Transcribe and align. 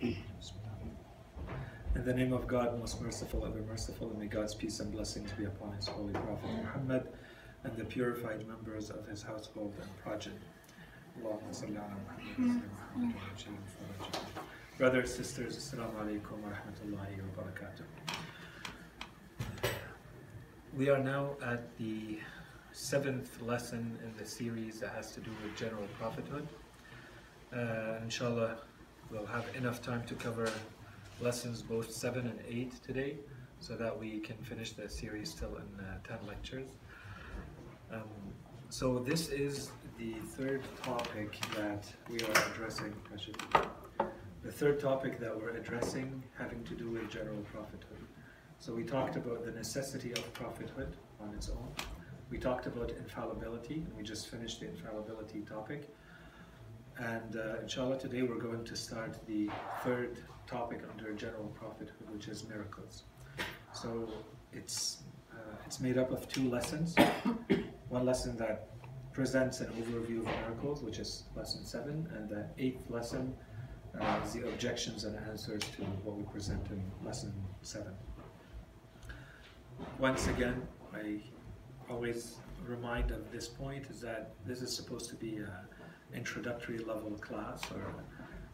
In 0.00 0.16
the 1.94 2.14
name 2.14 2.32
of 2.32 2.46
God, 2.46 2.78
most 2.78 3.00
merciful, 3.02 3.44
ever 3.44 3.60
merciful, 3.62 4.10
and 4.10 4.18
may 4.18 4.26
God's 4.26 4.54
peace 4.54 4.78
and 4.80 4.92
blessings 4.92 5.32
be 5.32 5.44
upon 5.44 5.72
His 5.72 5.88
holy 5.88 6.12
Prophet 6.12 6.50
Muhammad 6.62 7.08
and 7.64 7.76
the 7.76 7.84
purified 7.84 8.46
members 8.46 8.90
of 8.90 9.06
his 9.08 9.22
household 9.22 9.74
and 9.80 9.90
progeny. 10.02 10.36
Brothers, 14.78 15.12
sisters, 15.12 15.56
Assalamu 15.56 15.94
alaikum 15.94 16.38
wa 16.42 16.50
rahmatullahi 16.50 17.18
wa 17.18 17.42
barakatuh. 17.42 17.84
We 20.76 20.88
are 20.90 20.98
now 20.98 21.30
at 21.42 21.76
the 21.78 22.20
seventh 22.70 23.42
lesson 23.42 23.98
in 24.04 24.16
the 24.16 24.24
series 24.24 24.78
that 24.78 24.90
has 24.90 25.10
to 25.12 25.20
do 25.20 25.30
with 25.42 25.56
general 25.56 25.88
prophethood. 25.98 26.46
Uh, 27.52 27.98
inshallah, 28.04 28.58
we'll 29.10 29.26
have 29.26 29.46
enough 29.56 29.82
time 29.82 30.04
to 30.06 30.14
cover 30.14 30.50
lessons 31.20 31.62
both 31.62 31.90
7 31.90 32.26
and 32.26 32.40
8 32.48 32.72
today 32.84 33.16
so 33.60 33.74
that 33.74 33.98
we 33.98 34.20
can 34.20 34.36
finish 34.38 34.72
the 34.72 34.88
series 34.88 35.30
still 35.30 35.56
in 35.56 35.84
uh, 35.84 35.98
10 36.06 36.18
lectures. 36.26 36.68
Um, 37.92 38.02
so 38.68 38.98
this 38.98 39.28
is 39.28 39.70
the 39.98 40.12
third 40.36 40.62
topic 40.82 41.38
that 41.56 41.86
we 42.08 42.20
are 42.20 42.52
addressing. 42.52 42.94
The 44.44 44.52
third 44.52 44.78
topic 44.78 45.18
that 45.20 45.36
we're 45.36 45.56
addressing 45.56 46.22
having 46.38 46.62
to 46.64 46.74
do 46.74 46.90
with 46.90 47.10
general 47.10 47.40
prophethood. 47.52 47.98
So 48.60 48.74
we 48.74 48.84
talked 48.84 49.16
about 49.16 49.44
the 49.44 49.52
necessity 49.52 50.12
of 50.12 50.32
prophethood 50.34 50.96
on 51.20 51.34
its 51.34 51.48
own. 51.48 51.68
We 52.30 52.38
talked 52.38 52.66
about 52.66 52.90
infallibility, 52.90 53.76
and 53.76 53.96
we 53.96 54.02
just 54.02 54.28
finished 54.28 54.60
the 54.60 54.68
infallibility 54.68 55.40
topic. 55.40 55.94
And 56.98 57.36
uh, 57.36 57.60
inshallah, 57.62 57.98
today 57.98 58.22
we're 58.22 58.40
going 58.40 58.64
to 58.64 58.74
start 58.74 59.24
the 59.26 59.48
third 59.84 60.18
topic 60.48 60.80
under 60.90 61.12
general 61.12 61.46
prophethood, 61.54 62.10
which 62.10 62.26
is 62.26 62.48
miracles. 62.48 63.04
So 63.72 64.08
it's 64.52 65.04
uh, 65.32 65.54
it's 65.64 65.78
made 65.78 65.96
up 65.96 66.10
of 66.10 66.28
two 66.28 66.50
lessons. 66.50 66.96
One 67.88 68.04
lesson 68.04 68.36
that 68.38 68.70
presents 69.12 69.60
an 69.60 69.68
overview 69.74 70.18
of 70.20 70.26
miracles, 70.26 70.82
which 70.82 70.98
is 70.98 71.24
lesson 71.36 71.64
seven, 71.64 72.08
and 72.16 72.28
the 72.28 72.46
eighth 72.58 72.90
lesson 72.90 73.32
uh, 74.00 74.20
is 74.24 74.32
the 74.32 74.48
objections 74.48 75.04
and 75.04 75.16
answers 75.28 75.62
to 75.76 75.82
what 76.02 76.16
we 76.16 76.24
present 76.24 76.66
in 76.70 76.82
lesson 77.04 77.32
seven. 77.62 77.92
Once 80.00 80.26
again, 80.26 80.66
I 80.92 81.20
always 81.88 82.38
remind 82.66 83.12
of 83.12 83.30
this 83.30 83.46
point 83.46 83.86
is 83.88 84.00
that 84.00 84.34
this 84.44 84.62
is 84.62 84.74
supposed 84.74 85.08
to 85.10 85.16
be 85.16 85.36
an 85.36 85.48
introductory 86.14 86.78
level 86.78 87.12
class 87.20 87.62
or 87.72 87.94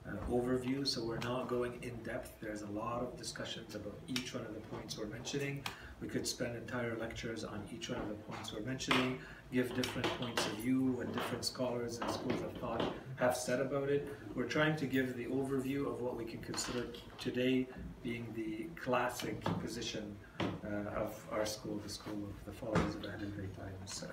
an 0.07 0.19
overview, 0.31 0.87
so 0.87 1.03
we're 1.03 1.19
not 1.19 1.49
going 1.49 1.83
in 1.83 1.95
depth. 2.03 2.35
There's 2.41 2.63
a 2.63 2.67
lot 2.67 3.01
of 3.01 3.17
discussions 3.17 3.75
about 3.75 3.99
each 4.07 4.35
one 4.35 4.45
of 4.45 4.55
the 4.55 4.61
points 4.61 4.99
we're 4.99 5.07
mentioning. 5.07 5.65
We 6.01 6.09
could 6.09 6.27
spend 6.27 6.57
entire 6.57 6.97
lectures 6.97 7.45
on 7.45 7.63
each 7.73 7.89
one 7.89 7.99
of 8.01 8.09
the 8.09 8.15
points 8.15 8.53
we're 8.53 8.61
mentioning, 8.61 9.19
give 9.53 9.75
different 9.75 10.07
points 10.19 10.45
of 10.47 10.53
view, 10.55 10.93
what 10.93 11.11
different 11.13 11.45
scholars 11.45 11.99
and 11.99 12.11
schools 12.11 12.43
of 12.43 12.53
thought 12.61 12.83
have 13.17 13.37
said 13.37 13.61
about 13.61 13.89
it. 13.89 14.07
We're 14.35 14.45
trying 14.45 14.77
to 14.77 14.87
give 14.87 15.17
the 15.17 15.27
overview 15.27 15.87
of 15.87 16.03
what 16.03 16.17
we 16.17 16.25
can 16.25 16.41
consider 16.41 16.89
today 17.19 17.67
being 18.03 18.27
the 18.37 18.67
classic 18.79 19.41
position 19.63 20.15
uh, 20.41 20.91
of 20.97 21.15
our 21.33 21.47
school, 21.47 21.81
the 21.83 21.89
school 21.89 22.29
of 22.29 22.45
the 22.45 22.53
followers 22.53 22.95
of 22.97 23.03
Ahlul 23.03 23.33
Bayt. 23.33 24.11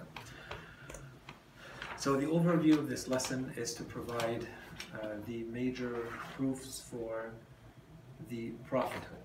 So 2.01 2.15
the 2.15 2.25
overview 2.25 2.79
of 2.79 2.89
this 2.89 3.07
lesson 3.07 3.53
is 3.55 3.75
to 3.75 3.83
provide 3.83 4.47
uh, 4.91 5.09
the 5.27 5.43
major 5.51 6.07
proofs 6.35 6.79
for 6.79 7.31
the 8.27 8.53
prophethood. 8.67 9.19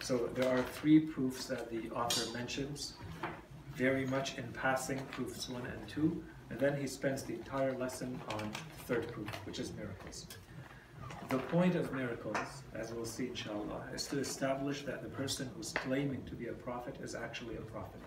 So 0.00 0.28
there 0.34 0.54
are 0.54 0.62
three 0.62 1.00
proofs 1.00 1.46
that 1.46 1.70
the 1.70 1.88
author 1.92 2.30
mentions, 2.36 2.92
very 3.74 4.04
much 4.04 4.36
in 4.36 4.44
passing, 4.52 4.98
proofs 5.12 5.48
one 5.48 5.64
and 5.64 5.88
two, 5.88 6.22
and 6.50 6.60
then 6.60 6.78
he 6.78 6.86
spends 6.86 7.22
the 7.22 7.32
entire 7.32 7.74
lesson 7.78 8.20
on 8.34 8.50
third 8.84 9.10
proof, 9.10 9.30
which 9.46 9.58
is 9.58 9.72
miracles. 9.72 10.26
The 11.30 11.38
point 11.38 11.74
of 11.74 11.90
miracles, 11.94 12.36
as 12.74 12.92
we'll 12.92 13.06
see 13.06 13.28
inshallah, 13.28 13.84
is 13.94 14.06
to 14.08 14.18
establish 14.18 14.82
that 14.82 15.02
the 15.02 15.08
person 15.08 15.50
who's 15.56 15.72
claiming 15.72 16.22
to 16.24 16.34
be 16.34 16.48
a 16.48 16.52
prophet 16.52 16.96
is 17.02 17.14
actually 17.14 17.56
a 17.56 17.62
prophet. 17.62 18.02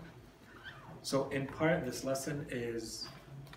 So 1.02 1.28
in 1.30 1.48
part, 1.48 1.84
this 1.84 2.04
lesson 2.04 2.46
is 2.48 3.08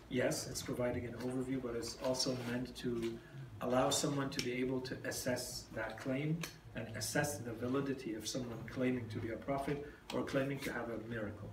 yes, 0.09 0.47
it's 0.47 0.62
providing 0.62 1.06
an 1.06 1.14
overview, 1.14 1.62
but 1.62 1.75
it's 1.75 1.97
also 2.03 2.36
meant 2.52 2.75
to 2.78 3.18
allow 3.62 3.90
someone 3.90 4.30
to 4.30 4.44
be 4.44 4.53
able 4.53 4.81
to 4.81 4.97
assess 5.06 5.66
that 5.74 5.97
claim 5.97 6.40
and 6.75 6.88
assess 6.96 7.38
the 7.38 7.52
validity 7.53 8.14
of 8.16 8.28
someone 8.28 8.58
claiming 8.70 9.08
to 9.09 9.20
be 9.20 9.30
a 9.30 9.36
prophet 9.36 9.86
or 10.14 10.24
claiming 10.24 10.59
to 10.59 10.72
have 10.72 10.90
a 10.90 10.97
miracle. 11.09 11.50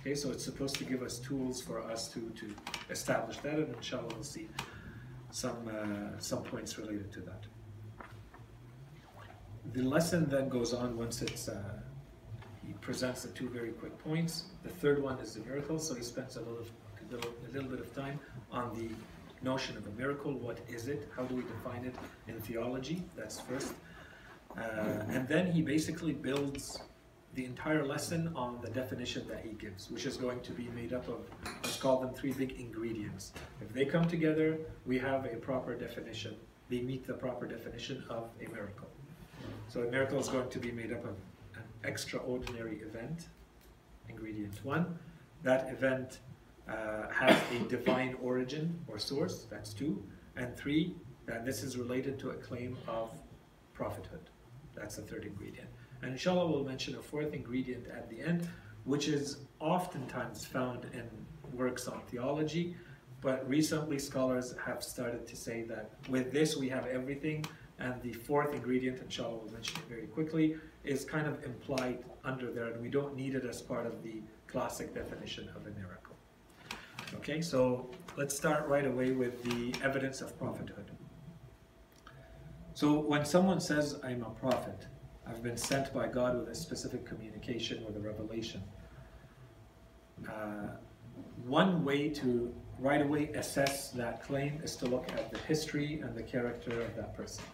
Okay, 0.00 0.14
so 0.14 0.30
it's 0.30 0.44
supposed 0.44 0.76
to 0.76 0.84
give 0.84 1.02
us 1.02 1.18
tools 1.18 1.62
for 1.62 1.80
us 1.82 2.08
to, 2.08 2.20
to 2.36 2.54
establish 2.90 3.38
that, 3.38 3.54
and 3.54 3.74
inshallah 3.74 4.08
we'll 4.14 4.22
see 4.22 4.48
some, 5.30 5.56
uh, 5.68 6.18
some 6.18 6.42
points 6.42 6.78
related 6.78 7.10
to 7.12 7.20
that. 7.20 7.44
The 9.72 9.82
lesson 9.82 10.28
then 10.28 10.48
goes 10.48 10.74
on 10.74 10.96
once 10.96 11.22
it's, 11.22 11.48
uh, 11.48 11.80
he 12.66 12.74
presents 12.74 13.22
the 13.22 13.28
two 13.30 13.48
very 13.48 13.70
quick 13.70 13.96
points. 13.98 14.44
The 14.62 14.68
third 14.68 15.02
one 15.02 15.18
is 15.18 15.34
the 15.34 15.40
miracle, 15.40 15.78
so 15.78 15.94
he 15.94 16.02
spends 16.02 16.36
a 16.36 16.40
little 16.40 16.66
little, 17.12 17.30
a 17.48 17.52
little 17.52 17.68
bit 17.68 17.80
of 17.80 17.94
time 17.94 18.18
on 18.50 18.74
the 18.78 18.88
notion 19.44 19.76
of 19.76 19.86
a 19.86 19.90
miracle. 19.90 20.32
What 20.32 20.58
is 20.68 20.88
it? 20.88 21.08
How 21.16 21.24
do 21.24 21.34
we 21.34 21.42
define 21.42 21.84
it 21.84 21.94
in 22.28 22.40
theology? 22.40 23.02
That's 23.16 23.40
first. 23.40 23.74
Uh, 24.56 24.60
and 25.08 25.26
then 25.28 25.50
he 25.50 25.62
basically 25.62 26.12
builds 26.12 26.80
the 27.34 27.44
entire 27.44 27.84
lesson 27.84 28.32
on 28.36 28.60
the 28.62 28.70
definition 28.70 29.26
that 29.28 29.40
he 29.44 29.50
gives, 29.54 29.90
which 29.90 30.06
is 30.06 30.16
going 30.16 30.40
to 30.40 30.52
be 30.52 30.68
made 30.74 30.92
up 30.92 31.08
of, 31.08 31.20
let's 31.64 31.76
call 31.76 32.00
them 32.00 32.14
three 32.14 32.32
big 32.32 32.52
ingredients. 32.60 33.32
If 33.60 33.72
they 33.72 33.84
come 33.84 34.06
together, 34.08 34.56
we 34.86 34.98
have 35.00 35.24
a 35.24 35.36
proper 35.36 35.74
definition. 35.74 36.36
They 36.70 36.80
meet 36.80 37.06
the 37.06 37.14
proper 37.14 37.46
definition 37.46 38.04
of 38.08 38.28
a 38.40 38.48
miracle. 38.52 38.88
So 39.68 39.82
a 39.82 39.90
miracle 39.90 40.20
is 40.20 40.28
going 40.28 40.48
to 40.48 40.58
be 40.60 40.70
made 40.70 40.92
up 40.92 41.04
of 41.04 41.16
an 41.56 41.64
extraordinary 41.82 42.76
event, 42.78 43.26
ingredient 44.08 44.64
one. 44.64 44.96
That 45.42 45.68
event 45.70 46.20
uh, 46.68 47.08
has 47.12 47.36
a 47.52 47.58
divine 47.68 48.16
origin 48.22 48.78
or 48.88 48.98
source, 48.98 49.46
that's 49.50 49.72
two. 49.72 50.02
And 50.36 50.56
three, 50.56 50.94
that 51.26 51.44
this 51.44 51.62
is 51.62 51.76
related 51.76 52.18
to 52.20 52.30
a 52.30 52.34
claim 52.34 52.76
of 52.88 53.10
prophethood. 53.72 54.30
That's 54.74 54.96
the 54.96 55.02
third 55.02 55.24
ingredient. 55.24 55.68
And 56.02 56.12
inshallah, 56.12 56.50
we'll 56.50 56.64
mention 56.64 56.96
a 56.96 57.02
fourth 57.02 57.32
ingredient 57.32 57.86
at 57.88 58.10
the 58.10 58.20
end, 58.20 58.48
which 58.84 59.08
is 59.08 59.38
oftentimes 59.60 60.44
found 60.44 60.84
in 60.92 61.08
works 61.52 61.86
on 61.88 62.00
theology, 62.08 62.76
but 63.20 63.48
recently 63.48 63.98
scholars 63.98 64.54
have 64.64 64.82
started 64.82 65.26
to 65.26 65.36
say 65.36 65.62
that 65.62 65.92
with 66.08 66.32
this 66.32 66.56
we 66.56 66.68
have 66.68 66.86
everything, 66.86 67.44
and 67.78 68.00
the 68.02 68.12
fourth 68.12 68.52
ingredient, 68.52 69.00
inshallah 69.00 69.36
we'll 69.36 69.52
mention 69.52 69.78
it 69.78 69.88
very 69.88 70.06
quickly, 70.08 70.56
is 70.84 71.04
kind 71.04 71.26
of 71.26 71.42
implied 71.44 72.04
under 72.24 72.50
there, 72.50 72.66
and 72.72 72.82
we 72.82 72.88
don't 72.88 73.16
need 73.16 73.34
it 73.34 73.44
as 73.44 73.62
part 73.62 73.86
of 73.86 74.02
the 74.02 74.20
classic 74.46 74.94
definition 74.94 75.48
of 75.56 75.66
an 75.66 75.74
miracle. 75.74 75.93
Okay, 77.16 77.40
so 77.40 77.90
let's 78.16 78.36
start 78.36 78.68
right 78.68 78.86
away 78.86 79.12
with 79.12 79.42
the 79.44 79.74
evidence 79.82 80.20
of 80.20 80.36
prophethood. 80.38 80.90
So 82.74 82.98
when 82.98 83.24
someone 83.24 83.60
says, 83.60 83.98
I'm 84.02 84.22
a 84.22 84.30
prophet, 84.30 84.86
I've 85.26 85.42
been 85.42 85.56
sent 85.56 85.92
by 85.94 86.08
God 86.08 86.36
with 86.36 86.48
a 86.48 86.54
specific 86.54 87.06
communication, 87.06 87.84
with 87.86 87.96
a 87.96 88.00
revelation, 88.00 88.62
uh, 90.28 90.76
one 91.46 91.84
way 91.84 92.08
to 92.08 92.54
right 92.78 93.02
away 93.02 93.30
assess 93.34 93.90
that 93.90 94.22
claim 94.22 94.60
is 94.64 94.76
to 94.76 94.86
look 94.86 95.08
at 95.12 95.30
the 95.30 95.38
history 95.38 96.00
and 96.00 96.14
the 96.16 96.22
character 96.22 96.80
of 96.80 96.96
that 96.96 97.16
person. 97.16 97.44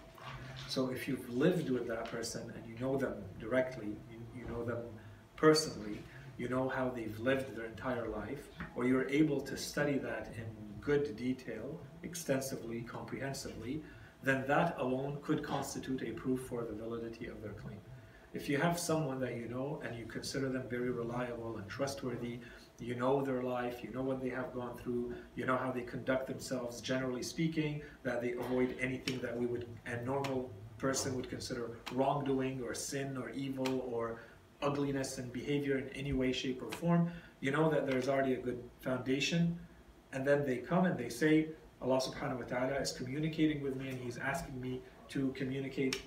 So 0.69 0.91
if 0.91 1.07
you've 1.07 1.29
lived 1.29 1.69
with 1.69 1.87
that 1.89 2.07
person 2.07 2.53
and 2.55 2.65
you 2.67 2.79
know 2.81 2.97
them 2.97 3.15
directly, 3.39 3.97
you, 4.11 4.19
you 4.35 4.47
know 4.49 4.65
them 4.65 4.83
personally, 5.37 5.99
you 6.41 6.49
know 6.49 6.71
how 6.71 6.89
they've 6.89 7.21
lived 7.21 7.55
their 7.55 7.67
entire 7.67 8.09
life, 8.09 8.49
or 8.75 8.87
you're 8.87 9.09
able 9.11 9.43
to 9.43 9.59
study 9.59 9.99
that 9.99 10.33
in 10.39 10.47
good 10.81 11.15
detail, 11.15 11.79
extensively, 12.03 12.81
comprehensively, 12.81 13.83
then 14.23 14.43
that 14.47 14.75
alone 14.79 15.19
could 15.21 15.43
constitute 15.43 16.03
a 16.03 16.13
proof 16.13 16.41
for 16.47 16.65
the 16.65 16.73
validity 16.73 17.27
of 17.27 17.43
their 17.43 17.53
claim. 17.53 17.77
If 18.33 18.49
you 18.49 18.57
have 18.57 18.79
someone 18.79 19.21
that 19.21 19.37
you 19.37 19.49
know 19.49 19.83
and 19.85 19.95
you 19.99 20.07
consider 20.07 20.49
them 20.49 20.65
very 20.71 20.91
reliable 20.91 21.59
and 21.59 21.69
trustworthy, 21.69 22.41
you 22.79 22.95
know 22.95 23.23
their 23.23 23.43
life, 23.43 23.85
you 23.85 23.91
know 23.93 24.03
what 24.03 24.23
they 24.23 24.31
have 24.31 24.55
gone 24.55 24.79
through, 24.79 25.13
you 25.35 25.45
know 25.45 25.59
how 25.59 25.71
they 25.71 25.83
conduct 25.83 26.27
themselves, 26.27 26.81
generally 26.81 27.23
speaking, 27.23 27.83
that 28.03 28.23
they 28.23 28.33
avoid 28.33 28.75
anything 28.81 29.19
that 29.21 29.37
we 29.37 29.45
would, 29.45 29.67
a 29.85 30.03
normal 30.07 30.51
person 30.79 31.15
would 31.17 31.29
consider 31.29 31.73
wrongdoing 31.93 32.63
or 32.63 32.73
sin 32.73 33.19
or 33.19 33.29
evil 33.29 33.87
or 33.93 34.23
ugliness 34.63 35.19
and 35.19 35.33
behavior 35.33 35.79
in 35.79 35.89
any 35.91 36.13
way, 36.13 36.33
shape, 36.33 36.63
or 36.63 36.71
form, 36.73 37.11
you 37.41 37.51
know 37.51 37.71
that 37.71 37.87
there's 37.87 38.09
already 38.09 38.35
a 38.35 38.39
good 38.39 38.63
foundation. 38.81 39.59
And 40.13 40.27
then 40.27 40.45
they 40.45 40.59
come 40.59 40.87
and 40.87 40.99
they 40.99 41.09
say, 41.09 41.49
Allah 41.81 42.01
subhanahu 42.01 42.41
wa 42.41 42.45
ta'ala 42.45 42.75
is 42.75 42.93
communicating 42.93 43.63
with 43.63 43.77
me 43.77 43.89
and 43.89 43.99
He's 43.99 44.19
asking 44.19 44.61
me 44.61 44.83
to 45.09 45.33
communicate 45.33 46.03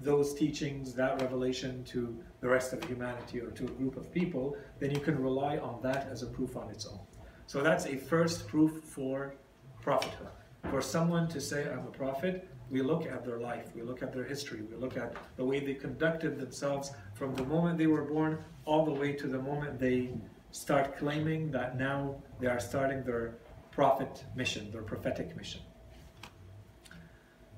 those 0.00 0.34
teachings, 0.34 0.92
that 0.94 1.20
revelation 1.22 1.82
to 1.84 2.16
the 2.40 2.48
rest 2.48 2.72
of 2.72 2.84
humanity 2.84 3.40
or 3.40 3.50
to 3.50 3.64
a 3.64 3.70
group 3.70 3.96
of 3.96 4.12
people, 4.12 4.56
then 4.78 4.90
you 4.90 5.00
can 5.00 5.20
rely 5.20 5.56
on 5.58 5.80
that 5.82 6.08
as 6.10 6.22
a 6.22 6.26
proof 6.26 6.56
on 6.56 6.70
its 6.70 6.86
own. 6.86 7.00
So 7.46 7.62
that's 7.62 7.86
a 7.86 7.96
first 7.96 8.46
proof 8.46 8.82
for 8.84 9.34
prophethood. 9.80 10.28
For 10.70 10.82
someone 10.82 11.28
to 11.28 11.40
say, 11.40 11.70
I'm 11.70 11.86
a 11.86 11.90
prophet, 11.90 12.48
we 12.70 12.82
look 12.82 13.06
at 13.06 13.24
their 13.24 13.38
life, 13.38 13.68
we 13.74 13.82
look 13.82 14.02
at 14.02 14.12
their 14.12 14.24
history, 14.24 14.62
we 14.62 14.76
look 14.76 14.96
at 14.96 15.14
the 15.36 15.44
way 15.44 15.64
they 15.64 15.74
conducted 15.74 16.38
themselves 16.38 16.90
from 17.16 17.34
the 17.34 17.44
moment 17.44 17.78
they 17.78 17.86
were 17.86 18.02
born 18.02 18.38
all 18.66 18.84
the 18.84 18.92
way 18.92 19.12
to 19.12 19.26
the 19.26 19.38
moment 19.38 19.80
they 19.80 20.10
start 20.50 20.98
claiming 20.98 21.50
that 21.50 21.78
now 21.78 22.14
they 22.40 22.46
are 22.46 22.60
starting 22.60 23.02
their 23.04 23.38
prophet 23.70 24.24
mission, 24.34 24.70
their 24.70 24.82
prophetic 24.82 25.34
mission. 25.34 25.62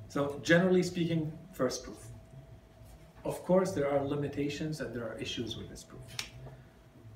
So, 0.09 0.41
generally 0.43 0.83
speaking, 0.83 1.33
first 1.53 1.83
proof. 1.85 2.03
Of 3.25 3.45
course, 3.45 3.73
there 3.73 3.91
are 3.91 4.05
limitations 4.05 4.81
and 4.81 4.95
there 4.95 5.07
are 5.09 5.19
issues 5.19 5.57
with 5.57 5.69
this 5.69 5.83
proof. 5.83 6.03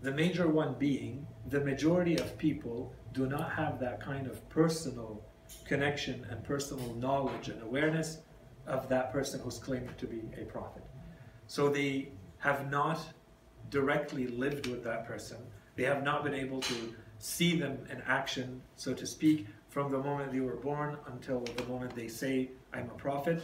The 0.03 0.11
major 0.11 0.49
one 0.49 0.75
being 0.79 1.25
the 1.49 1.61
majority 1.61 2.17
of 2.17 2.37
people 2.39 2.93
do 3.12 3.27
not 3.27 3.53
have 3.53 3.79
that 3.79 4.00
kind 4.00 4.27
of 4.27 4.47
personal 4.49 5.23
connection 5.65 6.27
and 6.29 6.43
personal 6.43 6.93
knowledge 6.94 7.49
and 7.49 7.62
awareness 7.62 8.19
of 8.67 8.89
that 8.89 9.12
person 9.12 9.41
who's 9.41 9.59
claimed 9.59 9.97
to 9.99 10.06
be 10.06 10.23
a 10.41 10.44
prophet. 10.44 10.83
So 11.47 11.69
they 11.69 12.12
have 12.43 12.71
not 12.71 13.00
directly 13.71 14.27
lived 14.27 14.67
with 14.67 14.83
that 14.85 15.06
person. 15.06 15.39
They 15.77 15.85
have 15.85 16.03
not 16.03 16.25
been 16.25 16.35
able 16.35 16.61
to 16.61 16.94
see 17.19 17.56
them 17.56 17.79
in 17.89 18.03
action, 18.06 18.61
so 18.77 18.93
to 18.93 19.06
speak, 19.06 19.47
from 19.69 19.91
the 19.91 19.99
moment 19.99 20.33
they 20.33 20.41
were 20.41 20.56
born 20.56 20.99
until 21.06 21.41
the 21.41 21.65
moment 21.65 21.94
they 21.94 22.09
say, 22.09 22.50
I'm 22.75 22.91
a 22.91 22.94
prophet. 22.94 23.43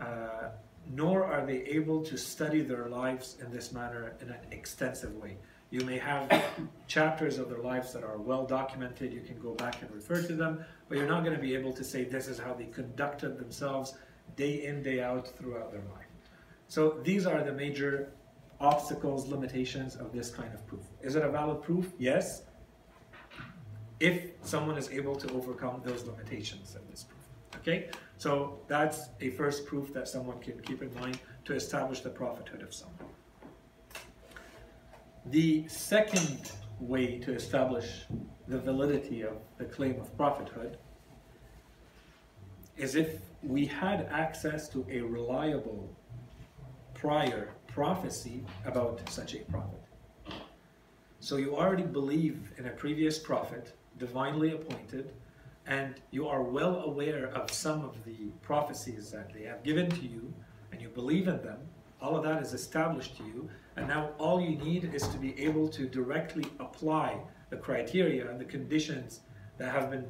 Uh, 0.00 0.48
nor 0.92 1.24
are 1.24 1.46
they 1.46 1.62
able 1.62 2.02
to 2.02 2.18
study 2.18 2.60
their 2.60 2.88
lives 2.88 3.38
in 3.40 3.50
this 3.52 3.72
manner 3.72 4.14
in 4.20 4.30
an 4.30 4.40
extensive 4.50 5.14
way. 5.14 5.36
You 5.70 5.80
may 5.84 5.98
have 5.98 6.42
chapters 6.88 7.38
of 7.38 7.48
their 7.48 7.62
lives 7.62 7.92
that 7.92 8.02
are 8.02 8.18
well 8.18 8.44
documented, 8.44 9.12
you 9.12 9.20
can 9.20 9.38
go 9.38 9.54
back 9.54 9.80
and 9.80 9.90
refer 9.92 10.20
to 10.22 10.34
them, 10.34 10.64
but 10.88 10.98
you're 10.98 11.06
not 11.06 11.24
going 11.24 11.36
to 11.36 11.40
be 11.40 11.54
able 11.54 11.72
to 11.72 11.84
say 11.84 12.04
this 12.04 12.26
is 12.26 12.38
how 12.38 12.52
they 12.52 12.66
conducted 12.66 13.38
themselves 13.38 13.94
day 14.36 14.64
in, 14.64 14.82
day 14.82 15.00
out 15.00 15.28
throughout 15.28 15.70
their 15.70 15.84
life. 15.94 16.04
So 16.68 16.98
these 17.04 17.26
are 17.26 17.42
the 17.42 17.52
major 17.52 18.12
obstacles, 18.64 19.28
limitations 19.28 19.96
of 19.96 20.12
this 20.12 20.30
kind 20.30 20.52
of 20.54 20.66
proof. 20.66 20.84
Is 21.02 21.14
it 21.16 21.22
a 21.22 21.28
valid 21.28 21.62
proof? 21.62 21.92
Yes. 21.98 22.42
If 24.00 24.30
someone 24.42 24.76
is 24.76 24.90
able 24.90 25.14
to 25.16 25.32
overcome 25.34 25.82
those 25.84 26.04
limitations 26.04 26.74
of 26.74 26.82
this 26.90 27.04
proof. 27.04 27.20
Okay? 27.60 27.90
So 28.16 28.58
that's 28.66 29.10
a 29.20 29.30
first 29.30 29.66
proof 29.66 29.92
that 29.94 30.08
someone 30.08 30.40
can 30.40 30.58
keep 30.60 30.82
in 30.82 30.92
mind 30.94 31.18
to 31.44 31.54
establish 31.54 32.00
the 32.00 32.10
prophethood 32.10 32.62
of 32.62 32.74
someone. 32.74 32.98
The 35.26 35.66
second 35.68 36.52
way 36.80 37.18
to 37.20 37.32
establish 37.32 38.04
the 38.48 38.58
validity 38.58 39.22
of 39.22 39.38
the 39.58 39.64
claim 39.64 40.00
of 40.00 40.14
prophethood 40.16 40.76
is 42.76 42.94
if 42.94 43.20
we 43.42 43.64
had 43.64 44.08
access 44.10 44.68
to 44.68 44.84
a 44.90 45.00
reliable 45.00 45.94
prior 46.94 47.52
prophecy 47.74 48.44
about 48.66 49.00
such 49.08 49.34
a 49.34 49.38
prophet. 49.50 49.82
So 51.18 51.38
you 51.38 51.56
already 51.56 51.82
believe 51.82 52.52
in 52.56 52.66
a 52.66 52.70
previous 52.70 53.18
prophet, 53.18 53.72
divinely 53.98 54.52
appointed, 54.52 55.10
and 55.66 55.96
you 56.12 56.28
are 56.28 56.44
well 56.44 56.82
aware 56.82 57.26
of 57.34 57.50
some 57.50 57.84
of 57.84 57.96
the 58.04 58.30
prophecies 58.42 59.10
that 59.10 59.34
they 59.34 59.42
have 59.42 59.64
given 59.64 59.90
to 59.90 60.06
you, 60.06 60.32
and 60.70 60.80
you 60.80 60.88
believe 60.88 61.26
in 61.26 61.42
them, 61.42 61.58
all 62.00 62.14
of 62.16 62.22
that 62.22 62.40
is 62.40 62.52
established 62.52 63.16
to 63.16 63.24
you, 63.24 63.50
and 63.76 63.88
now 63.88 64.10
all 64.18 64.40
you 64.40 64.56
need 64.58 64.94
is 64.94 65.08
to 65.08 65.18
be 65.18 65.36
able 65.42 65.66
to 65.70 65.88
directly 65.88 66.44
apply 66.60 67.18
the 67.50 67.56
criteria 67.56 68.30
and 68.30 68.40
the 68.40 68.44
conditions 68.44 69.22
that 69.58 69.72
have 69.72 69.90
been 69.90 70.06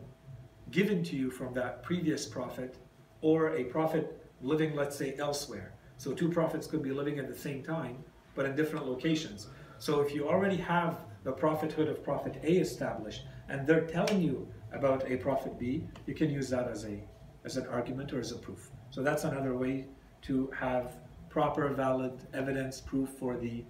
given 0.71 1.03
to 1.05 1.17
you 1.17 1.31
from 1.31 1.55
that 1.55 1.83
previous 1.83 2.27
prophet 2.27 2.77
or 3.23 3.57
a 3.57 3.65
prophet 3.65 4.23
living, 4.43 4.75
let's 4.77 4.97
say, 4.97 5.15
elsewhere. 5.19 5.74
So 6.05 6.13
two 6.13 6.29
prophets 6.29 6.67
could 6.67 6.83
be 6.83 6.91
living 6.91 7.19
at 7.19 7.29
the 7.29 7.35
same 7.35 7.63
time, 7.63 7.97
but 8.35 8.45
in 8.45 8.55
different 8.55 8.87
locations. 8.87 9.47
So 9.79 10.03
if 10.03 10.15
you 10.15 10.29
already 10.29 10.59
have 10.59 10.99
the 11.23 11.33
prophethood 11.33 11.89
of 11.89 12.05
Prophet 12.05 12.39
A 12.43 12.59
established, 12.59 13.23
and 13.49 13.67
they're 13.67 13.87
telling 13.87 14.21
you 14.21 14.47
about 14.75 15.11
a 15.11 15.17
prophet 15.17 15.59
B, 15.59 15.89
you 16.05 16.13
can 16.13 16.29
use 16.29 16.51
that 16.51 16.69
as 16.69 16.85
a 16.85 17.03
as 17.47 17.57
an 17.57 17.67
argument 17.69 18.13
or 18.13 18.21
as 18.21 18.33
a 18.33 18.37
proof. 18.37 18.71
So 18.91 19.03
that's 19.03 19.25
another 19.25 19.57
way 19.57 19.87
to 20.27 20.51
have 20.51 20.93
proper, 21.31 21.71
valid 21.71 22.13
evidence, 22.35 22.83
proof 22.83 23.09
for 23.09 23.39
the 23.39 23.65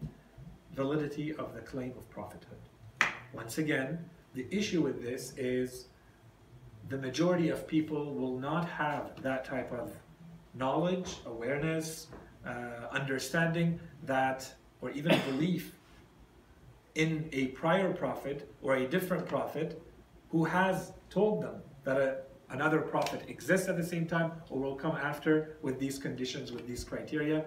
validity 0.75 1.35
of 1.35 1.55
the 1.55 1.61
claim 1.61 1.93
of 1.97 2.11
prophethood. 2.11 2.59
Once 3.33 3.59
again, 3.59 4.05
the 4.35 4.49
issue 4.51 4.83
with 4.83 5.01
this 5.01 5.35
is 5.37 5.87
the 6.89 6.99
majority 6.99 7.51
of 7.51 7.69
people 7.69 8.13
will 8.13 8.37
not 8.37 8.69
have 8.69 9.23
that 9.23 9.45
type 9.45 9.71
of 9.71 9.93
knowledge, 10.55 11.17
awareness, 11.27 12.09
uh, 12.47 12.89
understanding 12.91 13.81
that, 14.05 14.53
or 14.81 14.91
even 14.91 15.19
belief 15.31 15.75
in 16.95 17.29
a 17.33 17.47
prior 17.49 17.93
prophet 17.93 18.49
or 18.63 18.77
a 18.77 18.87
different 18.87 19.27
prophet 19.27 19.83
who 20.31 20.45
has 20.45 20.93
told 21.11 21.43
them 21.43 21.57
that 21.85 21.97
a, 21.97 22.19
another 22.51 22.81
prophet 22.81 23.23
exists 23.29 23.69
at 23.69 23.77
the 23.77 23.85
same 23.85 24.07
time 24.07 24.33
or 24.51 24.61
will 24.61 24.77
come 24.77 24.97
after 24.97 25.57
with 25.63 25.79
these 25.79 25.99
conditions, 25.99 26.53
with 26.53 26.67
these 26.67 26.85
criteria. 26.85 27.45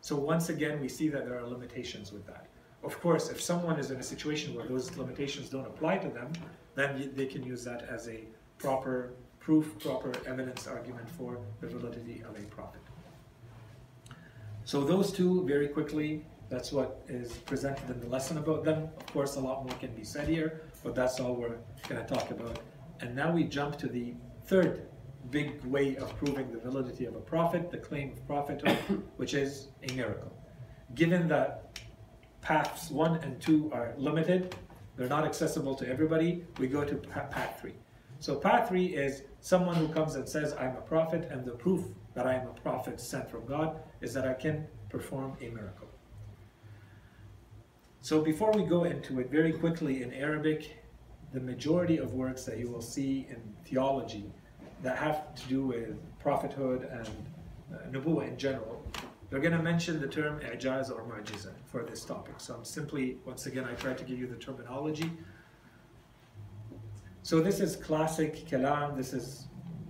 So 0.00 0.16
once 0.16 0.48
again, 0.48 0.80
we 0.80 0.88
see 0.88 1.08
that 1.08 1.26
there 1.26 1.38
are 1.38 1.46
limitations 1.46 2.12
with 2.12 2.26
that. 2.26 2.46
Of 2.82 3.00
course, 3.00 3.28
if 3.28 3.40
someone 3.40 3.78
is 3.78 3.90
in 3.90 3.98
a 3.98 4.02
situation 4.02 4.54
where 4.54 4.66
those 4.66 4.96
limitations 4.96 5.48
don't 5.48 5.66
apply 5.66 5.98
to 5.98 6.08
them, 6.08 6.32
then 6.74 7.10
they 7.14 7.26
can 7.26 7.42
use 7.42 7.64
that 7.64 7.82
as 7.88 8.08
a 8.08 8.20
proper 8.58 9.12
proof, 9.40 9.78
proper 9.80 10.12
evidence 10.26 10.66
argument 10.66 11.08
for 11.10 11.38
the 11.60 11.66
validity 11.66 12.22
of 12.28 12.36
a 12.36 12.42
prophet. 12.54 12.80
So 14.68 14.84
those 14.84 15.12
two, 15.12 15.46
very 15.46 15.66
quickly, 15.66 16.26
that's 16.50 16.72
what 16.72 17.00
is 17.08 17.32
presented 17.32 17.88
in 17.88 18.00
the 18.00 18.06
lesson 18.06 18.36
about 18.36 18.64
them. 18.64 18.90
Of 18.98 19.06
course, 19.06 19.36
a 19.36 19.40
lot 19.40 19.64
more 19.64 19.74
can 19.78 19.94
be 19.94 20.04
said 20.04 20.28
here, 20.28 20.60
but 20.84 20.94
that's 20.94 21.18
all 21.20 21.36
we're 21.36 21.56
going 21.88 22.04
to 22.04 22.14
talk 22.14 22.30
about. 22.30 22.58
And 23.00 23.16
now 23.16 23.32
we 23.32 23.44
jump 23.44 23.78
to 23.78 23.86
the 23.86 24.12
third 24.44 24.86
big 25.30 25.64
way 25.64 25.96
of 25.96 26.14
proving 26.18 26.52
the 26.52 26.58
validity 26.58 27.06
of 27.06 27.16
a 27.16 27.20
prophet, 27.20 27.70
the 27.70 27.78
claim 27.78 28.12
of 28.12 28.26
prophethood, 28.26 28.76
which 29.16 29.32
is 29.32 29.68
a 29.88 29.92
miracle. 29.94 30.36
Given 30.94 31.28
that 31.28 31.80
paths 32.42 32.90
one 32.90 33.16
and 33.22 33.40
two 33.40 33.70
are 33.72 33.94
limited, 33.96 34.54
they're 34.96 35.08
not 35.08 35.24
accessible 35.24 35.76
to 35.76 35.88
everybody, 35.88 36.44
we 36.58 36.66
go 36.66 36.84
to 36.84 36.94
path 36.94 37.56
three. 37.58 37.76
So 38.18 38.36
path 38.36 38.68
three 38.68 38.88
is 38.88 39.22
someone 39.40 39.76
who 39.76 39.88
comes 39.88 40.16
and 40.16 40.28
says, 40.28 40.52
I'm 40.60 40.76
a 40.76 40.82
prophet, 40.82 41.26
and 41.30 41.46
the 41.46 41.52
proof 41.52 41.86
that 42.18 42.26
I 42.26 42.34
am 42.34 42.48
a 42.48 42.60
prophet 42.62 43.00
sent 43.00 43.30
from 43.30 43.46
God 43.46 43.76
is 44.00 44.12
that 44.12 44.26
I 44.26 44.34
can 44.34 44.66
perform 44.88 45.36
a 45.40 45.50
miracle. 45.50 45.86
So 48.00 48.20
before 48.20 48.50
we 48.50 48.64
go 48.64 48.82
into 48.82 49.20
it, 49.20 49.30
very 49.30 49.52
quickly 49.52 50.02
in 50.02 50.12
Arabic, 50.12 50.82
the 51.32 51.38
majority 51.38 51.98
of 51.98 52.14
works 52.14 52.42
that 52.42 52.58
you 52.58 52.68
will 52.68 52.82
see 52.82 53.28
in 53.30 53.40
theology 53.64 54.24
that 54.82 54.98
have 54.98 55.32
to 55.36 55.46
do 55.46 55.62
with 55.62 55.94
prophethood 56.18 56.88
and 56.90 57.08
uh, 57.72 57.86
nubuwa 57.92 58.26
in 58.26 58.36
general, 58.36 58.82
they're 59.30 59.38
going 59.38 59.56
to 59.56 59.62
mention 59.62 60.00
the 60.00 60.08
term 60.08 60.40
i'jaz 60.40 60.90
or 60.90 61.04
mu'jiza 61.04 61.52
for 61.66 61.84
this 61.84 62.04
topic. 62.04 62.34
So 62.38 62.54
I'm 62.54 62.64
simply, 62.64 63.18
once 63.26 63.46
again, 63.46 63.64
I 63.64 63.74
try 63.74 63.94
to 63.94 64.02
give 64.02 64.18
you 64.18 64.26
the 64.26 64.40
terminology. 64.46 65.12
So 67.22 67.40
this 67.40 67.60
is 67.60 67.76
classic 67.76 68.48
kalam. 68.48 68.96
This 68.96 69.12
is 69.12 69.48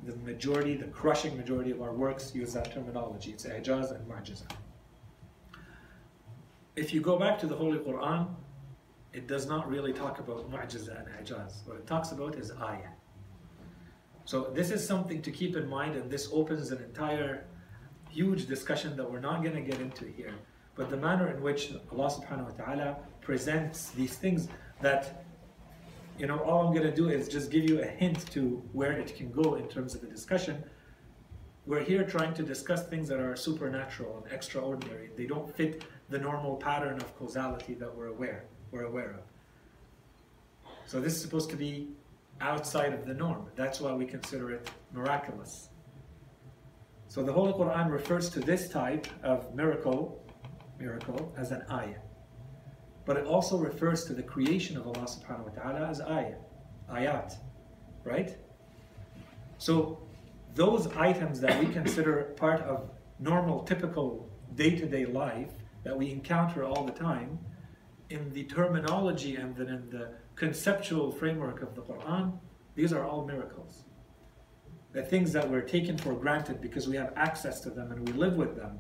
the 0.08 0.16
majority, 0.30 0.74
the 0.76 0.90
crushing 1.00 1.36
majority 1.36 1.70
of 1.70 1.80
our 1.82 1.92
works 1.92 2.34
use 2.34 2.52
that 2.54 2.72
terminology. 2.72 3.30
It's 3.32 3.46
i'jaz 3.46 3.94
and 3.94 4.04
mu'jiza 4.08 4.48
if 6.78 6.94
you 6.94 7.00
go 7.00 7.18
back 7.18 7.38
to 7.40 7.46
the 7.46 7.56
Holy 7.56 7.78
Quran, 7.78 8.28
it 9.12 9.26
does 9.26 9.46
not 9.46 9.68
really 9.68 9.92
talk 9.92 10.20
about 10.20 10.50
mu'jiza 10.50 10.92
and 10.98 11.08
ijaz. 11.18 11.66
What 11.66 11.76
it 11.76 11.86
talks 11.86 12.12
about 12.12 12.36
is 12.36 12.52
ayah. 12.52 12.92
So 14.24 14.50
this 14.54 14.70
is 14.70 14.86
something 14.86 15.20
to 15.22 15.30
keep 15.32 15.56
in 15.56 15.66
mind 15.68 15.96
and 15.96 16.10
this 16.10 16.28
opens 16.32 16.70
an 16.70 16.78
entire 16.78 17.46
huge 18.10 18.46
discussion 18.46 18.96
that 18.96 19.10
we're 19.10 19.26
not 19.30 19.42
going 19.42 19.56
to 19.56 19.66
get 19.70 19.80
into 19.80 20.04
here. 20.04 20.34
But 20.76 20.88
the 20.90 20.96
manner 20.96 21.28
in 21.34 21.42
which 21.42 21.72
Allah 21.90 22.08
subhanahu 22.16 22.50
wa 22.50 22.64
ta'ala 22.64 22.96
presents 23.20 23.90
these 23.90 24.14
things 24.16 24.48
that, 24.80 25.24
you 26.18 26.26
know, 26.26 26.38
all 26.40 26.66
I'm 26.66 26.74
to 26.74 26.94
do 26.94 27.08
is 27.08 27.28
just 27.28 27.50
give 27.50 27.68
you 27.68 27.80
a 27.80 27.86
hint 27.86 28.30
to 28.32 28.62
where 28.72 28.92
it 28.92 29.16
can 29.16 29.30
go 29.30 29.54
in 29.54 29.68
terms 29.68 29.94
of 29.94 30.00
the 30.00 30.08
discussion. 30.08 30.62
We're 31.66 31.84
here 31.84 32.04
trying 32.04 32.34
to 32.34 32.42
discuss 32.42 32.86
things 32.86 33.08
that 33.08 33.20
are 33.20 33.36
supernatural 33.36 34.22
and 34.22 34.32
extraordinary. 34.32 35.10
They 35.16 35.26
don't 35.26 35.54
fit 35.54 35.84
the 36.08 36.18
normal 36.18 36.56
pattern 36.56 36.96
of 36.96 37.16
causality 37.18 37.74
that 37.74 37.94
we're 37.94 38.06
aware 38.06 38.44
we're 38.70 38.84
aware 38.84 39.10
of. 39.10 39.20
So 40.86 41.00
this 41.00 41.14
is 41.14 41.22
supposed 41.22 41.50
to 41.50 41.56
be 41.56 41.88
outside 42.40 42.92
of 42.92 43.06
the 43.06 43.14
norm. 43.14 43.46
That's 43.56 43.80
why 43.80 43.92
we 43.92 44.06
consider 44.06 44.50
it 44.52 44.70
miraculous. 44.92 45.68
So 47.08 47.22
the 47.22 47.32
Holy 47.32 47.52
Quran 47.52 47.90
refers 47.90 48.28
to 48.30 48.40
this 48.40 48.68
type 48.68 49.06
of 49.22 49.54
miracle, 49.54 50.22
miracle 50.78 51.32
as 51.36 51.50
an 51.50 51.64
ayah. 51.70 52.00
But 53.08 53.16
it 53.16 53.24
also 53.24 53.56
refers 53.56 54.04
to 54.04 54.12
the 54.12 54.22
creation 54.22 54.76
of 54.76 54.86
Allah 54.86 55.06
subhanahu 55.06 55.48
wa 55.48 55.62
ta'ala 55.62 55.88
as 55.88 56.02
ayah, 56.02 56.34
ayat, 56.90 57.32
right? 58.04 58.36
So 59.56 60.06
those 60.54 60.88
items 60.88 61.40
that 61.40 61.58
we 61.58 61.72
consider 61.72 62.34
part 62.36 62.60
of 62.60 62.90
normal, 63.18 63.62
typical 63.62 64.28
day-to-day 64.56 65.06
life 65.06 65.52
that 65.84 65.96
we 65.96 66.10
encounter 66.10 66.64
all 66.64 66.84
the 66.84 66.92
time, 66.92 67.38
in 68.10 68.30
the 68.34 68.44
terminology 68.44 69.36
and 69.36 69.56
then 69.56 69.68
in 69.68 69.88
the 69.88 70.10
conceptual 70.34 71.10
framework 71.10 71.62
of 71.62 71.74
the 71.74 71.80
Quran, 71.80 72.38
these 72.74 72.92
are 72.92 73.06
all 73.06 73.24
miracles. 73.24 73.84
The 74.92 75.02
things 75.02 75.32
that 75.32 75.48
we're 75.48 75.62
taken 75.62 75.96
for 75.96 76.12
granted 76.12 76.60
because 76.60 76.86
we 76.86 76.96
have 76.96 77.14
access 77.16 77.60
to 77.60 77.70
them 77.70 77.90
and 77.90 78.06
we 78.06 78.12
live 78.12 78.36
with 78.36 78.54
them, 78.54 78.78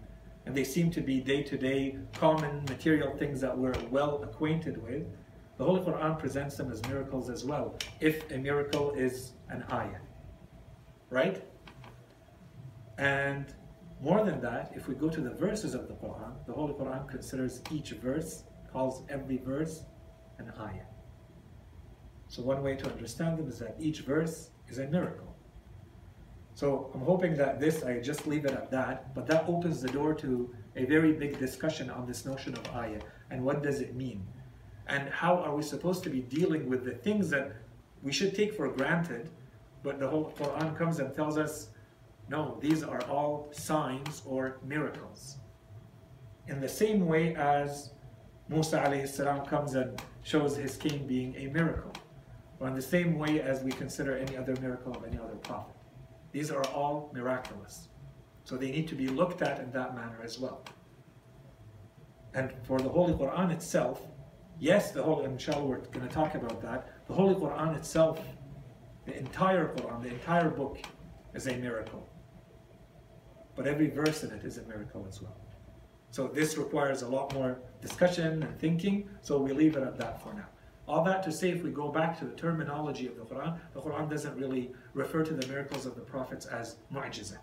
and 0.48 0.56
they 0.56 0.64
seem 0.64 0.90
to 0.90 1.02
be 1.02 1.20
day 1.20 1.42
to 1.42 1.58
day, 1.58 1.98
common 2.14 2.64
material 2.70 3.14
things 3.14 3.38
that 3.38 3.56
we're 3.56 3.74
well 3.90 4.22
acquainted 4.22 4.82
with. 4.82 5.06
The 5.58 5.64
Holy 5.64 5.82
Quran 5.82 6.18
presents 6.18 6.56
them 6.56 6.72
as 6.72 6.80
miracles 6.86 7.28
as 7.28 7.44
well, 7.44 7.76
if 8.00 8.30
a 8.32 8.38
miracle 8.38 8.92
is 8.92 9.32
an 9.50 9.62
ayah. 9.70 10.00
Right? 11.10 11.44
And 12.96 13.52
more 14.00 14.24
than 14.24 14.40
that, 14.40 14.72
if 14.74 14.88
we 14.88 14.94
go 14.94 15.10
to 15.10 15.20
the 15.20 15.34
verses 15.34 15.74
of 15.74 15.86
the 15.86 15.92
Quran, 15.92 16.32
the 16.46 16.54
Holy 16.54 16.72
Quran 16.72 17.06
considers 17.06 17.60
each 17.70 17.90
verse, 17.90 18.44
calls 18.72 19.02
every 19.10 19.36
verse 19.36 19.84
an 20.38 20.50
ayah. 20.58 20.88
So 22.28 22.40
one 22.40 22.62
way 22.62 22.74
to 22.74 22.86
understand 22.90 23.38
them 23.38 23.48
is 23.48 23.58
that 23.58 23.76
each 23.78 24.00
verse 24.00 24.48
is 24.66 24.78
a 24.78 24.86
miracle. 24.86 25.36
So 26.58 26.90
I'm 26.92 27.02
hoping 27.02 27.36
that 27.36 27.60
this, 27.60 27.84
I 27.84 28.00
just 28.00 28.26
leave 28.26 28.44
it 28.44 28.50
at 28.50 28.68
that, 28.72 29.14
but 29.14 29.28
that 29.28 29.44
opens 29.46 29.80
the 29.80 29.86
door 29.86 30.12
to 30.14 30.52
a 30.74 30.86
very 30.86 31.12
big 31.12 31.38
discussion 31.38 31.88
on 31.88 32.04
this 32.04 32.26
notion 32.26 32.52
of 32.54 32.66
ayah 32.74 32.98
and 33.30 33.44
what 33.44 33.62
does 33.62 33.80
it 33.80 33.94
mean? 33.94 34.26
And 34.88 35.08
how 35.08 35.36
are 35.36 35.54
we 35.54 35.62
supposed 35.62 36.02
to 36.02 36.10
be 36.10 36.18
dealing 36.18 36.68
with 36.68 36.84
the 36.84 36.90
things 36.90 37.30
that 37.30 37.52
we 38.02 38.10
should 38.10 38.34
take 38.34 38.56
for 38.56 38.66
granted, 38.66 39.30
but 39.84 40.00
the 40.00 40.08
whole 40.08 40.34
Quran 40.36 40.76
comes 40.76 40.98
and 40.98 41.14
tells 41.14 41.38
us, 41.38 41.68
no, 42.28 42.58
these 42.60 42.82
are 42.82 43.04
all 43.04 43.46
signs 43.52 44.22
or 44.26 44.58
miracles. 44.64 45.36
In 46.48 46.60
the 46.60 46.68
same 46.68 47.06
way 47.06 47.36
as 47.36 47.92
Musa 48.48 49.06
salam 49.06 49.46
comes 49.46 49.76
and 49.76 50.02
shows 50.24 50.56
his 50.56 50.76
cane 50.76 51.06
being 51.06 51.36
a 51.36 51.46
miracle 51.52 51.92
or 52.58 52.66
in 52.66 52.74
the 52.74 52.82
same 52.82 53.16
way 53.16 53.40
as 53.40 53.62
we 53.62 53.70
consider 53.70 54.16
any 54.16 54.36
other 54.36 54.56
miracle 54.60 54.92
of 54.96 55.04
any 55.04 55.18
other 55.18 55.36
prophet. 55.36 55.77
These 56.32 56.50
are 56.50 56.64
all 56.68 57.10
miraculous. 57.14 57.88
So 58.44 58.56
they 58.56 58.70
need 58.70 58.88
to 58.88 58.94
be 58.94 59.08
looked 59.08 59.42
at 59.42 59.60
in 59.60 59.70
that 59.72 59.94
manner 59.94 60.20
as 60.22 60.38
well. 60.38 60.64
And 62.34 62.52
for 62.62 62.78
the 62.78 62.88
Holy 62.88 63.14
Quran 63.14 63.50
itself, 63.50 64.02
yes, 64.58 64.92
the 64.92 65.02
Holy, 65.02 65.24
inshallah 65.24 65.64
we're 65.64 65.78
going 65.78 66.06
to 66.06 66.14
talk 66.14 66.34
about 66.34 66.60
that. 66.62 67.06
The 67.06 67.14
Holy 67.14 67.34
Quran 67.34 67.76
itself, 67.76 68.20
the 69.06 69.16
entire 69.16 69.74
Quran, 69.74 70.02
the 70.02 70.10
entire 70.10 70.50
book 70.50 70.78
is 71.34 71.46
a 71.46 71.56
miracle. 71.56 72.06
But 73.54 73.66
every 73.66 73.90
verse 73.90 74.22
in 74.22 74.30
it 74.30 74.44
is 74.44 74.58
a 74.58 74.62
miracle 74.62 75.04
as 75.08 75.20
well. 75.20 75.36
So 76.10 76.28
this 76.28 76.56
requires 76.56 77.02
a 77.02 77.08
lot 77.08 77.34
more 77.34 77.58
discussion 77.80 78.42
and 78.42 78.58
thinking, 78.58 79.08
so 79.20 79.38
we 79.38 79.52
leave 79.52 79.76
it 79.76 79.82
at 79.82 79.98
that 79.98 80.22
for 80.22 80.32
now. 80.32 80.46
All 80.88 81.04
that 81.04 81.22
to 81.24 81.32
say, 81.32 81.50
if 81.50 81.62
we 81.62 81.70
go 81.70 81.88
back 81.90 82.18
to 82.18 82.24
the 82.24 82.32
terminology 82.32 83.06
of 83.06 83.16
the 83.16 83.22
Quran, 83.22 83.58
the 83.74 83.80
Quran 83.80 84.08
doesn't 84.08 84.34
really 84.36 84.72
refer 84.94 85.22
to 85.22 85.34
the 85.34 85.46
miracles 85.46 85.84
of 85.84 85.94
the 85.94 86.00
prophets 86.00 86.46
as 86.46 86.76
mu'jiza. 86.90 87.36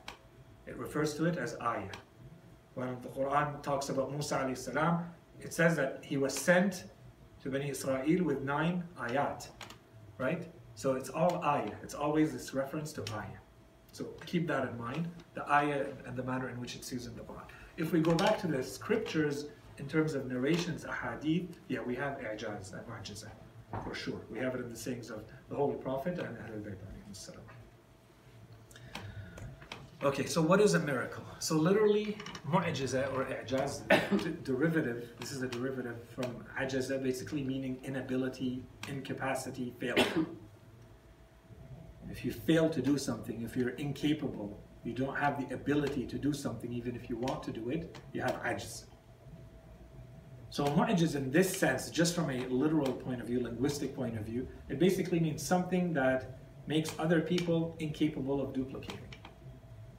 It 0.66 0.76
refers 0.78 1.14
to 1.14 1.26
it 1.26 1.38
as 1.38 1.56
ayah. 1.62 1.92
When 2.74 2.98
the 3.04 3.10
Quran 3.10 3.62
talks 3.62 3.90
about 3.90 4.12
Musa 4.12 4.38
alayhi 4.38 4.58
salam, 4.58 5.06
it 5.40 5.54
says 5.54 5.76
that 5.76 6.04
he 6.04 6.18
was 6.18 6.34
sent 6.34 6.86
to 7.44 7.52
Bani 7.52 7.70
Israel 7.70 8.24
with 8.24 8.42
nine 8.42 8.84
ayat, 9.00 9.48
right? 10.18 10.48
So 10.74 10.94
it's 10.94 11.10
all 11.10 11.44
ayah. 11.44 11.76
It's 11.84 11.94
always 11.94 12.34
this 12.34 12.56
reference 12.56 12.92
to 12.94 13.04
ayah. 13.14 13.42
So 13.92 14.06
keep 14.26 14.48
that 14.48 14.68
in 14.68 14.78
mind, 14.78 15.08
the 15.36 15.48
ayah 15.50 15.86
and 16.08 16.18
the 16.18 16.24
manner 16.24 16.50
in 16.50 16.60
which 16.60 16.76
it's 16.76 16.92
used 16.92 17.08
in 17.08 17.16
the 17.16 17.22
Quran. 17.22 17.44
If 17.78 17.92
we 17.92 18.00
go 18.00 18.16
back 18.16 18.40
to 18.40 18.48
the 18.48 18.64
scriptures, 18.64 19.46
in 19.78 19.88
terms 19.88 20.14
of 20.14 20.26
narrations, 20.28 20.86
ahadith, 20.86 21.56
yeah, 21.68 21.82
we 21.82 21.96
have 21.96 22.18
i'jaz 22.20 22.74
and 22.74 22.88
mu'jiza, 22.88 23.30
for 23.84 23.94
sure. 23.94 24.22
We 24.32 24.40
have 24.40 24.56
it 24.56 24.62
in 24.62 24.70
the 24.70 24.78
sayings 24.78 25.10
of 25.10 25.24
the 25.50 25.56
Holy 25.56 25.76
Prophet 25.76 26.18
and 26.20 26.38
Ahlul 26.38 26.64
Bayt 26.64 26.78
Okay, 30.04 30.26
so 30.26 30.42
what 30.42 30.62
is 30.62 30.74
a 30.76 30.80
miracle? 30.80 31.24
So 31.40 31.56
literally, 31.56 32.18
mu'jiza 32.48 33.14
or 33.14 33.26
i'jaz, 33.26 33.82
derivative, 34.44 35.14
this 35.20 35.32
is 35.32 35.42
a 35.42 35.48
derivative 35.48 35.98
from 36.14 36.46
ajaza, 36.60 37.02
basically 37.02 37.44
meaning 37.44 37.80
inability, 37.84 38.64
incapacity, 38.88 39.74
failure. 39.80 40.26
If 42.10 42.24
you 42.24 42.32
fail 42.32 42.70
to 42.70 42.82
do 42.82 42.98
something, 42.98 43.42
if 43.42 43.58
you're 43.58 43.70
incapable, 43.72 44.62
you 44.84 44.94
don't 44.94 45.18
have 45.18 45.40
the 45.40 45.54
ability 45.56 46.06
to 46.06 46.18
do 46.18 46.34
something, 46.34 46.72
even 46.72 46.96
if 46.96 47.10
you 47.10 47.18
want 47.18 47.42
to 47.44 47.52
do 47.52 47.70
it, 47.70 47.98
you 48.14 48.22
have 48.22 48.42
ajz. 48.44 48.86
So 50.50 50.66
mu'jiz 50.66 51.16
in 51.16 51.32
this 51.32 51.56
sense, 51.56 51.90
just 51.90 52.16
from 52.16 52.30
a 52.30 52.46
literal 52.48 52.94
point 52.94 53.20
of 53.22 53.28
view, 53.28 53.42
linguistic 53.42 53.96
point 53.96 54.18
of 54.18 54.26
view, 54.26 54.48
it 54.70 54.80
basically 54.80 55.20
means 55.20 55.46
something 55.46 55.94
that 55.94 56.40
makes 56.68 56.94
other 56.98 57.22
people 57.22 57.76
incapable 57.80 58.42
of 58.42 58.54
duplicating. 58.54 59.00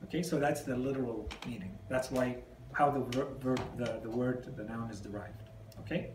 Okay, 0.04 0.22
so 0.22 0.38
that's 0.38 0.62
the 0.62 0.76
literal 0.76 1.28
meaning. 1.46 1.76
That's 1.88 2.10
why 2.10 2.38
how 2.72 2.90
the 2.90 3.00
verb, 3.40 3.60
the, 3.76 4.00
the 4.02 4.10
word, 4.10 4.54
the 4.56 4.64
noun 4.64 4.90
is 4.90 5.00
derived. 5.00 5.42
Okay? 5.80 6.10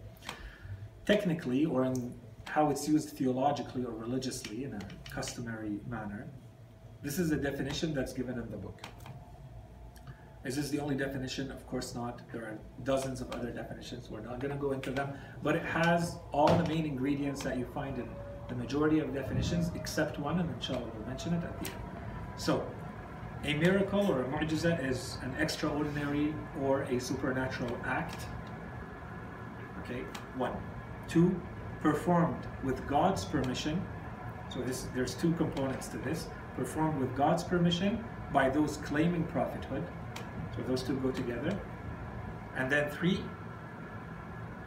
Technically, 1.06 1.66
or 1.66 1.86
in 1.86 2.14
how 2.46 2.70
it's 2.70 2.88
used 2.88 3.10
theologically 3.10 3.84
or 3.84 3.92
religiously 3.92 4.64
in 4.66 4.74
a 4.74 4.80
customary 5.10 5.80
manner, 5.88 6.28
this 7.02 7.18
is 7.18 7.32
a 7.32 7.38
definition 7.38 7.94
that's 7.94 8.14
given 8.14 8.38
in 8.38 8.50
the 8.52 8.58
book. 8.58 8.82
Is 10.44 10.56
this 10.56 10.70
the 10.70 10.80
only 10.80 10.96
definition? 10.96 11.52
Of 11.52 11.68
course 11.68 11.94
not. 11.94 12.22
There 12.32 12.42
are 12.42 12.60
dozens 12.84 13.22
of 13.22 13.30
other 13.32 13.52
definitions. 13.52 14.10
We're 14.10 14.22
not 14.22 14.40
going 14.40 14.52
to 14.52 14.60
go 14.60 14.72
into 14.72 14.90
them. 14.90 15.14
But 15.44 15.56
it 15.56 15.64
has 15.64 16.16
all 16.32 16.48
the 16.48 16.68
main 16.68 16.86
ingredients 16.86 17.44
that 17.44 17.60
you 17.60 17.66
find 17.66 17.98
in 18.00 18.10
the 18.50 18.56
majority 18.56 19.00
of 19.00 19.14
definitions, 19.14 19.70
except 19.76 20.18
one, 20.18 20.40
and 20.40 20.50
inshallah 20.56 20.90
we'll 20.96 21.08
mention 21.08 21.34
it 21.36 21.44
at 21.44 21.60
the 21.60 21.68
end. 21.68 21.80
So, 22.38 22.68
a 23.44 23.54
miracle 23.54 24.12
or 24.12 24.24
a 24.24 24.28
mu'jiza 24.28 24.84
is 24.84 25.20
an 25.22 25.36
extraordinary 25.40 26.34
or 26.60 26.84
a 26.84 27.00
supernatural 27.00 27.78
act. 27.86 28.26
Okay, 29.84 30.02
one. 30.38 30.54
Two, 31.08 31.40
performed 31.82 32.48
with 32.64 32.88
God's 32.88 33.26
permission. 33.26 33.80
So 34.50 34.62
this, 34.62 34.88
there's 34.96 35.14
two 35.14 35.34
components 35.34 35.88
to 35.90 35.98
this. 35.98 36.28
Performed 36.56 37.00
with 37.00 37.16
God's 37.16 37.44
permission 37.44 38.04
by 38.34 38.50
those 38.50 38.78
claiming 38.78 39.24
prophethood 39.26 39.86
so 40.56 40.62
those 40.64 40.84
two 40.84 40.96
go 40.98 41.12
together. 41.12 41.58
And 42.56 42.72
then 42.72 42.90
three, 42.90 43.24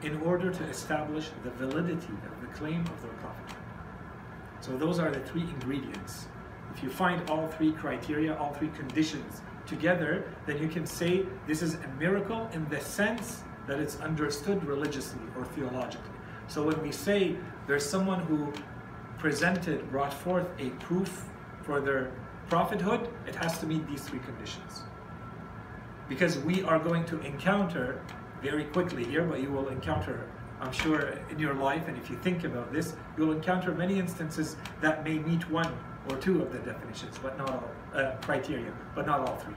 in 0.02 0.20
order 0.22 0.50
to 0.50 0.64
establish 0.64 1.30
the 1.42 1.50
validity 1.50 2.12
of 2.30 2.40
the 2.40 2.46
claim 2.58 2.80
of 2.80 3.02
the 3.02 3.08
prophet. 3.08 3.56
So 4.60 4.76
those 4.76 4.98
are 4.98 5.10
the 5.10 5.20
three 5.20 5.42
ingredients. 5.42 6.26
If 6.74 6.82
you 6.82 6.90
find 6.90 7.28
all 7.30 7.46
three 7.48 7.72
criteria, 7.72 8.36
all 8.36 8.52
three 8.54 8.70
conditions 8.70 9.42
together, 9.66 10.24
then 10.46 10.58
you 10.58 10.68
can 10.68 10.86
say 10.86 11.24
this 11.46 11.62
is 11.62 11.74
a 11.74 11.88
miracle 11.98 12.48
in 12.52 12.68
the 12.68 12.80
sense 12.80 13.44
that 13.66 13.78
it's 13.80 14.00
understood 14.00 14.64
religiously 14.64 15.22
or 15.36 15.44
theologically. 15.44 16.10
So 16.48 16.62
when 16.62 16.80
we 16.82 16.92
say 16.92 17.36
there's 17.66 17.88
someone 17.88 18.20
who 18.20 18.52
presented, 19.18 19.90
brought 19.90 20.12
forth 20.12 20.48
a 20.58 20.70
proof 20.70 21.26
for 21.62 21.80
their 21.80 22.12
prophethood, 22.48 23.08
it 23.26 23.34
has 23.36 23.58
to 23.60 23.66
meet 23.66 23.86
these 23.88 24.02
three 24.02 24.18
conditions 24.18 24.84
because 26.08 26.38
we 26.38 26.62
are 26.62 26.78
going 26.78 27.04
to 27.06 27.20
encounter 27.20 28.00
very 28.42 28.64
quickly 28.64 29.04
here, 29.04 29.24
but 29.24 29.40
you 29.40 29.50
will 29.50 29.68
encounter, 29.68 30.28
I'm 30.60 30.72
sure, 30.72 31.18
in 31.30 31.38
your 31.38 31.54
life, 31.54 31.88
and 31.88 31.96
if 31.96 32.10
you 32.10 32.16
think 32.16 32.44
about 32.44 32.72
this, 32.72 32.94
you'll 33.16 33.32
encounter 33.32 33.72
many 33.72 33.98
instances 33.98 34.56
that 34.80 35.04
may 35.04 35.18
meet 35.18 35.48
one 35.50 35.72
or 36.10 36.16
two 36.18 36.42
of 36.42 36.52
the 36.52 36.58
definitions, 36.58 37.18
but 37.22 37.38
not 37.38 37.50
all 37.50 37.70
uh, 37.94 38.12
criteria, 38.20 38.72
but 38.94 39.06
not 39.06 39.20
all 39.20 39.36
three. 39.36 39.54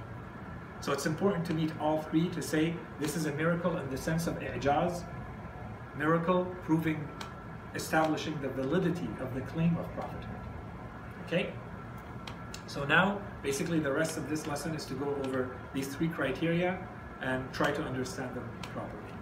So 0.80 0.94
it's 0.94 1.06
important 1.06 1.46
to 1.48 1.54
meet 1.54 1.72
all 1.82 2.02
three 2.04 2.30
to 2.30 2.42
say 2.42 2.74
this 3.00 3.16
is 3.16 3.26
a 3.26 3.32
miracle 3.34 3.78
in 3.78 3.90
the 3.90 3.98
sense 3.98 4.28
of 4.28 4.36
i'jaz, 4.36 5.04
miracle 5.98 6.46
proving, 6.64 7.06
establishing 7.76 8.40
the 8.42 8.50
validity 8.50 9.10
of 9.20 9.34
the 9.34 9.42
claim 9.42 9.76
of 9.78 9.92
prophethood. 9.94 10.36
Okay? 11.26 11.52
So 12.68 12.84
now, 12.86 13.20
basically 13.42 13.80
the 13.80 13.92
rest 13.92 14.18
of 14.18 14.30
this 14.30 14.46
lesson 14.46 14.76
is 14.76 14.86
to 14.86 14.94
go 14.94 15.08
over 15.26 15.56
these 15.78 15.90
three 15.96 16.08
criteria 16.08 16.72
and 17.22 17.40
try 17.54 17.70
to 17.72 17.84
understand 17.84 18.34
them 18.36 18.48
properly. 18.76 19.14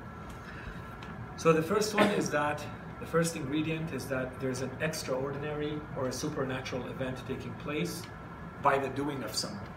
So 1.36 1.52
the 1.52 1.62
first 1.62 1.94
one 1.94 2.10
is 2.12 2.30
that 2.30 2.60
The 3.00 3.06
first 3.06 3.36
ingredient 3.36 3.94
is 3.94 4.06
that 4.06 4.40
there's 4.40 4.62
an 4.62 4.72
extraordinary 4.80 5.80
or 5.98 6.08
a 6.08 6.12
supernatural 6.12 6.88
event 6.88 7.18
taking 7.28 7.52
place 7.56 8.02
by 8.64 8.78
the 8.78 8.88
doing 8.90 9.22
of 9.24 9.36
someone. 9.36 9.68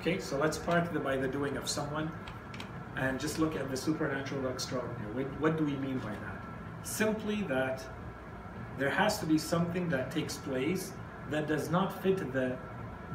Okay, 0.00 0.20
so 0.20 0.38
let's 0.38 0.56
park 0.56 0.92
the 0.92 1.00
by 1.00 1.16
the 1.16 1.26
doing 1.28 1.56
of 1.56 1.68
someone 1.68 2.10
and 2.96 3.18
just 3.18 3.38
look 3.38 3.56
at 3.56 3.68
the 3.70 3.76
supernatural 3.76 4.46
or 4.46 4.50
extraordinary. 4.50 5.24
What 5.40 5.56
do 5.56 5.64
we 5.64 5.74
mean 5.76 5.98
by 5.98 6.12
that? 6.12 6.40
Simply 6.84 7.42
that 7.42 7.84
there 8.78 8.90
has 8.90 9.18
to 9.18 9.26
be 9.26 9.36
something 9.36 9.88
that 9.88 10.10
takes 10.10 10.36
place 10.36 10.92
that 11.28 11.48
does 11.48 11.70
not 11.70 12.02
fit 12.02 12.32
the 12.32 12.56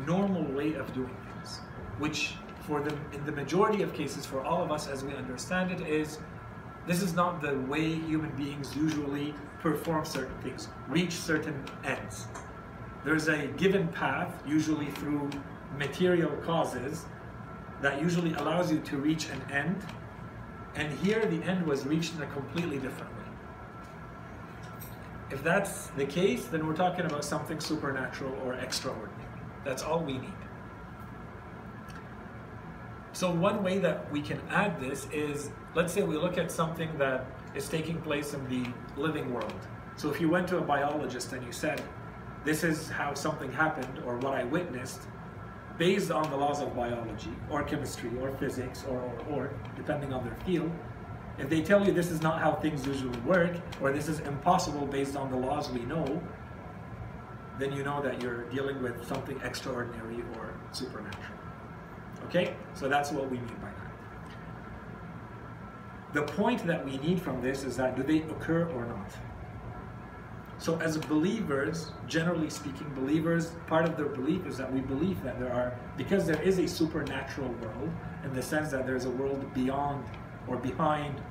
normal 0.05 0.43
way 0.51 0.74
of 0.74 0.93
doing 0.93 1.15
things, 1.25 1.60
which 1.98 2.34
for 2.67 2.81
the 2.81 2.95
in 3.13 3.25
the 3.25 3.31
majority 3.31 3.84
of 3.84 3.93
cases 3.93 4.25
for 4.25 4.43
all 4.43 4.63
of 4.63 4.72
us 4.72 4.88
as 4.88 5.03
we 5.03 5.13
understand 5.13 5.72
it 5.72 5.81
is 5.88 6.19
this 6.88 7.01
is 7.01 7.15
not 7.15 7.41
the 7.41 7.57
way 7.62 7.95
human 7.95 8.29
beings 8.36 8.75
usually 8.75 9.34
perform 9.60 10.05
certain 10.05 10.38
things, 10.43 10.67
reach 10.88 11.13
certain 11.13 11.63
ends. 11.84 12.27
There's 13.03 13.27
a 13.27 13.48
given 13.57 13.88
path, 13.88 14.31
usually 14.45 14.91
through 14.91 15.31
material 15.77 16.29
causes, 16.43 17.05
that 17.81 18.00
usually 18.00 18.34
allows 18.34 18.72
you 18.72 18.79
to 18.81 18.98
reach 18.98 19.29
an 19.29 19.41
end. 19.51 19.84
And 20.75 20.93
here 21.00 21.25
the 21.25 21.43
end 21.43 21.65
was 21.65 21.86
reached 21.88 22.13
in 22.15 22.22
a 22.22 22.27
completely 22.27 22.77
different 22.77 23.12
way. 23.17 23.24
If 25.31 25.43
that's 25.43 25.88
the 25.98 26.05
case, 26.05 26.45
then 26.45 26.67
we're 26.67 26.75
talking 26.75 27.05
about 27.05 27.25
something 27.25 27.60
supernatural 27.60 28.38
or 28.45 28.53
extraordinary. 28.53 29.12
That's 29.63 29.81
all 29.81 30.03
we 30.03 30.19
need. 30.19 30.45
So 33.15 33.31
one 33.31 33.63
way 33.63 33.77
that 33.77 34.12
we 34.12 34.22
can 34.22 34.41
add 34.50 34.77
this 34.77 35.07
is, 35.13 35.50
let's 35.74 35.93
say 35.93 36.03
we 36.03 36.17
look 36.17 36.38
at 36.38 36.51
something 36.51 36.89
that 36.98 37.25
is 37.55 37.69
taking 37.69 38.01
place 38.01 38.34
in 38.34 38.45
the 38.50 38.69
living 39.01 39.34
world. 39.34 39.53
So 39.95 40.10
if 40.10 40.19
you 40.19 40.27
went 40.27 40.50
to 40.50 40.57
a 40.57 40.62
biologist 40.62 41.31
and 41.31 41.41
you 41.45 41.53
said, 41.53 41.81
this 42.43 42.65
is 42.65 42.89
how 42.89 43.13
something 43.13 43.50
happened 43.53 44.03
or 44.05 44.17
what 44.17 44.34
I 44.34 44.43
witnessed, 44.43 45.00
based 45.77 46.12
on 46.12 46.29
the 46.29 46.36
laws 46.36 46.62
of 46.62 46.75
biology 46.75 47.31
or 47.50 47.63
chemistry 47.63 48.12
or 48.19 48.31
physics 48.31 48.84
or, 48.89 48.98
or, 48.98 49.34
or 49.34 49.53
depending 49.77 50.12
on 50.12 50.25
their 50.25 50.36
field, 50.45 50.69
if 51.38 51.50
they 51.50 51.62
tell 51.62 51.86
you 51.86 51.93
this 51.93 52.12
is 52.12 52.22
not 52.22 52.41
how 52.41 52.55
things 52.55 52.86
usually 52.86 53.17
work 53.19 53.53
or 53.79 53.93
this 53.93 54.10
is 54.10 54.19
impossible 54.19 54.86
based 54.88 55.15
on 55.15 55.31
the 55.31 55.38
laws 55.38 55.69
we 55.69 55.86
know, 55.86 56.22
then 57.60 57.72
you 57.72 57.81
know 57.81 58.01
that 58.01 58.22
you're 58.22 58.43
dealing 58.50 58.84
with 58.84 59.07
something 59.07 59.39
extraordinary 59.41 60.22
or 60.36 60.53
supernatural. 60.74 61.35
Okay? 62.25 62.55
So 62.74 62.88
that's 62.88 63.12
what 63.12 63.29
we 63.29 63.38
mean 63.38 63.55
by 63.62 63.70
that. 63.70 63.86
The 66.13 66.24
point 66.34 66.65
that 66.65 66.86
we 66.86 66.98
need 66.98 67.22
from 67.22 67.41
this 67.41 67.63
is 67.63 67.75
that 67.77 67.96
do 67.96 68.03
they 68.03 68.22
occur 68.29 68.70
or 68.70 68.86
not? 68.86 69.12
So 70.58 70.79
as 70.79 70.98
believers, 70.98 71.91
generally 72.08 72.50
speaking, 72.50 72.89
believers, 72.96 73.51
part 73.67 73.84
of 73.86 73.98
their 73.98 74.08
belief 74.08 74.46
is 74.46 74.58
that 74.58 74.72
we 74.72 74.79
believe 74.79 75.22
that 75.24 75.39
there 75.39 75.51
are, 75.51 75.77
because 75.98 76.25
there 76.25 76.41
is 76.41 76.60
a 76.60 76.67
supernatural 76.67 77.50
world, 77.62 77.91
in 78.24 78.34
the 78.34 78.41
sense 78.41 78.72
that 78.72 78.88
there's 78.88 79.05
a 79.05 79.10
world 79.10 79.53
beyond 79.53 80.05
or 80.48 80.55
behind 80.55 81.22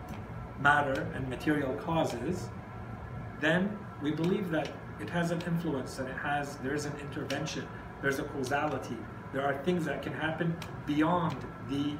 matter 0.60 1.10
and 1.14 1.28
material 1.28 1.74
causes, 1.76 2.48
then 3.40 3.76
we 4.02 4.10
believe 4.10 4.50
that 4.50 4.68
it 5.00 5.08
has 5.08 5.30
an 5.30 5.40
influence 5.42 5.98
and 5.98 6.08
it 6.08 6.16
has, 6.16 6.56
there's 6.58 6.84
an 6.84 6.92
intervention, 7.00 7.66
there's 8.02 8.18
a 8.18 8.24
causality, 8.24 8.98
there 9.34 9.44
are 9.44 9.58
things 9.64 9.84
that 9.84 10.00
can 10.00 10.12
happen 10.12 10.56
beyond 10.86 11.36
the 11.68 11.96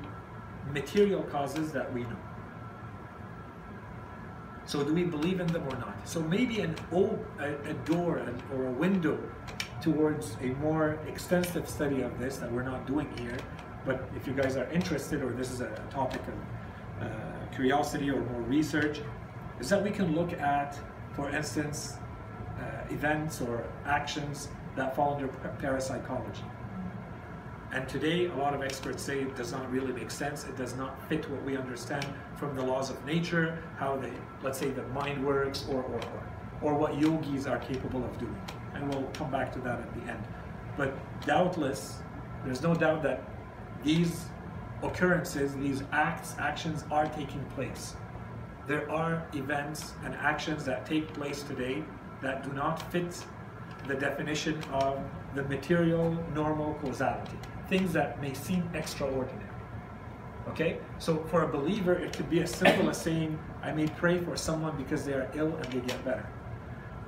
material 0.73 1.23
causes 1.25 1.73
that 1.73 1.93
we 1.93 2.03
know. 2.03 2.17
So 4.67 4.83
do 4.83 4.95
we 4.95 5.03
believe 5.05 5.41
in 5.41 5.49
them 5.49 5.65
or 5.69 5.77
not? 5.77 6.09
So 6.09 6.21
maybe 6.21 6.61
an 6.61 6.75
old, 6.93 7.23
a, 7.39 7.55
a 7.69 7.75
door 7.85 8.23
or 8.55 8.67
a 8.67 8.71
window 8.71 9.19
towards 9.83 10.37
a 10.41 10.47
more 10.67 10.99
extensive 11.07 11.69
study 11.69 12.01
of 12.03 12.19
this 12.19 12.39
that 12.39 12.51
we're 12.51 12.63
not 12.63 12.87
doing 12.87 13.11
here, 13.19 13.37
but 13.85 14.09
if 14.17 14.27
you 14.27 14.33
guys 14.33 14.57
are 14.57 14.71
interested 14.71 15.21
or 15.21 15.33
this 15.33 15.51
is 15.51 15.61
a 15.61 15.71
topic 15.91 16.23
of 16.29 17.07
uh, 17.07 17.11
curiosity 17.53 18.11
or 18.11 18.21
more 18.21 18.43
research, 18.43 19.01
is 19.61 19.69
that 19.69 19.83
we 19.83 19.91
can 19.91 20.15
look 20.15 20.33
at, 20.33 20.79
for 21.13 21.29
instance, 21.29 21.97
uh, 22.59 22.95
events 22.95 23.41
or 23.41 23.65
actions 23.85 24.49
that 24.77 24.97
fall 24.97 25.15
under 25.15 25.29
parapsychology. 25.59 26.45
And 27.75 27.89
today, 27.89 28.27
a 28.27 28.35
lot 28.37 28.55
of 28.55 28.63
experts 28.63 29.03
say 29.03 29.23
it 29.23 29.35
does 29.35 29.51
not 29.51 29.69
really 29.69 29.93
make 29.93 30.09
sense. 30.09 30.45
It 30.45 30.57
does 30.57 30.77
not 30.77 30.97
fit 31.09 31.29
what 31.29 31.43
we 31.43 31.57
understand 31.57 32.07
from 32.37 32.55
the 32.55 32.63
laws 32.63 32.89
of 32.89 33.05
nature, 33.05 33.59
how 33.79 33.97
they, 33.97 34.13
let's 34.45 34.61
say, 34.61 34.71
the 34.71 34.85
mind 34.89 35.27
works, 35.27 35.67
or, 35.69 35.83
or, 35.83 35.97
or, 35.97 36.23
or 36.63 36.75
what 36.75 37.01
yogis 37.01 37.49
are 37.49 37.59
capable 37.59 38.05
of 38.05 38.17
doing. 38.17 38.41
And 38.75 38.89
we'll 38.95 39.03
come 39.15 39.29
back 39.29 39.53
to 39.55 39.59
that 39.63 39.81
at 39.81 39.93
the 39.93 40.09
end. 40.09 40.25
But 40.77 40.95
doubtless, 41.27 41.99
there's 42.45 42.63
no 42.63 42.77
doubt 42.77 43.03
that 43.03 43.25
these 43.83 44.27
occurrences, 44.85 45.57
these 45.57 45.83
acts, 45.91 46.37
actions 46.39 46.85
are 46.93 47.07
taking 47.07 47.45
place. 47.57 47.97
There 48.69 48.89
are 48.89 49.27
events 49.35 49.95
and 50.05 50.15
actions 50.15 50.65
that 50.67 50.87
take 50.87 51.13
place 51.13 51.43
today 51.43 51.83
that 52.23 52.45
do 52.45 52.53
not 52.53 52.93
fit 52.93 53.25
the 53.89 53.97
definition 53.97 54.63
of 54.73 55.01
the 55.35 55.43
material 55.43 56.17
normal 56.35 56.75
causality 56.75 57.37
things 57.77 57.93
that 57.93 58.21
may 58.21 58.33
seem 58.33 58.71
extraordinary. 58.73 59.51
Okay? 60.49 60.79
So 60.99 61.25
for 61.25 61.43
a 61.43 61.49
believer, 61.49 61.95
it 61.95 62.13
could 62.17 62.31
be 62.31 62.41
as 62.41 62.55
simple 62.55 62.89
as 62.89 63.01
saying, 63.03 63.37
I 63.63 63.73
may 63.73 63.89
pray 63.89 64.19
for 64.19 64.37
someone 64.37 64.77
because 64.77 65.05
they 65.05 65.13
are 65.13 65.29
ill 65.35 65.53
and 65.57 65.65
they 65.73 65.81
get 65.81 66.05
better. 66.05 66.25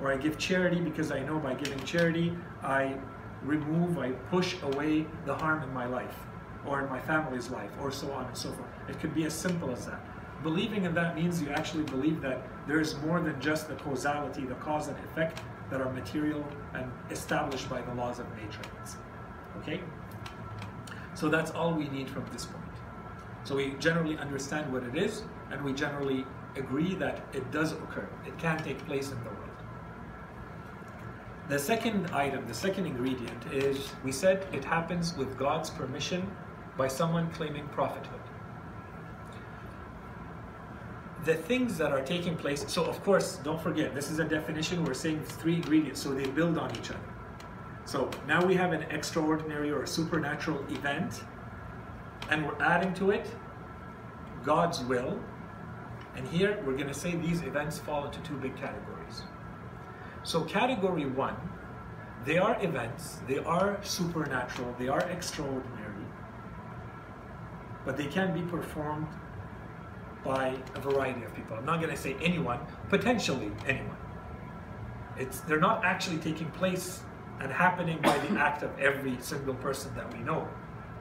Or 0.01 0.11
I 0.11 0.17
give 0.17 0.37
charity 0.37 0.81
because 0.81 1.09
I 1.09 1.19
know 1.19 1.39
by 1.39 1.53
giving 1.53 1.81
charity, 1.85 2.33
I 2.63 2.97
remove, 3.43 3.97
I 3.97 4.11
push 4.35 4.55
away 4.61 5.05
the 5.25 5.33
harm 5.33 5.63
in 5.63 5.73
my 5.73 5.85
life 5.85 6.17
or 6.65 6.81
in 6.81 6.89
my 6.89 6.99
family's 6.99 7.49
life 7.49 7.71
or 7.81 7.89
so 7.89 8.11
on 8.11 8.25
and 8.25 8.35
so 8.35 8.51
forth. 8.51 8.69
It 8.89 8.99
could 8.99 9.15
be 9.15 9.23
as 9.23 9.33
simple 9.33 9.71
as 9.71 9.85
that. 9.85 10.01
Believing 10.43 10.83
in 10.83 10.93
that 10.95 11.15
means 11.15 11.41
you 11.41 11.49
actually 11.49 11.85
believe 11.85 12.19
that 12.21 12.41
there 12.67 12.81
is 12.81 12.97
more 13.05 13.21
than 13.21 13.39
just 13.39 13.69
the 13.69 13.75
causality, 13.75 14.43
the 14.43 14.55
cause 14.55 14.89
and 14.89 14.97
effect 15.05 15.39
that 15.69 15.79
are 15.79 15.91
material 15.93 16.45
and 16.73 16.91
established 17.09 17.69
by 17.69 17.81
the 17.81 17.93
laws 17.93 18.19
of 18.19 18.25
nature. 18.35 18.67
Okay? 19.59 19.81
So 21.17 21.29
that's 21.29 21.49
all 21.49 21.73
we 21.73 21.87
need 21.87 22.07
from 22.07 22.23
this 22.31 22.45
point. 22.45 22.63
So 23.43 23.55
we 23.55 23.71
generally 23.79 24.19
understand 24.19 24.71
what 24.71 24.83
it 24.83 24.95
is, 24.95 25.23
and 25.49 25.59
we 25.65 25.73
generally 25.73 26.27
agree 26.55 26.93
that 26.93 27.25
it 27.33 27.49
does 27.51 27.71
occur. 27.71 28.07
It 28.27 28.37
can 28.37 28.59
take 28.63 28.77
place 28.85 29.09
in 29.11 29.17
the 29.23 29.29
world. 29.31 29.49
The 31.49 31.57
second 31.57 32.11
item, 32.11 32.45
the 32.47 32.53
second 32.53 32.85
ingredient 32.85 33.51
is, 33.51 33.93
we 34.03 34.11
said 34.11 34.45
it 34.53 34.63
happens 34.63 35.17
with 35.17 35.35
God's 35.39 35.71
permission 35.71 36.29
by 36.77 36.87
someone 36.87 37.31
claiming 37.31 37.67
prophethood. 37.69 38.21
The 41.25 41.33
things 41.33 41.79
that 41.79 41.91
are 41.91 42.01
taking 42.01 42.35
place, 42.35 42.63
so 42.67 42.85
of 42.85 43.03
course, 43.03 43.37
don't 43.37 43.59
forget, 43.59 43.95
this 43.95 44.11
is 44.11 44.19
a 44.19 44.23
definition, 44.23 44.85
we're 44.85 44.93
saying 44.93 45.23
three 45.23 45.55
ingredients, 45.55 45.99
so 45.99 46.13
they 46.13 46.27
build 46.27 46.59
on 46.59 46.69
each 46.77 46.91
other. 46.91 47.16
So 47.87 48.11
now 48.27 48.45
we 48.45 48.53
have 48.55 48.73
an 48.73 48.83
extraordinary 48.91 49.71
or 49.71 49.83
a 49.83 49.87
supernatural 49.87 50.59
event, 50.69 51.23
and 52.29 52.45
we're 52.45 52.61
adding 52.61 52.93
to 52.95 53.11
it 53.11 53.33
God's 54.43 54.83
will. 54.83 55.17
And 56.17 56.27
here 56.27 56.61
we're 56.65 56.75
going 56.75 56.89
to 56.89 56.93
say 56.93 57.15
these 57.15 57.43
events 57.43 57.79
fall 57.79 58.05
into 58.05 58.19
two 58.23 58.35
big 58.39 58.57
categories. 58.57 59.21
So, 60.23 60.41
category 60.41 61.05
one, 61.05 61.37
they 62.25 62.37
are 62.37 62.61
events, 62.61 63.19
they 63.25 63.37
are 63.37 63.79
supernatural, 63.83 64.75
they 64.77 64.89
are 64.89 65.03
extraordinary, 65.09 66.05
but 67.85 67.95
they 67.95 68.07
can 68.07 68.33
be 68.33 68.41
performed 68.41 69.07
by 70.25 70.57
a 70.75 70.81
variety 70.81 71.23
of 71.23 71.33
people. 71.33 71.55
I'm 71.55 71.65
not 71.65 71.79
going 71.79 71.95
to 71.95 72.01
say 72.01 72.17
anyone, 72.21 72.59
potentially 72.89 73.49
anyone. 73.65 73.95
It's, 75.17 75.39
they're 75.41 75.61
not 75.61 75.85
actually 75.85 76.17
taking 76.17 76.51
place 76.51 77.03
and 77.39 77.51
happening 77.51 77.99
by 78.01 78.17
the 78.17 78.39
act 78.39 78.63
of 78.63 78.77
every 78.79 79.17
single 79.19 79.53
person 79.55 79.93
that 79.95 80.11
we 80.13 80.19
know, 80.19 80.47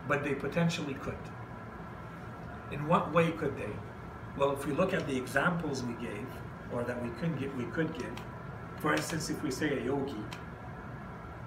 but 0.07 0.22
they 0.22 0.35
potentially 0.35 0.94
could. 0.94 1.16
In 2.72 2.87
what 2.87 3.12
way 3.12 3.31
could 3.33 3.57
they? 3.57 3.70
Well, 4.37 4.53
if 4.53 4.66
we 4.66 4.72
look 4.72 4.92
at 4.92 5.07
the 5.07 5.16
examples 5.16 5.83
we 5.83 5.94
gave, 5.94 6.27
or 6.72 6.83
that 6.85 7.03
we 7.03 7.09
could 7.20 7.38
give, 7.38 7.57
we 7.57 7.64
could 7.66 7.96
give, 7.96 8.12
for 8.79 8.92
instance, 8.92 9.31
if 9.31 9.42
we 9.42 9.51
say 9.51 9.79
a 9.79 9.85
yogi 9.85 10.22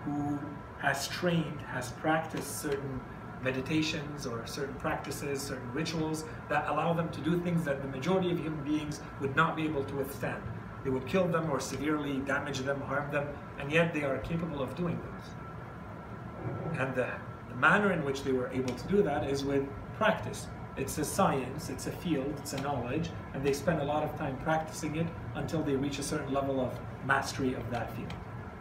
who 0.04 0.40
has 0.80 1.08
trained, 1.08 1.62
has 1.62 1.92
practiced 1.92 2.62
certain 2.62 3.00
meditations 3.44 4.26
or 4.26 4.46
certain 4.48 4.74
practices, 4.76 5.42
certain 5.42 5.72
rituals 5.74 6.26
that 6.50 6.68
allow 6.68 6.94
them 6.94 7.10
to 7.10 7.22
do 7.22 7.40
things 7.42 7.64
that 7.64 7.82
the 7.82 7.88
majority 7.90 8.32
of 8.32 8.40
human 8.40 8.64
beings 8.64 9.02
would 9.22 9.36
not 9.36 9.56
be 9.56 9.64
able 9.64 9.84
to 9.84 9.96
withstand. 9.96 10.42
They 10.84 10.90
would 10.90 11.06
kill 11.08 11.28
them 11.28 11.50
or 11.50 11.60
severely 11.60 12.20
damage 12.20 12.60
them, 12.60 12.80
harm 12.82 13.12
them, 13.12 13.28
and 13.60 13.72
yet 13.72 13.94
they 13.94 14.04
are 14.04 14.18
capable 14.20 14.62
of 14.62 14.76
doing 14.76 15.00
those. 15.00 16.80
And 16.80 16.96
the, 16.96 17.10
the 17.50 17.56
manner 17.56 17.92
in 17.92 18.06
which 18.06 18.24
they 18.24 18.32
were 18.32 18.50
able 18.50 18.74
to 18.74 18.88
do 18.88 19.02
that 19.04 19.30
is 19.30 19.44
with 19.44 19.68
practice. 19.98 20.48
It's 20.78 20.98
a 20.98 21.04
science, 21.04 21.70
it's 21.70 21.88
a 21.88 21.92
field, 21.92 22.34
it's 22.38 22.54
a 22.54 22.62
knowledge, 22.62 23.10
and 23.34 23.44
they 23.44 23.52
spend 23.52 23.82
a 23.82 23.84
lot 23.84 24.04
of 24.04 24.18
time 24.18 24.38
practicing 24.38 24.96
it 24.96 25.08
until 25.36 25.62
they 25.62 25.76
reach 25.76 26.00
a 26.00 26.04
certain 26.04 26.34
level 26.34 26.62
of 26.62 26.80
mastery 27.06 27.54
of 27.54 27.70
that 27.70 27.94
field. 27.96 28.14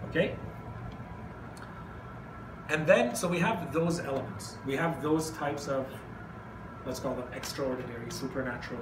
Okay? 0.08 0.34
And 2.68 2.86
then, 2.86 3.14
so 3.14 3.28
we 3.28 3.38
have 3.38 3.72
those 3.72 4.00
elements. 4.00 4.56
We 4.66 4.74
have 4.76 5.00
those 5.00 5.30
types 5.30 5.68
of, 5.68 5.86
let's 6.84 6.98
call 6.98 7.14
them 7.14 7.28
extraordinary, 7.32 8.10
supernatural 8.10 8.80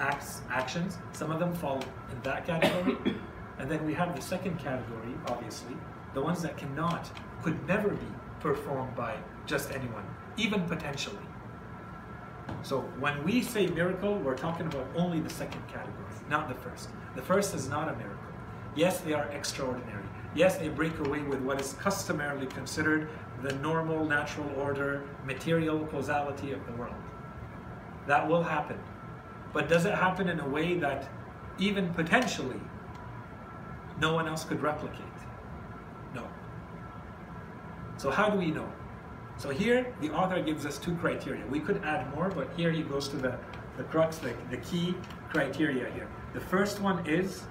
acts, 0.00 0.40
actions. 0.50 0.98
Some 1.12 1.30
of 1.30 1.38
them 1.38 1.54
fall 1.54 1.80
in 2.10 2.20
that 2.22 2.46
category. 2.46 2.96
and 3.58 3.70
then 3.70 3.84
we 3.86 3.94
have 3.94 4.16
the 4.16 4.22
second 4.22 4.58
category, 4.58 5.14
obviously, 5.28 5.76
the 6.14 6.20
ones 6.20 6.42
that 6.42 6.56
cannot, 6.56 7.08
could 7.42 7.66
never 7.68 7.90
be 7.90 8.06
performed 8.40 8.96
by 8.96 9.16
just 9.46 9.70
anyone, 9.70 10.04
even 10.36 10.62
potentially. 10.64 11.18
So 12.62 12.80
when 12.98 13.22
we 13.22 13.42
say 13.42 13.66
miracle, 13.68 14.16
we're 14.18 14.36
talking 14.36 14.66
about 14.66 14.86
only 14.96 15.20
the 15.20 15.30
second 15.30 15.62
category, 15.68 15.94
not 16.28 16.48
the 16.48 16.54
first. 16.54 16.88
The 17.14 17.22
first 17.22 17.54
is 17.54 17.68
not 17.68 17.88
a 17.88 17.96
miracle. 17.96 18.16
Yes, 18.74 19.00
they 19.00 19.12
are 19.12 19.26
extraordinary. 19.28 20.04
Yes, 20.34 20.58
they 20.58 20.68
break 20.68 20.98
away 21.00 21.22
with 21.22 21.40
what 21.40 21.60
is 21.60 21.72
customarily 21.74 22.46
considered 22.46 23.08
the 23.42 23.52
normal, 23.54 24.04
natural 24.04 24.48
order, 24.56 25.02
material 25.24 25.86
causality 25.86 26.52
of 26.52 26.64
the 26.66 26.72
world. 26.72 26.94
That 28.06 28.28
will 28.28 28.42
happen. 28.42 28.78
But 29.52 29.68
does 29.68 29.84
it 29.84 29.94
happen 29.94 30.28
in 30.28 30.40
a 30.40 30.48
way 30.48 30.74
that 30.78 31.08
even 31.58 31.92
potentially 31.94 32.60
no 34.00 34.14
one 34.14 34.28
else 34.28 34.44
could 34.44 34.62
replicate? 34.62 35.00
No. 36.14 36.26
So 37.96 38.10
how 38.10 38.30
do 38.30 38.38
we 38.38 38.50
know? 38.50 38.70
So 39.36 39.50
here 39.50 39.94
the 40.00 40.10
author 40.10 40.40
gives 40.42 40.66
us 40.66 40.78
two 40.78 40.94
criteria. 40.96 41.44
We 41.46 41.60
could 41.60 41.82
add 41.84 42.14
more, 42.14 42.28
but 42.28 42.48
here 42.56 42.70
he 42.70 42.82
goes 42.82 43.08
to 43.08 43.16
the, 43.16 43.38
the 43.76 43.84
crux, 43.84 44.18
the, 44.18 44.34
the 44.50 44.58
key 44.58 44.94
criteria 45.30 45.90
here. 45.90 46.08
The 46.34 46.40
first 46.40 46.80
one 46.80 47.06
is 47.06 47.44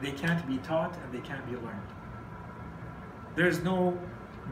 they 0.00 0.12
can't 0.12 0.46
be 0.48 0.58
taught 0.58 0.96
and 1.04 1.12
they 1.12 1.26
can't 1.26 1.44
be 1.46 1.56
learned. 1.56 1.90
There's 3.36 3.62
no 3.62 3.98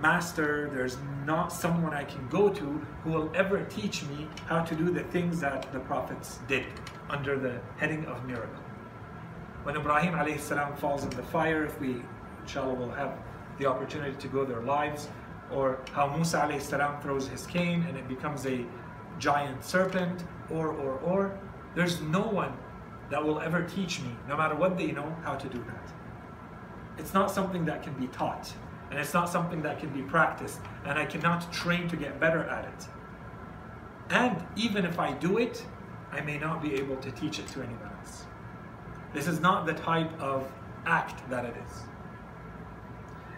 master, 0.00 0.70
there's 0.72 0.96
not 1.24 1.52
someone 1.52 1.92
I 1.92 2.04
can 2.04 2.26
go 2.28 2.48
to 2.48 2.64
who 3.04 3.10
will 3.10 3.30
ever 3.34 3.64
teach 3.64 4.04
me 4.04 4.28
how 4.46 4.62
to 4.62 4.74
do 4.74 4.90
the 4.90 5.04
things 5.04 5.40
that 5.40 5.72
the 5.72 5.80
prophets 5.80 6.38
did 6.48 6.66
under 7.10 7.38
the 7.38 7.60
heading 7.76 8.04
of 8.06 8.24
miracle. 8.24 8.62
When 9.62 9.76
Ibrahim 9.76 10.14
alayhi 10.14 10.78
falls 10.78 11.04
in 11.04 11.10
the 11.10 11.22
fire, 11.24 11.64
if 11.64 11.80
we 11.80 12.02
inshallah 12.40 12.74
will 12.74 12.90
have 12.90 13.18
the 13.58 13.66
opportunity 13.66 14.16
to 14.16 14.28
go 14.28 14.44
their 14.44 14.62
lives, 14.62 15.08
or 15.52 15.80
how 15.92 16.14
Musa 16.14 16.38
alayhi 16.38 17.02
throws 17.02 17.28
his 17.28 17.46
cane 17.46 17.84
and 17.88 17.96
it 17.96 18.08
becomes 18.08 18.46
a 18.46 18.64
giant 19.18 19.64
serpent, 19.64 20.22
or 20.50 20.68
or 20.68 20.98
or, 21.00 21.38
there's 21.74 22.00
no 22.00 22.22
one 22.22 22.56
that 23.10 23.24
will 23.24 23.40
ever 23.40 23.62
teach 23.62 24.00
me, 24.00 24.10
no 24.28 24.36
matter 24.36 24.54
what 24.54 24.76
they 24.78 24.92
know, 24.92 25.16
how 25.22 25.34
to 25.34 25.48
do 25.48 25.58
that. 25.64 25.92
It's 26.98 27.14
not 27.14 27.30
something 27.30 27.64
that 27.64 27.82
can 27.82 27.94
be 27.94 28.06
taught, 28.08 28.52
and 28.90 28.98
it's 28.98 29.14
not 29.14 29.28
something 29.28 29.62
that 29.62 29.78
can 29.78 29.90
be 29.90 30.02
practiced, 30.02 30.60
and 30.84 30.98
I 30.98 31.04
cannot 31.04 31.52
train 31.52 31.88
to 31.88 31.96
get 31.96 32.18
better 32.18 32.44
at 32.44 32.64
it. 32.64 32.88
And 34.10 34.42
even 34.56 34.84
if 34.84 34.98
I 34.98 35.12
do 35.12 35.38
it, 35.38 35.64
I 36.10 36.20
may 36.22 36.38
not 36.38 36.62
be 36.62 36.74
able 36.74 36.96
to 36.96 37.10
teach 37.10 37.38
it 37.38 37.46
to 37.48 37.62
anyone 37.62 37.90
else. 37.98 38.24
This 39.12 39.26
is 39.26 39.40
not 39.40 39.66
the 39.66 39.74
type 39.74 40.10
of 40.20 40.50
act 40.86 41.28
that 41.28 41.44
it 41.44 41.54
is. 41.66 41.82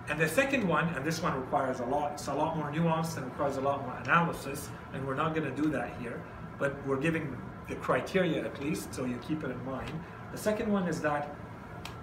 And 0.08 0.18
the 0.18 0.28
second 0.28 0.66
one, 0.66 0.88
and 0.94 1.04
this 1.04 1.22
one 1.22 1.38
requires 1.40 1.80
a 1.80 1.84
lot, 1.84 2.12
it's 2.12 2.26
a 2.26 2.34
lot 2.34 2.56
more 2.56 2.70
nuanced 2.70 3.16
and 3.16 3.26
requires 3.26 3.56
a 3.56 3.60
lot 3.60 3.82
more 3.86 3.96
analysis, 3.98 4.68
and 4.92 5.06
we're 5.06 5.14
not 5.14 5.34
going 5.34 5.52
to 5.52 5.62
do 5.62 5.68
that 5.70 5.96
here, 6.00 6.20
but 6.58 6.74
we're 6.86 7.00
giving 7.00 7.36
the 7.68 7.76
criteria 7.76 8.44
at 8.44 8.60
least, 8.60 8.92
so 8.92 9.04
you 9.04 9.16
keep 9.18 9.44
it 9.44 9.50
in 9.50 9.64
mind. 9.64 9.92
The 10.32 10.38
second 10.38 10.70
one 10.70 10.88
is 10.88 11.00
that 11.02 11.34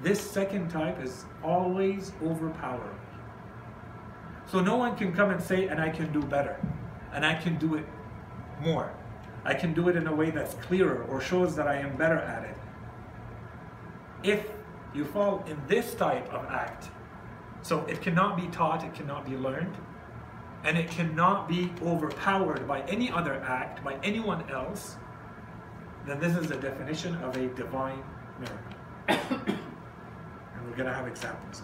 this 0.02 0.20
second 0.20 0.70
type 0.70 1.02
is 1.02 1.26
always 1.44 2.14
overpowering. 2.22 3.00
So 4.48 4.62
no 4.62 4.78
one 4.78 4.96
can 4.96 5.14
come 5.14 5.30
and 5.30 5.42
say, 5.42 5.68
and 5.68 5.80
I 5.80 5.90
can 5.90 6.12
do 6.14 6.22
better, 6.22 6.58
and 7.14 7.26
I 7.26 7.36
can 7.36 7.58
do 7.58 7.76
it 7.76 7.86
more. 8.62 8.94
I 9.44 9.54
can 9.54 9.74
do 9.74 9.90
it 9.90 9.96
in 9.96 10.08
a 10.08 10.16
way 10.16 10.30
that's 10.30 10.56
clearer 10.56 11.04
or 11.10 11.22
shows 11.22 11.56
that 11.56 11.68
I 11.68 11.76
am 11.76 11.96
better 11.98 12.18
at 12.18 12.44
it. 12.44 12.58
If 14.24 14.50
you 14.94 15.06
fall 15.06 15.44
in 15.48 15.62
this 15.68 15.94
type 15.96 16.32
of 16.34 16.46
act, 16.46 16.90
so 17.62 17.86
it 17.86 18.02
cannot 18.02 18.38
be 18.38 18.48
taught, 18.48 18.84
it 18.84 18.94
cannot 18.94 19.26
be 19.26 19.36
learned, 19.36 19.76
and 20.64 20.78
it 20.78 20.90
cannot 20.90 21.48
be 21.48 21.72
overpowered 21.82 22.68
by 22.68 22.82
any 22.82 23.12
other 23.12 23.36
act, 23.36 23.84
by 23.84 23.96
anyone 24.04 24.50
else, 24.50 24.98
then 26.06 26.20
this 26.20 26.36
is 26.38 26.52
a 26.52 26.58
definition 26.58 27.16
of 27.16 27.36
a 27.36 27.48
divine 27.50 28.04
miracle. 28.40 28.78
and 29.08 30.66
we're 30.66 30.76
going 30.76 30.88
to 30.88 30.94
have 30.94 31.08
examples. 31.08 31.64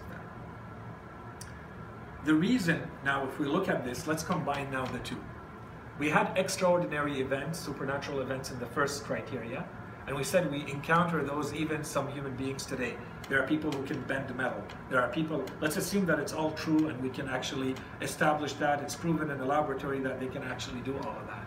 The 2.26 2.34
reason, 2.34 2.82
now 3.04 3.28
if 3.28 3.38
we 3.38 3.48
look 3.48 3.68
at 3.68 3.84
this, 3.84 4.08
let's 4.08 4.24
combine 4.24 4.72
now 4.72 4.86
the 4.86 5.00
two. 5.00 5.22
We 6.00 6.10
had 6.10 6.32
extraordinary 6.38 7.20
events, 7.20 7.60
supernatural 7.60 8.22
events 8.22 8.50
in 8.50 8.60
the 8.60 8.66
first 8.68 9.04
criteria, 9.04 9.66
and 10.08 10.16
we 10.16 10.24
said 10.24 10.50
we 10.50 10.62
encounter 10.72 11.22
those 11.22 11.54
even 11.54 11.84
some 11.84 12.08
human 12.08 12.34
beings 12.38 12.66
today. 12.66 12.96
There 13.28 13.44
are 13.44 13.46
people 13.46 13.74
who 13.74 13.84
can 13.84 14.02
bend 14.04 14.34
metal. 14.38 14.64
There 14.90 15.02
are 15.02 15.10
people, 15.10 15.44
let's 15.60 15.76
assume 15.76 16.06
that 16.06 16.18
it's 16.18 16.32
all 16.32 16.52
true 16.52 16.88
and 16.88 17.02
we 17.04 17.10
can 17.10 17.28
actually 17.28 17.76
establish 18.02 18.54
that. 18.54 18.82
It's 18.82 18.96
proven 18.96 19.30
in 19.30 19.38
the 19.38 19.46
laboratory 19.46 20.00
that 20.00 20.22
they 20.22 20.28
can 20.28 20.44
actually 20.44 20.80
do 20.80 20.96
all 21.00 21.18
of 21.20 21.28
that. 21.28 21.46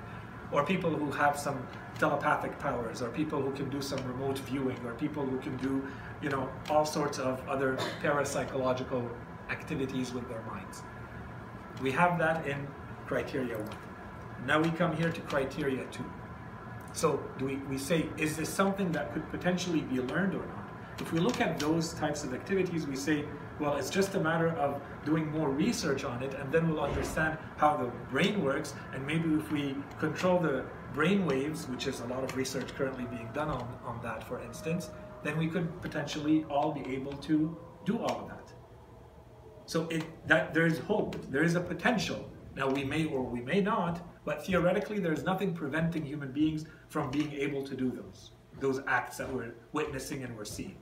Or 0.52 0.62
people 0.62 0.90
who 0.90 1.10
have 1.10 1.38
some 1.38 1.66
telepathic 1.98 2.58
powers, 2.58 3.00
or 3.00 3.08
people 3.08 3.40
who 3.40 3.52
can 3.52 3.70
do 3.70 3.80
some 3.80 3.98
remote 4.06 4.38
viewing, 4.40 4.78
or 4.84 4.92
people 4.92 5.24
who 5.24 5.38
can 5.38 5.56
do, 5.56 5.82
you 6.20 6.28
know, 6.28 6.50
all 6.68 6.84
sorts 6.84 7.18
of 7.18 7.46
other 7.48 7.78
parapsychological 8.02 9.08
activities 9.50 10.12
with 10.12 10.28
their 10.28 10.42
minds. 10.42 10.82
We 11.82 11.90
have 11.92 12.18
that 12.18 12.46
in 12.46 12.66
criteria 13.06 13.59
one. 13.59 13.78
Now 14.46 14.61
we 14.61 14.70
come 14.70 14.96
here 14.96 15.11
to 15.11 15.20
criteria 15.22 15.85
two. 15.87 16.04
So 16.92 17.20
do 17.38 17.44
we, 17.44 17.56
we 17.56 17.78
say, 17.78 18.09
is 18.16 18.37
this 18.37 18.48
something 18.48 18.90
that 18.92 19.12
could 19.12 19.28
potentially 19.30 19.80
be 19.80 20.00
learned 20.00 20.35
or 20.35 20.46
not? 20.46 20.70
If 20.98 21.12
we 21.12 21.20
look 21.20 21.40
at 21.42 21.59
those 21.59 21.92
types 21.92 22.24
of 22.24 22.32
activities, 22.32 22.87
we 22.87 22.96
say, 22.96 23.26
well, 23.61 23.76
it's 23.76 23.90
just 23.90 24.14
a 24.14 24.20
matter 24.20 24.48
of 24.50 24.80
doing 25.04 25.30
more 25.30 25.50
research 25.50 26.04
on 26.04 26.22
it, 26.22 26.35
and 26.35 26.50
then 26.50 26.68
we'll 26.68 26.85
understand 26.85 27.38
how 27.56 27.76
the 27.76 27.87
brain 28.11 28.42
works, 28.42 28.74
and 28.94 29.06
maybe 29.06 29.28
if 29.35 29.50
we 29.52 29.76
control 29.98 30.38
the 30.38 30.64
brain 30.94 31.26
waves, 31.26 31.68
which 31.68 31.87
is 31.87 32.00
a 32.00 32.06
lot 32.06 32.24
of 32.24 32.35
research 32.35 32.74
currently 32.74 33.04
being 33.04 33.28
done 33.35 33.48
on, 33.48 33.78
on 33.85 34.00
that, 34.02 34.26
for 34.26 34.40
instance, 34.40 34.90
then 35.22 35.37
we 35.37 35.48
could 35.48 35.80
potentially 35.82 36.44
all 36.48 36.72
be 36.72 36.87
able 36.94 37.12
to 37.12 37.56
do 37.85 37.98
all 37.98 38.22
of 38.22 38.28
that. 38.28 38.45
So 39.66 39.88
it, 39.88 40.05
that 40.29 40.55
there's 40.55 40.79
hope, 40.79 41.16
there 41.31 41.42
is 41.42 41.57
a 41.57 41.61
potential. 41.61 42.31
Now 42.55 42.70
we 42.70 42.85
may 42.85 43.05
or 43.05 43.22
we 43.22 43.40
may 43.40 43.61
not, 43.61 44.00
but 44.24 44.46
theoretically 44.46 44.98
there's 45.00 45.24
nothing 45.24 45.52
preventing 45.52 46.05
human 46.05 46.33
beings 46.33 46.64
from 46.88 47.11
being 47.11 47.33
able 47.33 47.64
to 47.64 47.76
do 47.76 47.90
those, 47.90 48.31
those 48.61 48.81
acts 48.87 49.18
that 49.18 49.31
we're 49.33 49.55
witnessing 49.72 50.22
and 50.22 50.37
we're 50.37 50.44
seeing. 50.44 50.76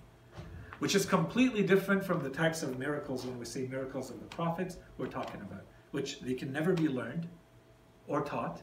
Which 0.78 0.94
is 0.94 1.06
completely 1.06 1.62
different 1.62 2.04
from 2.04 2.22
the 2.22 2.28
types 2.28 2.62
of 2.62 2.78
miracles 2.78 3.24
when 3.24 3.38
we 3.38 3.46
say 3.46 3.66
miracles 3.66 4.10
of 4.10 4.20
the 4.20 4.26
prophets 4.26 4.76
we're 4.98 5.06
talking 5.06 5.40
about, 5.40 5.64
which 5.92 6.20
they 6.20 6.34
can 6.34 6.52
never 6.52 6.72
be 6.72 6.88
learned 6.88 7.26
or 8.06 8.20
taught, 8.20 8.62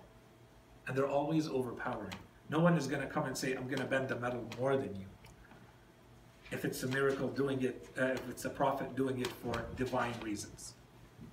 and 0.88 0.96
they're 0.96 1.08
always 1.08 1.48
overpowering. 1.48 2.14
No 2.50 2.60
one 2.60 2.78
is 2.78 2.86
going 2.86 3.02
to 3.02 3.08
come 3.08 3.26
and 3.26 3.36
say, 3.36 3.54
I'm 3.54 3.66
going 3.66 3.80
to 3.80 3.86
bend 3.86 4.10
the 4.10 4.18
metal 4.18 4.46
more 4.60 4.78
than 4.78 4.96
you. 4.96 5.06
If 6.52 6.66
it's 6.66 6.84
a 6.84 6.88
miracle 6.88 7.30
doing 7.30 7.62
it, 7.64 7.88
uh, 7.98 8.06
if 8.08 8.30
it's 8.30 8.46
a 8.46 8.50
prophet 8.50 8.96
doing 8.96 9.20
it 9.20 9.28
for 9.28 9.66
divine 9.78 10.14
reasons. 10.22 10.74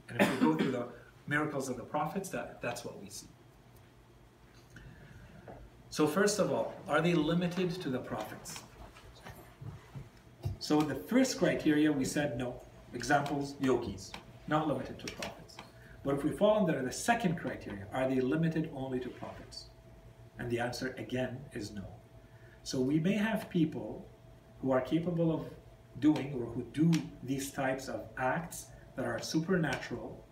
And 0.08 0.20
if 0.20 0.30
we 0.30 0.46
go 0.46 0.56
through 0.56 0.70
the 0.72 0.88
miracles 1.26 1.68
of 1.68 1.76
the 1.76 1.82
prophets, 1.82 2.28
that, 2.30 2.62
that's 2.62 2.84
what 2.84 3.00
we 3.02 3.08
see. 3.08 3.26
So 5.90 6.06
first 6.06 6.38
of 6.38 6.52
all, 6.52 6.74
are 6.86 7.00
they 7.00 7.14
limited 7.14 7.70
to 7.82 7.88
the 7.88 7.98
prophets? 7.98 8.62
So 10.58 10.80
the 10.80 10.94
first 10.94 11.38
criteria, 11.38 11.90
we 11.90 12.04
said 12.04 12.38
no. 12.38 12.60
Examples, 12.94 13.54
yogis, 13.60 14.12
not 14.48 14.68
limited 14.68 14.98
to 14.98 15.12
prophets. 15.14 15.56
But 16.04 16.14
if 16.14 16.24
we 16.24 16.30
fall 16.30 16.58
under 16.66 16.82
the 16.82 16.92
second 16.92 17.36
criteria, 17.36 17.86
are 17.92 18.08
they 18.08 18.20
limited 18.20 18.70
only 18.74 19.00
to 19.00 19.08
prophets? 19.08 19.66
And 20.38 20.50
the 20.50 20.60
answer 20.60 20.94
again 20.98 21.38
is 21.52 21.70
no. 21.70 21.84
So 22.62 22.80
we 22.80 23.00
may 23.00 23.14
have 23.14 23.50
people 23.50 24.06
who 24.60 24.72
are 24.72 24.80
capable 24.80 25.32
of 25.32 25.46
doing 26.00 26.34
or 26.34 26.46
who 26.46 26.62
do 26.72 26.90
these 27.22 27.50
types 27.50 27.88
of 27.88 28.02
acts 28.16 28.66
that 28.96 29.04
are 29.04 29.18
supernatural 29.20 30.24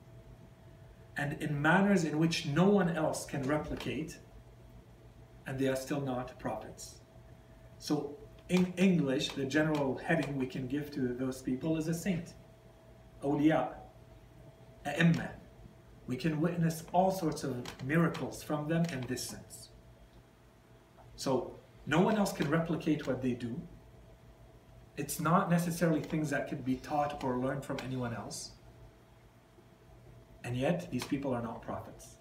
and 1.16 1.40
in 1.42 1.60
manners 1.60 2.04
in 2.04 2.18
which 2.18 2.46
no 2.46 2.68
one 2.68 2.94
else 2.94 3.24
can 3.24 3.42
replicate, 3.44 4.18
and 5.46 5.58
they 5.58 5.68
are 5.68 5.76
still 5.76 6.00
not 6.00 6.38
prophets. 6.38 6.96
So 7.78 8.18
in 8.48 8.72
English, 8.76 9.30
the 9.30 9.44
general 9.44 9.96
heading 9.96 10.36
we 10.36 10.46
can 10.46 10.66
give 10.66 10.90
to 10.92 11.14
those 11.14 11.40
people 11.42 11.76
is 11.76 11.88
a 11.88 11.94
saint, 11.94 12.34
awliya, 13.22 13.70
a'imma, 14.86 15.30
we 16.06 16.16
can 16.16 16.40
witness 16.40 16.84
all 16.92 17.10
sorts 17.10 17.42
of 17.42 17.64
miracles 17.84 18.42
from 18.42 18.68
them 18.68 18.84
in 18.92 19.00
this 19.02 19.24
sense. 19.24 19.70
So 21.16 21.58
no 21.86 22.00
one 22.00 22.16
else 22.16 22.32
can 22.32 22.48
replicate 22.50 23.06
what 23.06 23.22
they 23.22 23.32
do. 23.32 23.60
It's 24.96 25.20
not 25.20 25.50
necessarily 25.50 26.00
things 26.00 26.30
that 26.30 26.48
could 26.48 26.64
be 26.64 26.76
taught 26.76 27.22
or 27.22 27.38
learned 27.38 27.64
from 27.64 27.78
anyone 27.84 28.14
else. 28.14 28.52
And 30.44 30.56
yet, 30.56 30.90
these 30.90 31.04
people 31.04 31.34
are 31.34 31.42
not 31.42 31.60
prophets. 31.62 32.16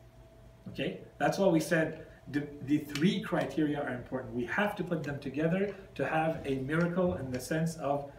Okay? 0.69 1.01
That's 1.17 1.37
why 1.37 1.47
we 1.47 1.59
said 1.59 2.07
the, 2.31 2.47
the 2.63 2.79
three 2.79 3.21
criteria 3.21 3.81
are 3.81 3.93
important. 3.93 4.33
We 4.33 4.45
have 4.45 4.75
to 4.77 4.83
put 4.83 5.03
them 5.03 5.19
together 5.19 5.75
to 5.93 6.05
have 6.05 6.41
a 6.45 6.55
miracle 6.55 7.15
in 7.15 7.31
the 7.31 7.39
sense 7.39 7.75
of 7.75 8.11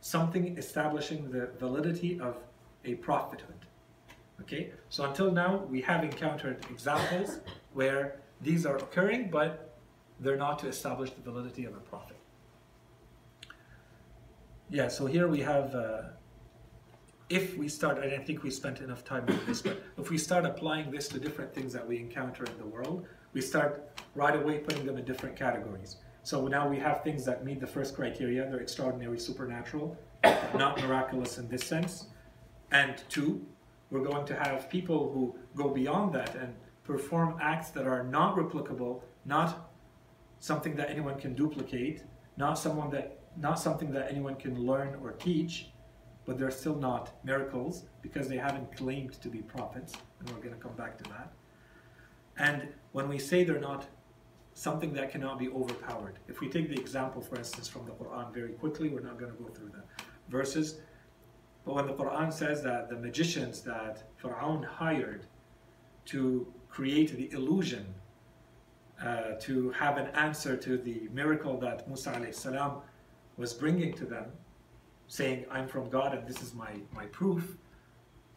something 0.00 0.58
establishing 0.58 1.30
the 1.30 1.50
validity 1.58 2.18
of 2.20 2.36
a 2.84 2.94
prophethood. 2.96 3.66
Okay, 4.40 4.72
so 4.88 5.04
until 5.04 5.30
now 5.30 5.64
we 5.70 5.80
have 5.82 6.02
encountered 6.02 6.66
examples 6.68 7.38
where 7.74 8.16
these 8.40 8.66
are 8.66 8.76
occurring, 8.76 9.30
but 9.30 9.76
they're 10.18 10.36
not 10.36 10.58
to 10.58 10.66
establish 10.66 11.10
the 11.10 11.22
validity 11.22 11.64
of 11.64 11.74
a 11.74 11.80
prophet. 11.80 12.16
Yeah, 14.72 14.88
so 14.88 15.04
here 15.04 15.28
we 15.28 15.40
have, 15.40 15.74
uh, 15.74 16.02
if 17.28 17.58
we 17.58 17.68
start, 17.68 17.98
I 17.98 18.08
don't 18.08 18.26
think 18.26 18.42
we 18.42 18.50
spent 18.50 18.80
enough 18.80 19.04
time 19.04 19.26
on 19.28 19.38
this, 19.46 19.60
but 19.60 19.82
if 19.98 20.08
we 20.08 20.16
start 20.16 20.46
applying 20.46 20.90
this 20.90 21.08
to 21.08 21.20
different 21.20 21.54
things 21.54 21.74
that 21.74 21.86
we 21.86 21.98
encounter 21.98 22.44
in 22.44 22.56
the 22.56 22.64
world, 22.64 23.04
we 23.34 23.42
start 23.42 24.00
right 24.14 24.34
away 24.34 24.60
putting 24.60 24.86
them 24.86 24.96
in 24.96 25.04
different 25.04 25.36
categories. 25.36 25.96
So 26.22 26.46
now 26.48 26.66
we 26.66 26.78
have 26.78 27.04
things 27.04 27.22
that 27.26 27.44
meet 27.44 27.60
the 27.60 27.66
first 27.66 27.94
criteria, 27.94 28.48
they're 28.48 28.60
extraordinary, 28.60 29.18
supernatural, 29.18 29.94
not 30.54 30.80
miraculous 30.80 31.36
in 31.36 31.50
this 31.50 31.64
sense. 31.64 32.06
And 32.70 32.94
two, 33.10 33.44
we're 33.90 34.04
going 34.04 34.24
to 34.24 34.34
have 34.34 34.70
people 34.70 35.12
who 35.12 35.36
go 35.54 35.68
beyond 35.68 36.14
that 36.14 36.34
and 36.34 36.54
perform 36.82 37.36
acts 37.42 37.68
that 37.72 37.86
are 37.86 38.04
not 38.04 38.36
replicable, 38.36 39.02
not 39.26 39.70
something 40.38 40.74
that 40.76 40.88
anyone 40.88 41.20
can 41.20 41.34
duplicate, 41.34 42.04
not 42.38 42.58
someone 42.58 42.90
that 42.92 43.21
not 43.36 43.58
something 43.58 43.90
that 43.92 44.10
anyone 44.10 44.36
can 44.36 44.66
learn 44.66 44.96
or 45.02 45.12
teach, 45.12 45.70
but 46.24 46.38
they're 46.38 46.50
still 46.50 46.76
not 46.76 47.12
miracles 47.24 47.84
because 48.00 48.28
they 48.28 48.36
haven't 48.36 48.76
claimed 48.76 49.20
to 49.20 49.28
be 49.28 49.38
prophets, 49.38 49.94
and 50.20 50.30
we're 50.30 50.42
going 50.42 50.54
to 50.54 50.60
come 50.60 50.74
back 50.74 50.96
to 50.98 51.04
that. 51.10 51.32
And 52.38 52.68
when 52.92 53.08
we 53.08 53.18
say 53.18 53.44
they're 53.44 53.58
not 53.60 53.86
something 54.54 54.92
that 54.94 55.10
cannot 55.10 55.38
be 55.38 55.48
overpowered, 55.48 56.18
if 56.28 56.40
we 56.40 56.48
take 56.48 56.68
the 56.68 56.78
example, 56.78 57.20
for 57.20 57.36
instance, 57.36 57.68
from 57.68 57.86
the 57.86 57.92
Quran 57.92 58.32
very 58.32 58.52
quickly, 58.52 58.88
we're 58.88 59.00
not 59.00 59.18
going 59.18 59.32
to 59.32 59.38
go 59.42 59.48
through 59.48 59.70
the 59.70 59.82
verses, 60.28 60.80
but 61.64 61.74
when 61.74 61.86
the 61.86 61.94
Quran 61.94 62.32
says 62.32 62.62
that 62.62 62.88
the 62.88 62.96
magicians 62.96 63.62
that 63.62 64.04
Pharaoh 64.16 64.64
hired 64.68 65.26
to 66.06 66.46
create 66.68 67.16
the 67.16 67.30
illusion, 67.32 67.86
uh, 69.02 69.32
to 69.40 69.70
have 69.70 69.96
an 69.96 70.06
answer 70.14 70.56
to 70.56 70.78
the 70.78 71.08
miracle 71.12 71.58
that 71.58 71.88
Musa 71.88 72.32
salam 72.32 72.82
was 73.36 73.52
bringing 73.52 73.92
to 73.94 74.04
them, 74.04 74.26
saying, 75.08 75.44
I'm 75.50 75.68
from 75.68 75.88
God 75.88 76.14
and 76.14 76.26
this 76.26 76.42
is 76.42 76.54
my, 76.54 76.70
my 76.94 77.06
proof. 77.06 77.56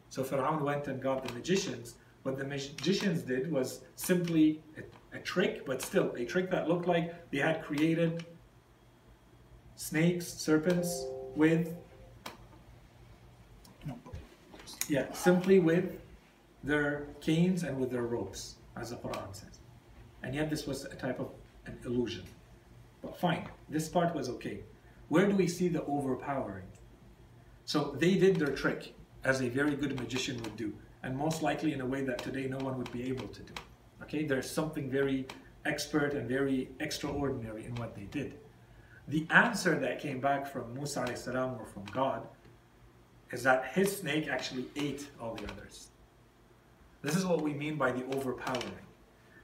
So 0.10 0.24
Pharaoh 0.24 0.64
went 0.64 0.88
and 0.88 1.02
got 1.02 1.28
the 1.28 1.34
magicians. 1.34 1.96
What 2.24 2.38
the 2.38 2.46
magicians 2.46 3.22
did 3.22 3.52
was 3.52 3.82
simply 3.96 4.62
a, 4.78 5.18
a 5.18 5.20
trick, 5.20 5.66
but 5.66 5.82
still 5.82 6.14
a 6.16 6.26
trick 6.26 6.50
that 6.52 6.68
looked 6.68 6.88
like 6.88 7.30
they 7.32 7.40
had 7.40 7.64
created 7.64 8.26
snakes, 9.76 10.28
serpents 10.28 11.06
with 11.36 11.76
yeah, 14.88 15.12
simply 15.14 15.60
with 15.60 16.00
their 16.64 17.08
canes 17.22 17.64
and 17.64 17.80
with 17.80 17.92
their 17.92 18.04
ropes, 18.04 18.56
as 18.78 18.92
the 18.92 18.98
Quran 18.98 19.34
says. 19.34 19.60
And 20.24 20.34
yet 20.34 20.50
this 20.50 20.68
was 20.68 20.86
a 20.86 20.96
type 20.96 21.20
of 21.20 21.30
an 21.66 21.78
illusion. 21.86 22.24
But 23.02 23.20
fine, 23.20 23.48
this 23.70 23.88
part 23.88 24.16
was 24.16 24.30
okay. 24.30 24.60
Where 25.10 25.28
do 25.28 25.36
we 25.36 25.48
see 25.48 25.68
the 25.68 25.84
overpowering? 25.86 26.68
So 27.66 27.96
they 28.00 28.16
did 28.16 28.38
their 28.38 28.56
trick, 28.56 28.94
as 29.24 29.42
a 29.42 29.50
very 29.50 29.76
good 29.76 30.00
magician 30.00 30.42
would 30.44 30.56
do, 30.56 30.74
and 31.04 31.18
most 31.18 31.42
likely 31.42 31.74
in 31.74 31.82
a 31.82 31.86
way 31.86 32.04
that 32.04 32.20
today 32.20 32.48
no 32.48 32.58
one 32.58 32.78
would 32.78 32.92
be 32.92 33.04
able 33.10 33.28
to 33.28 33.42
do. 33.42 33.54
Okay, 34.04 34.26
there's 34.26 34.50
something 34.50 34.90
very 34.90 35.26
expert 35.66 36.14
and 36.14 36.30
very 36.30 36.70
extraordinary 36.80 37.66
in 37.66 37.74
what 37.76 37.96
they 37.96 38.04
did. 38.04 38.38
The 39.08 39.26
answer 39.30 39.78
that 39.80 40.00
came 40.00 40.20
back 40.20 40.48
from 40.48 40.74
Musa 40.74 41.16
salam 41.16 41.58
or 41.60 41.66
from 41.66 41.86
God 41.86 42.28
is 43.32 43.44
that 43.44 43.66
his 43.74 43.98
snake 43.98 44.28
actually 44.28 44.66
ate 44.76 45.08
all 45.20 45.36
the 45.36 45.52
others. 45.52 45.90
This 47.02 47.16
is 47.16 47.26
what 47.26 47.42
we 47.42 47.54
mean 47.54 47.76
by 47.76 47.92
the 47.92 48.06
overpowering. 48.16 48.85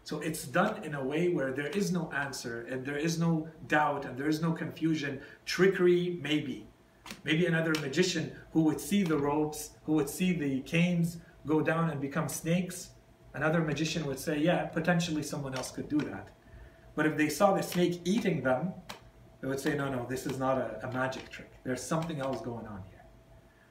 So 0.03 0.19
it's 0.19 0.45
done 0.45 0.83
in 0.83 0.95
a 0.95 1.03
way 1.03 1.29
where 1.29 1.51
there 1.51 1.67
is 1.67 1.91
no 1.91 2.11
answer 2.11 2.65
and 2.69 2.85
there 2.85 2.97
is 2.97 3.19
no 3.19 3.47
doubt 3.67 4.05
and 4.05 4.17
there 4.17 4.27
is 4.27 4.41
no 4.41 4.51
confusion. 4.51 5.21
Trickery, 5.45 6.19
maybe. 6.21 6.67
Maybe 7.23 7.45
another 7.45 7.73
magician 7.81 8.35
who 8.51 8.63
would 8.63 8.79
see 8.79 9.03
the 9.03 9.17
ropes, 9.17 9.71
who 9.85 9.93
would 9.93 10.09
see 10.09 10.33
the 10.33 10.61
canes 10.61 11.17
go 11.45 11.61
down 11.61 11.89
and 11.89 12.01
become 12.01 12.27
snakes. 12.27 12.91
Another 13.33 13.61
magician 13.61 14.05
would 14.05 14.19
say, 14.19 14.39
yeah, 14.39 14.65
potentially 14.65 15.23
someone 15.23 15.55
else 15.55 15.71
could 15.71 15.87
do 15.87 15.99
that. 15.99 16.29
But 16.95 17.05
if 17.05 17.15
they 17.15 17.29
saw 17.29 17.53
the 17.53 17.63
snake 17.63 18.01
eating 18.03 18.43
them, 18.43 18.73
they 19.39 19.47
would 19.47 19.59
say, 19.59 19.75
no, 19.75 19.89
no, 19.89 20.05
this 20.09 20.25
is 20.25 20.37
not 20.37 20.57
a, 20.57 20.87
a 20.87 20.91
magic 20.91 21.29
trick. 21.29 21.51
There's 21.63 21.81
something 21.81 22.19
else 22.19 22.41
going 22.41 22.67
on 22.67 22.83
here. 22.89 23.03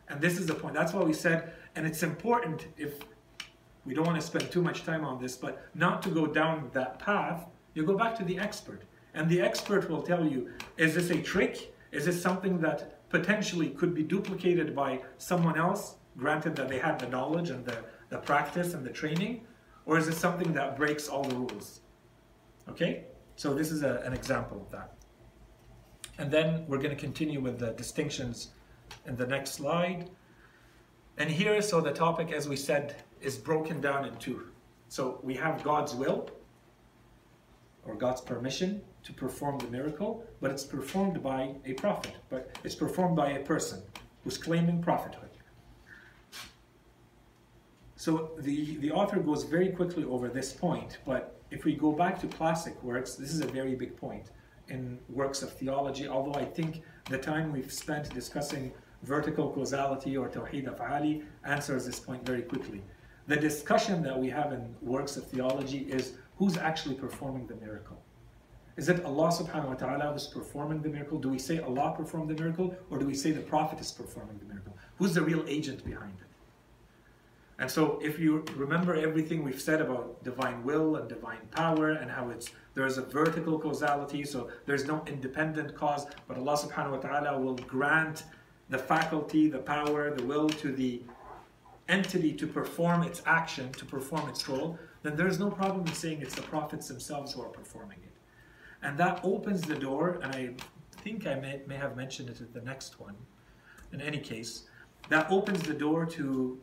And 0.08 0.20
this 0.20 0.38
is 0.38 0.46
the 0.46 0.54
point. 0.54 0.74
That's 0.74 0.92
why 0.92 1.02
we 1.02 1.12
said, 1.12 1.52
and 1.76 1.86
it's 1.86 2.02
important 2.02 2.66
if 2.76 3.00
we 3.84 3.94
don't 3.94 4.06
want 4.06 4.20
to 4.20 4.26
spend 4.26 4.50
too 4.50 4.62
much 4.62 4.84
time 4.84 5.04
on 5.04 5.20
this, 5.20 5.36
but 5.36 5.66
not 5.74 6.02
to 6.02 6.10
go 6.10 6.26
down 6.26 6.70
that 6.72 6.98
path, 6.98 7.46
you 7.74 7.84
go 7.84 7.96
back 7.96 8.16
to 8.16 8.24
the 8.24 8.38
expert. 8.38 8.82
And 9.14 9.28
the 9.28 9.40
expert 9.40 9.88
will 9.88 10.02
tell 10.02 10.24
you, 10.24 10.50
is 10.76 10.94
this 10.94 11.10
a 11.10 11.20
trick? 11.20 11.74
Is 11.90 12.04
this 12.04 12.20
something 12.20 12.60
that 12.60 13.08
potentially 13.08 13.70
could 13.70 13.94
be 13.94 14.02
duplicated 14.02 14.74
by 14.74 15.00
someone 15.18 15.58
else, 15.58 15.96
granted 16.16 16.54
that 16.56 16.68
they 16.68 16.78
had 16.78 16.98
the 16.98 17.08
knowledge 17.08 17.50
and 17.50 17.64
the, 17.64 17.78
the 18.08 18.18
practice 18.18 18.74
and 18.74 18.84
the 18.84 18.90
training? 18.90 19.46
Or 19.86 19.98
is 19.98 20.06
it 20.08 20.14
something 20.14 20.52
that 20.52 20.76
breaks 20.76 21.08
all 21.08 21.24
the 21.24 21.34
rules? 21.34 21.80
Okay? 22.68 23.04
So 23.36 23.54
this 23.54 23.72
is 23.72 23.82
a, 23.82 24.02
an 24.04 24.12
example 24.12 24.60
of 24.60 24.70
that. 24.70 24.94
And 26.18 26.30
then 26.30 26.64
we're 26.68 26.78
going 26.78 26.90
to 26.90 26.96
continue 26.96 27.40
with 27.40 27.58
the 27.58 27.72
distinctions 27.72 28.50
in 29.06 29.16
the 29.16 29.26
next 29.26 29.52
slide. 29.52 30.10
And 31.16 31.30
here, 31.30 31.60
so 31.62 31.80
the 31.80 31.92
topic, 31.92 32.30
as 32.30 32.48
we 32.48 32.56
said, 32.56 32.96
is 33.20 33.36
broken 33.36 33.80
down 33.80 34.04
in 34.04 34.16
two. 34.16 34.48
So 34.88 35.20
we 35.22 35.34
have 35.34 35.62
God's 35.62 35.94
will, 35.94 36.28
or 37.84 37.94
God's 37.94 38.20
permission 38.20 38.82
to 39.02 39.12
perform 39.12 39.58
the 39.58 39.68
miracle, 39.68 40.24
but 40.40 40.50
it's 40.50 40.64
performed 40.64 41.22
by 41.22 41.54
a 41.64 41.72
prophet, 41.74 42.14
but 42.28 42.50
it's 42.64 42.74
performed 42.74 43.16
by 43.16 43.30
a 43.30 43.40
person 43.40 43.82
who's 44.22 44.36
claiming 44.36 44.82
prophethood. 44.82 45.30
So 47.96 48.32
the, 48.38 48.76
the 48.76 48.90
author 48.90 49.20
goes 49.20 49.44
very 49.44 49.68
quickly 49.68 50.04
over 50.04 50.28
this 50.28 50.52
point, 50.52 50.98
but 51.04 51.40
if 51.50 51.64
we 51.64 51.74
go 51.74 51.92
back 51.92 52.18
to 52.20 52.26
classic 52.26 52.82
works, 52.82 53.14
this 53.14 53.32
is 53.32 53.40
a 53.40 53.46
very 53.46 53.74
big 53.74 53.96
point 53.96 54.30
in 54.68 54.98
works 55.08 55.42
of 55.42 55.52
theology, 55.52 56.08
although 56.08 56.38
I 56.38 56.44
think 56.44 56.82
the 57.08 57.18
time 57.18 57.52
we've 57.52 57.72
spent 57.72 58.12
discussing 58.14 58.72
vertical 59.02 59.50
causality 59.50 60.16
or 60.16 60.28
Tawheed 60.28 60.66
Af'ali 60.66 61.24
answers 61.44 61.86
this 61.86 61.98
point 61.98 62.24
very 62.24 62.42
quickly. 62.42 62.82
The 63.30 63.36
discussion 63.36 64.02
that 64.02 64.18
we 64.18 64.28
have 64.30 64.52
in 64.52 64.74
works 64.82 65.16
of 65.16 65.24
theology 65.24 65.86
is 65.88 66.14
who's 66.36 66.56
actually 66.56 66.96
performing 66.96 67.46
the 67.46 67.54
miracle. 67.64 68.02
Is 68.76 68.88
it 68.88 69.04
Allah 69.04 69.28
subhanahu 69.28 69.68
wa 69.68 69.74
ta'ala 69.74 70.12
who's 70.12 70.26
performing 70.26 70.82
the 70.82 70.88
miracle? 70.88 71.16
Do 71.16 71.28
we 71.28 71.38
say 71.38 71.60
Allah 71.60 71.94
performed 71.96 72.28
the 72.28 72.34
miracle 72.34 72.74
or 72.90 72.98
do 72.98 73.06
we 73.06 73.14
say 73.14 73.30
the 73.30 73.42
Prophet 73.42 73.78
is 73.78 73.92
performing 73.92 74.36
the 74.38 74.46
miracle? 74.46 74.76
Who's 74.98 75.14
the 75.14 75.22
real 75.22 75.44
agent 75.46 75.84
behind 75.84 76.14
it? 76.18 76.26
And 77.60 77.70
so 77.70 78.00
if 78.02 78.18
you 78.18 78.44
remember 78.56 78.96
everything 78.96 79.44
we've 79.44 79.62
said 79.62 79.80
about 79.80 80.24
divine 80.24 80.64
will 80.64 80.96
and 80.96 81.08
divine 81.08 81.46
power 81.52 81.90
and 81.90 82.10
how 82.10 82.30
it's 82.30 82.50
there's 82.74 82.98
a 82.98 83.02
vertical 83.02 83.60
causality, 83.60 84.24
so 84.24 84.50
there's 84.66 84.86
no 84.86 85.04
independent 85.06 85.76
cause, 85.76 86.04
but 86.26 86.36
Allah 86.36 86.56
subhanahu 86.56 86.96
wa 86.96 86.98
ta'ala 86.98 87.38
will 87.38 87.54
grant 87.54 88.24
the 88.70 88.78
faculty, 88.78 89.48
the 89.48 89.60
power, 89.60 90.12
the 90.16 90.24
will 90.24 90.48
to 90.48 90.72
the 90.72 91.02
entity 91.90 92.32
to 92.32 92.46
perform 92.46 93.02
its 93.02 93.20
action, 93.26 93.72
to 93.72 93.84
perform 93.84 94.28
its 94.28 94.48
role, 94.48 94.78
then 95.02 95.16
there's 95.16 95.38
no 95.38 95.50
problem 95.50 95.86
in 95.86 95.92
saying 95.92 96.22
it's 96.22 96.34
the 96.34 96.42
prophets 96.42 96.88
themselves 96.88 97.32
who 97.32 97.42
are 97.42 97.48
performing 97.48 97.98
it. 98.02 98.14
And 98.82 98.96
that 98.98 99.20
opens 99.22 99.62
the 99.62 99.74
door, 99.74 100.20
and 100.22 100.34
I 100.34 100.54
think 101.02 101.26
I 101.26 101.34
may, 101.34 101.60
may 101.66 101.76
have 101.76 101.96
mentioned 101.96 102.30
it 102.30 102.40
at 102.40 102.54
the 102.54 102.62
next 102.62 103.00
one. 103.00 103.16
In 103.92 104.00
any 104.00 104.18
case, 104.18 104.64
that 105.08 105.30
opens 105.30 105.62
the 105.62 105.74
door 105.74 106.06
to 106.06 106.58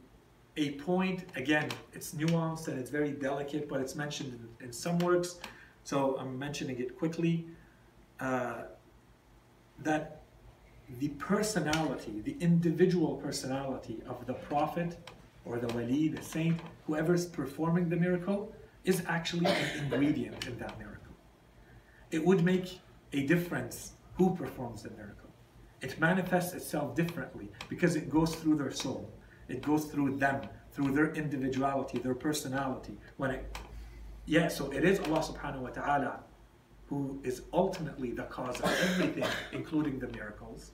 a 0.55 0.71
point, 0.71 1.25
again, 1.35 1.69
it's 1.93 2.13
nuanced 2.13 2.67
and 2.67 2.79
it's 2.79 2.89
very 2.89 3.11
delicate, 3.11 3.69
but 3.69 3.79
it's 3.79 3.95
mentioned 3.95 4.39
in, 4.59 4.67
in 4.67 4.73
some 4.73 4.97
works, 4.99 5.39
so 5.83 6.17
I'm 6.17 6.37
mentioning 6.37 6.79
it 6.79 6.97
quickly, 6.97 7.45
uh, 8.19 8.63
that 9.83 10.21
the 10.99 11.09
personality, 11.09 12.21
the 12.23 12.37
individual 12.39 13.15
personality 13.17 14.01
of 14.07 14.25
the 14.25 14.33
prophet 14.33 14.97
or 15.47 15.60
the 15.60 15.67
wali, 15.73 16.07
the 16.07 16.21
saint, 16.21 16.60
whoever's 16.86 17.25
performing 17.25 17.89
the 17.89 17.95
miracle, 17.95 18.53
is 18.83 19.03
actually 19.07 19.45
an 19.45 19.79
ingredient 19.83 20.47
in 20.47 20.57
that 20.60 20.77
miracle. 20.77 20.97
it 22.12 22.23
would 22.25 22.43
make 22.43 22.79
a 23.13 23.25
difference 23.25 23.93
who 24.17 24.36
performs 24.36 24.83
the 24.83 24.89
miracle. 24.91 25.29
It 25.81 25.99
manifests 25.99 26.53
itself 26.53 26.95
differently 26.95 27.49
because 27.69 27.95
it 27.95 28.10
goes 28.10 28.36
through 28.36 28.57
their 28.57 28.71
soul. 28.71 29.12
It 29.47 29.62
goes 29.62 29.86
through 29.86 30.17
them, 30.17 30.41
through 30.71 30.93
their 30.93 31.12
individuality, 31.13 31.99
their 31.99 32.15
personality. 32.15 32.97
When 33.17 33.31
it, 33.31 33.57
yeah, 34.25 34.47
so 34.47 34.71
it 34.71 34.83
is 34.83 34.99
Allah 35.01 35.19
subhanahu 35.19 35.60
wa 35.60 35.69
ta'ala 35.69 36.19
who 36.89 37.19
is 37.23 37.41
ultimately 37.53 38.12
the 38.12 38.23
cause 38.23 38.60
of 38.62 38.71
everything, 38.89 39.25
including 39.51 39.99
the 39.99 40.07
miracles. 40.07 40.71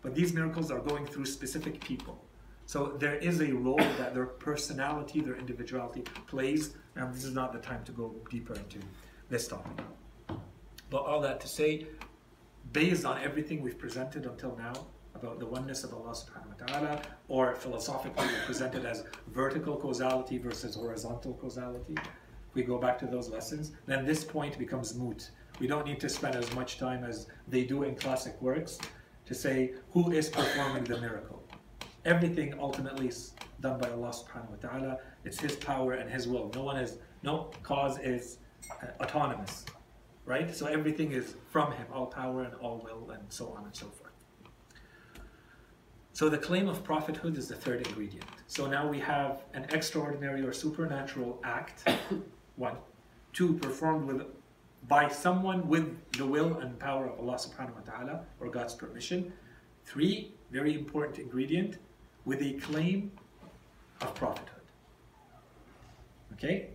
But 0.00 0.14
these 0.14 0.32
miracles 0.32 0.70
are 0.70 0.78
going 0.78 1.06
through 1.06 1.26
specific 1.26 1.80
people. 1.80 2.24
So 2.66 2.96
there 2.98 3.16
is 3.16 3.40
a 3.40 3.52
role 3.52 3.76
that 3.98 4.14
their 4.14 4.26
personality, 4.26 5.20
their 5.20 5.36
individuality 5.36 6.02
plays. 6.26 6.74
And 6.96 7.12
this 7.12 7.24
is 7.24 7.34
not 7.34 7.52
the 7.52 7.58
time 7.58 7.84
to 7.84 7.92
go 7.92 8.14
deeper 8.30 8.54
into 8.54 8.78
this 9.28 9.48
topic. 9.48 9.84
But 10.90 11.02
all 11.02 11.20
that 11.20 11.40
to 11.40 11.48
say, 11.48 11.86
based 12.72 13.04
on 13.04 13.20
everything 13.22 13.62
we've 13.62 13.78
presented 13.78 14.26
until 14.26 14.56
now 14.56 14.86
about 15.14 15.38
the 15.38 15.46
oneness 15.46 15.84
of 15.84 15.92
Allah 15.94 16.10
subhanahu 16.10 16.60
wa 16.60 16.66
ta'ala, 16.66 17.02
or 17.28 17.54
philosophically 17.54 18.26
presented 18.46 18.84
as 18.84 19.04
vertical 19.32 19.76
causality 19.76 20.38
versus 20.38 20.74
horizontal 20.74 21.34
causality, 21.34 21.94
we 22.54 22.62
go 22.62 22.78
back 22.78 22.98
to 22.98 23.06
those 23.06 23.28
lessons, 23.28 23.72
then 23.86 24.04
this 24.04 24.24
point 24.24 24.58
becomes 24.58 24.94
moot. 24.94 25.30
We 25.60 25.66
don't 25.66 25.86
need 25.86 26.00
to 26.00 26.08
spend 26.08 26.36
as 26.36 26.52
much 26.54 26.78
time 26.78 27.04
as 27.04 27.28
they 27.48 27.64
do 27.64 27.84
in 27.84 27.94
classic 27.94 28.40
works 28.40 28.78
to 29.26 29.34
say 29.34 29.74
who 29.92 30.10
is 30.12 30.28
performing 30.28 30.84
the 30.84 31.00
miracle. 31.00 31.43
Everything 32.04 32.54
ultimately 32.58 33.08
is 33.08 33.32
done 33.60 33.80
by 33.80 33.88
Allah 33.90 34.10
subhanahu 34.10 34.50
wa 34.50 34.68
ta'ala. 34.68 34.98
It's 35.24 35.40
His 35.40 35.56
power 35.56 35.94
and 35.94 36.10
His 36.10 36.28
will. 36.28 36.50
No 36.54 36.62
one 36.62 36.76
is, 36.76 36.98
no 37.22 37.50
cause 37.62 37.98
is 37.98 38.38
uh, 38.70 39.02
autonomous, 39.02 39.64
right? 40.26 40.54
So 40.54 40.66
everything 40.66 41.12
is 41.12 41.34
from 41.50 41.72
Him, 41.72 41.86
all 41.92 42.06
power 42.06 42.42
and 42.42 42.54
all 42.56 42.78
will 42.84 43.10
and 43.10 43.22
so 43.30 43.48
on 43.56 43.64
and 43.64 43.74
so 43.74 43.86
forth. 43.86 44.12
So 46.12 46.28
the 46.28 46.38
claim 46.38 46.68
of 46.68 46.84
prophethood 46.84 47.36
is 47.36 47.48
the 47.48 47.56
third 47.56 47.86
ingredient. 47.88 48.24
So 48.46 48.66
now 48.66 48.86
we 48.86 49.00
have 49.00 49.42
an 49.52 49.66
extraordinary 49.70 50.42
or 50.42 50.52
supernatural 50.52 51.40
act 51.42 51.88
one. 52.56 52.76
Two, 53.32 53.54
performed 53.54 54.06
with 54.06 54.22
by 54.86 55.08
someone 55.08 55.66
with 55.66 55.96
the 56.12 56.26
will 56.26 56.58
and 56.58 56.78
power 56.78 57.06
of 57.06 57.18
Allah 57.18 57.36
subhanahu 57.36 57.74
wa 57.74 57.92
ta'ala 57.92 58.24
or 58.38 58.48
God's 58.48 58.74
permission. 58.74 59.32
Three, 59.84 60.34
very 60.50 60.74
important 60.74 61.18
ingredient, 61.18 61.78
with 62.24 62.40
a 62.42 62.54
claim 62.54 63.12
of 64.00 64.14
prophethood. 64.14 64.60
Okay? 66.34 66.68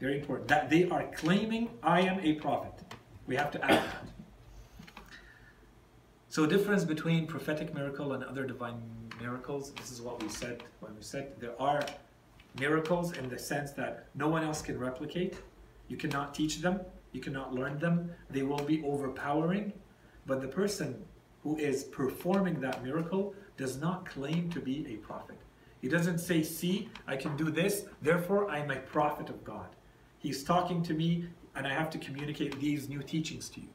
Very 0.00 0.20
important. 0.20 0.48
That 0.48 0.70
they 0.70 0.88
are 0.88 1.04
claiming, 1.14 1.70
I 1.82 2.00
am 2.02 2.20
a 2.20 2.34
prophet. 2.34 2.72
We 3.26 3.36
have 3.36 3.50
to 3.52 3.64
add 3.64 3.82
that. 3.84 4.04
So 6.28 6.46
difference 6.46 6.84
between 6.84 7.26
prophetic 7.26 7.72
miracle 7.74 8.12
and 8.12 8.24
other 8.24 8.44
divine 8.44 8.82
miracles, 9.20 9.72
this 9.72 9.92
is 9.92 10.02
what 10.02 10.20
we 10.22 10.28
said 10.28 10.64
when 10.80 10.94
we 10.96 11.02
said 11.02 11.32
there 11.38 11.54
are 11.60 11.80
miracles 12.58 13.16
in 13.16 13.28
the 13.28 13.38
sense 13.38 13.70
that 13.72 14.06
no 14.14 14.28
one 14.28 14.42
else 14.42 14.60
can 14.60 14.78
replicate. 14.78 15.36
You 15.88 15.96
cannot 15.96 16.34
teach 16.34 16.60
them, 16.60 16.80
you 17.12 17.20
cannot 17.20 17.54
learn 17.54 17.78
them, 17.78 18.10
they 18.30 18.42
will 18.42 18.64
be 18.64 18.82
overpowering. 18.82 19.72
But 20.26 20.40
the 20.40 20.48
person 20.48 21.04
who 21.42 21.56
is 21.56 21.84
performing 21.84 22.60
that 22.60 22.82
miracle 22.82 23.34
does 23.56 23.80
not 23.80 24.06
claim 24.06 24.50
to 24.50 24.60
be 24.60 24.86
a 24.88 24.96
prophet. 24.96 25.38
He 25.80 25.88
doesn't 25.88 26.18
say, 26.18 26.42
See, 26.42 26.88
I 27.06 27.16
can 27.16 27.36
do 27.36 27.50
this, 27.50 27.84
therefore 28.02 28.50
I'm 28.50 28.70
a 28.70 28.76
prophet 28.76 29.28
of 29.28 29.44
God. 29.44 29.68
He's 30.18 30.42
talking 30.42 30.82
to 30.84 30.94
me, 30.94 31.26
and 31.54 31.66
I 31.66 31.74
have 31.74 31.90
to 31.90 31.98
communicate 31.98 32.58
these 32.58 32.88
new 32.88 33.02
teachings 33.02 33.48
to 33.50 33.60
you 33.60 33.68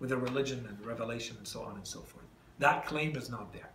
with 0.00 0.10
a 0.10 0.16
religion 0.16 0.66
and 0.68 0.84
revelation 0.84 1.36
and 1.38 1.46
so 1.46 1.62
on 1.62 1.76
and 1.76 1.86
so 1.86 2.00
forth. 2.00 2.24
That 2.58 2.86
claim 2.86 3.16
is 3.16 3.30
not 3.30 3.52
there. 3.52 3.70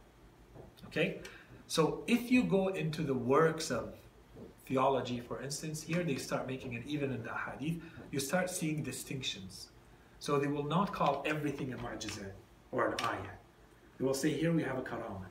Okay? 0.87 1.19
So 1.67 2.03
if 2.07 2.29
you 2.31 2.43
go 2.43 2.67
into 2.69 3.01
the 3.01 3.13
works 3.13 3.71
of 3.71 3.93
theology, 4.67 5.21
for 5.21 5.41
instance, 5.41 5.81
here 5.81 6.03
they 6.03 6.17
start 6.17 6.47
making 6.47 6.73
it 6.73 6.83
even 6.85 7.11
in 7.11 7.23
the 7.23 7.33
hadith, 7.33 7.81
you 8.11 8.19
start 8.19 8.49
seeing 8.49 8.83
distinctions. 8.83 9.69
So 10.19 10.37
they 10.37 10.47
will 10.47 10.65
not 10.65 10.91
call 10.91 11.23
everything 11.25 11.73
a 11.73 11.77
mu'jizah 11.77 12.31
or 12.71 12.89
an 12.89 12.95
ayah. 13.05 13.37
They 13.97 14.05
will 14.05 14.13
say, 14.13 14.31
here 14.31 14.51
we 14.51 14.63
have 14.63 14.77
a 14.77 14.81
karama. 14.81 15.25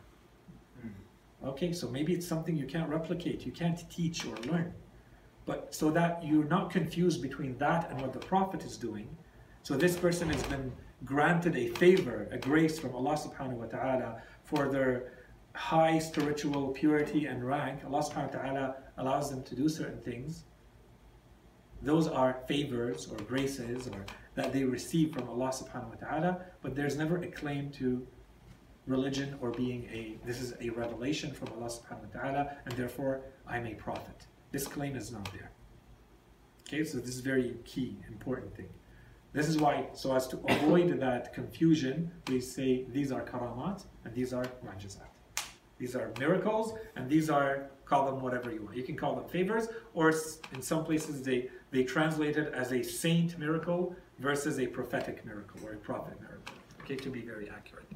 Hmm. 0.81 1.49
Okay, 1.49 1.73
so 1.73 1.89
maybe 1.89 2.13
it's 2.13 2.27
something 2.27 2.57
you 2.57 2.67
can't 2.67 2.89
replicate, 2.89 3.47
you 3.47 3.53
can't 3.53 3.89
teach 3.91 4.25
or 4.27 4.37
learn. 4.51 4.73
But 5.45 5.75
so 5.75 5.91
that 5.91 6.25
you're 6.25 6.45
not 6.45 6.71
confused 6.71 7.23
between 7.23 7.57
that 7.59 7.91
and 7.91 8.01
what 8.01 8.13
the 8.13 8.19
Prophet 8.19 8.65
is 8.65 8.77
doing. 8.77 9.09
So 9.63 9.77
this 9.77 9.97
person 9.97 10.29
has 10.31 10.43
been 10.45 10.73
granted 11.05 11.57
a 11.57 11.69
favor, 11.69 12.29
a 12.33 12.39
grace 12.39 12.79
from 12.79 12.95
Allah 12.95 13.15
subhanahu 13.15 13.59
wa 13.59 13.67
ta'ala 13.67 14.23
for 14.45 14.69
their 14.69 15.13
high 15.55 15.99
spiritual 15.99 16.69
purity 16.69 17.27
and 17.27 17.47
rank. 17.47 17.81
Allah 17.87 18.03
subhanahu 18.03 18.35
wa 18.35 18.43
ta'ala 18.43 18.77
allows 18.99 19.31
them 19.31 19.43
to 19.45 19.55
do 19.55 19.69
certain 19.69 20.01
things, 20.01 20.45
those 21.83 22.09
are 22.09 22.41
favors 22.47 23.09
or 23.09 23.17
graces 23.25 23.87
or 23.89 24.05
that 24.35 24.53
they 24.53 24.65
receive 24.65 25.15
from 25.15 25.29
Allah 25.29 25.49
subhanahu 25.49 26.01
wa 26.01 26.09
ta'ala, 26.09 26.41
but 26.63 26.75
there's 26.75 26.97
never 26.97 27.17
a 27.19 27.27
claim 27.27 27.71
to 27.73 28.07
religion 28.87 29.37
or 29.41 29.51
being 29.51 29.85
a 29.93 30.17
this 30.27 30.41
is 30.41 30.55
a 30.61 30.71
revelation 30.71 31.33
from 31.33 31.49
Allah 31.57 31.71
subhanahu 31.71 32.15
wa 32.15 32.21
ta'ala, 32.21 32.57
and 32.65 32.75
therefore 32.77 33.21
I'm 33.47 33.67
a 33.67 33.75
prophet. 33.75 34.27
This 34.53 34.67
claim 34.67 34.97
is 34.97 35.13
not 35.13 35.31
there. 35.33 35.51
Okay, 36.67 36.85
so 36.85 36.99
this 36.99 37.11
is 37.11 37.21
very 37.21 37.57
key, 37.65 37.97
important 38.09 38.57
thing. 38.57 38.69
This 39.33 39.49
is 39.49 39.59
why, 39.59 39.87
so 39.93 40.15
as 40.15 40.27
to 40.29 40.41
avoid 40.49 40.99
that 41.01 41.33
confusion, 41.35 42.11
we 42.29 42.41
say 42.41 42.85
these 42.93 43.13
are 43.13 43.23
karamat 43.23 43.85
and 44.05 44.15
these 44.15 44.33
are 44.33 44.45
mu'jizat. 44.65 45.13
These 45.79 45.95
are 45.95 46.11
miracles 46.19 46.73
and 46.97 47.09
these 47.09 47.29
are 47.29 47.69
call 47.85 48.05
them 48.07 48.21
whatever 48.21 48.53
you 48.53 48.63
want. 48.63 48.77
You 48.77 48.83
can 48.83 48.97
call 48.97 49.15
them 49.15 49.29
favors, 49.29 49.69
or 49.95 50.13
in 50.53 50.61
some 50.61 50.85
places 50.85 51.23
they, 51.23 51.49
they 51.71 51.85
translate 51.85 52.37
it 52.37 52.53
as 52.53 52.73
a 52.73 52.83
saint 52.83 53.39
miracle 53.39 53.95
versus 54.19 54.59
a 54.59 54.67
prophetic 54.67 55.25
miracle 55.25 55.61
or 55.65 55.75
a 55.75 55.77
prophet 55.77 56.21
miracle. 56.21 56.55
Okay, 56.81 56.97
to 56.97 57.11
be 57.11 57.21
very 57.21 57.49
accurate. 57.49 57.87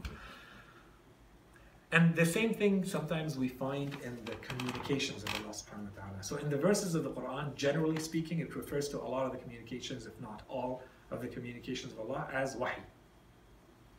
And 1.93 2.15
the 2.15 2.25
same 2.25 2.55
thing 2.55 2.85
sometimes 2.85 3.37
we 3.37 3.49
find 3.49 3.97
in 4.05 4.17
the 4.25 4.37
communications 4.37 5.25
of 5.25 5.35
Allah 5.35 5.53
subhanahu 5.53 5.97
wa 5.97 6.03
ta'ala. 6.03 6.23
So 6.23 6.37
in 6.37 6.49
the 6.49 6.57
verses 6.57 6.95
of 6.95 7.03
the 7.03 7.11
Quran, 7.11 7.55
generally 7.57 7.99
speaking, 7.99 8.39
it 8.39 8.55
refers 8.55 8.89
to 8.91 8.99
a 8.99 9.09
lot 9.09 9.27
of 9.27 9.33
the 9.33 9.39
communications, 9.39 10.07
if 10.07 10.19
not 10.21 10.43
all 10.49 10.83
of 11.11 11.21
the 11.21 11.27
communications 11.27 11.93
of 11.93 11.99
Allah, 11.99 12.29
as 12.33 12.55
wahi. 12.55 12.81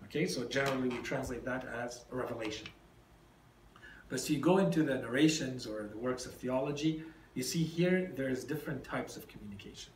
Okay, 0.06 0.26
so 0.26 0.46
generally 0.46 0.88
we 0.88 0.98
translate 1.00 1.44
that 1.44 1.66
as 1.66 2.06
revelation. 2.12 2.68
But 4.08 4.22
so 4.22 4.34
you 4.34 4.40
go 4.40 4.58
into 4.60 4.84
the 4.84 4.96
narrations 4.96 5.66
or 5.66 5.88
the 5.88 5.98
works 5.98 6.26
of 6.26 6.34
theology, 6.34 7.04
you 7.34 7.44
see 7.44 7.64
here 7.64 8.12
there's 8.16 8.46
different 8.46 8.84
types 8.84 9.18
of 9.18 9.28
communication. 9.28 9.92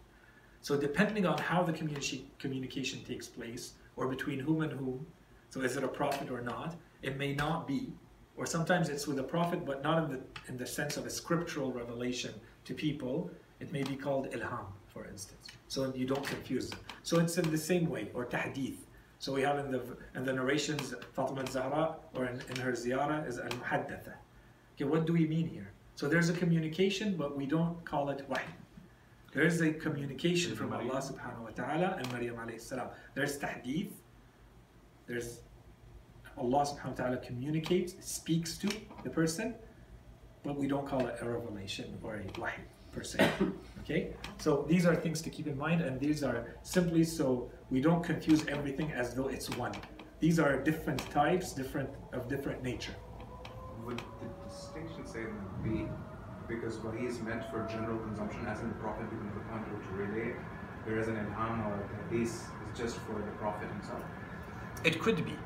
So 0.62 0.78
depending 0.78 1.26
on 1.26 1.38
how 1.38 1.64
the 1.64 1.72
communi 1.72 2.24
communication 2.40 3.04
takes 3.04 3.28
place, 3.28 3.74
or 3.96 4.08
between 4.08 4.40
whom 4.40 4.62
and 4.62 4.74
whom, 4.74 5.06
so 5.50 5.62
is 5.62 5.78
it 5.78 5.84
a 5.84 5.88
prophet 5.88 6.30
or 6.30 6.42
not, 6.42 6.76
it 7.06 7.18
may 7.18 7.34
not 7.36 7.68
be. 7.68 7.94
Or 8.36 8.46
sometimes 8.46 8.90
it's 8.90 9.08
with 9.08 9.20
a 9.20 9.24
prophet, 9.24 9.66
but 9.66 9.82
not 9.82 10.04
in 10.04 10.10
the, 10.14 10.20
in 10.50 10.58
the 10.58 10.66
sense 10.66 10.98
of 10.98 11.06
a 11.06 11.10
scriptural 11.10 11.72
revelation 11.72 12.34
to 12.66 12.74
people. 12.74 13.30
It 13.62 13.72
may 13.72 13.84
be 13.84 13.96
called 13.96 14.32
ilham, 14.32 14.66
for 14.88 15.06
instance. 15.06 15.48
So 15.70 15.94
you 15.96 16.06
don't 16.06 16.28
confuse 16.28 16.70
them. 16.70 16.80
So 17.04 17.20
it's 17.20 17.38
in 17.38 17.50
the 17.50 17.58
same 17.58 17.90
way, 17.90 18.10
or 18.14 18.26
tahdith. 18.26 18.80
So 19.20 19.34
we 19.34 19.42
have 19.44 19.58
in 19.60 19.72
the 19.72 19.82
in 20.16 20.26
the 20.26 20.34
narrations 20.34 20.94
Fatima 21.14 21.50
Zahra 21.50 21.96
or 22.14 22.26
in, 22.26 22.42
in 22.50 22.58
her 22.58 22.74
ziyarah 22.74 23.28
is 23.28 23.40
al-muhaddatha. 23.40 24.14
Okay, 24.74 24.84
what 24.84 25.06
do 25.06 25.14
we 25.14 25.26
mean 25.26 25.48
here? 25.48 25.72
So 25.96 26.10
there's 26.10 26.30
a 26.30 26.34
communication, 26.34 27.16
but 27.16 27.38
we 27.38 27.46
don't 27.46 27.84
call 27.86 28.10
it 28.10 28.30
wahy. 28.30 28.54
There 29.34 29.46
is 29.46 29.62
a 29.62 29.72
communication 29.72 30.56
from 30.56 30.74
Allah 30.74 31.00
subhanahu 31.10 31.44
wa 31.48 31.54
ta'ala 31.62 31.96
and 31.98 32.12
Maryam 32.12 32.36
alayhi 32.36 32.62
salam. 32.62 32.90
There's 33.14 33.38
tahdith. 33.40 33.94
There's 35.08 35.40
Allah 36.38 36.66
subhanahu 36.66 36.98
wa 36.98 37.04
ta'ala 37.04 37.18
communicates, 37.18 37.94
speaks 38.06 38.58
to 38.58 38.70
the 39.04 39.10
person, 39.10 39.56
but 40.44 40.58
we 40.58 40.68
don't 40.68 40.88
call 40.88 41.06
it 41.08 41.16
a 41.22 41.30
revelation 41.30 41.98
or 42.04 42.16
a 42.16 42.24
wahy 42.40 42.62
per 42.92 43.04
se. 43.04 43.30
Okay? 43.82 44.16
So 44.40 44.66
these 44.68 44.86
are 44.88 44.96
things 44.96 45.22
to 45.22 45.30
keep 45.30 45.46
in 45.48 45.58
mind, 45.58 45.82
and 45.82 46.00
these 46.00 46.24
are 46.24 46.56
simply 46.64 47.04
so 47.04 47.52
we 47.70 47.80
don't 47.80 48.04
confuse 48.04 48.48
everything 48.48 48.92
as 48.94 49.14
though 49.14 49.28
it's 49.28 49.50
one. 49.58 49.74
These 50.20 50.40
are 50.40 50.58
different 50.58 51.00
types, 51.12 51.54
different 51.54 51.90
of 52.14 52.28
different 52.28 52.64
nature. 52.64 52.96
Would 53.86 54.00
the 54.00 54.28
distinction 54.50 55.06
say 55.06 55.26
be 55.64 55.88
because 56.48 56.78
wahy 56.78 57.06
is 57.08 57.22
meant 57.22 57.44
for 57.52 57.68
general 57.70 58.00
consumption, 58.00 58.46
as 58.48 58.62
in 58.62 58.70
the 58.70 58.76
Prophet 58.76 59.10
becomes 59.10 59.34
the 59.36 59.46
conduit 59.52 59.82
to 59.88 59.92
relay, 60.02 60.34
whereas 60.86 61.08
an 61.08 61.16
ilham 61.16 61.66
or 61.68 61.76
a 61.84 62.10
hadith 62.10 62.30
is 62.30 62.48
just 62.76 62.98
for 63.06 63.14
the 63.14 63.34
Prophet 63.38 63.70
himself? 63.70 64.02
It 64.84 65.00
could 65.00 65.24
be. 65.24 65.38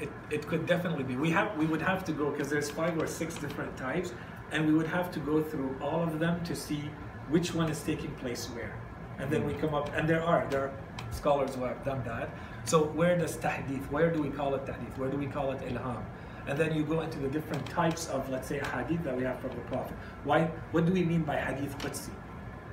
It, 0.00 0.10
it 0.30 0.46
could 0.46 0.66
definitely 0.66 1.04
be. 1.04 1.16
We 1.16 1.30
have 1.30 1.56
we 1.56 1.66
would 1.66 1.82
have 1.82 2.04
to 2.06 2.12
go 2.12 2.30
because 2.30 2.50
there's 2.50 2.70
five 2.70 3.00
or 3.00 3.06
six 3.06 3.36
different 3.36 3.76
types, 3.76 4.12
and 4.50 4.66
we 4.66 4.74
would 4.74 4.88
have 4.88 5.10
to 5.12 5.20
go 5.20 5.42
through 5.42 5.76
all 5.80 6.02
of 6.02 6.18
them 6.18 6.42
to 6.44 6.56
see 6.56 6.90
which 7.28 7.54
one 7.54 7.70
is 7.70 7.80
taking 7.82 8.10
place 8.16 8.46
where. 8.46 8.76
And 9.18 9.30
then 9.30 9.46
we 9.46 9.52
mm. 9.52 9.60
come 9.60 9.74
up, 9.74 9.94
and 9.94 10.08
there 10.08 10.22
are, 10.22 10.46
there 10.50 10.62
are 10.64 10.72
scholars 11.12 11.54
who 11.54 11.62
have 11.62 11.84
done 11.84 12.02
that. 12.04 12.30
So 12.64 12.84
where 12.84 13.16
does 13.16 13.36
tahdith, 13.36 13.90
where 13.90 14.10
do 14.10 14.20
we 14.22 14.30
call 14.30 14.54
it 14.54 14.64
tahdith? 14.66 14.98
Where 14.98 15.10
do 15.10 15.16
we 15.16 15.26
call 15.26 15.52
it 15.52 15.60
ilham? 15.60 16.02
And 16.46 16.58
then 16.58 16.74
you 16.74 16.84
go 16.84 17.00
into 17.00 17.18
the 17.18 17.28
different 17.28 17.64
types 17.66 18.08
of, 18.08 18.28
let's 18.28 18.48
say, 18.48 18.58
hadith 18.58 19.02
that 19.04 19.16
we 19.16 19.22
have 19.22 19.38
from 19.40 19.50
the 19.50 19.62
Prophet. 19.62 19.96
Why? 20.24 20.50
What 20.72 20.84
do 20.86 20.92
we 20.92 21.04
mean 21.04 21.22
by 21.22 21.36
hadith 21.36 21.78
qudsi? 21.78 22.10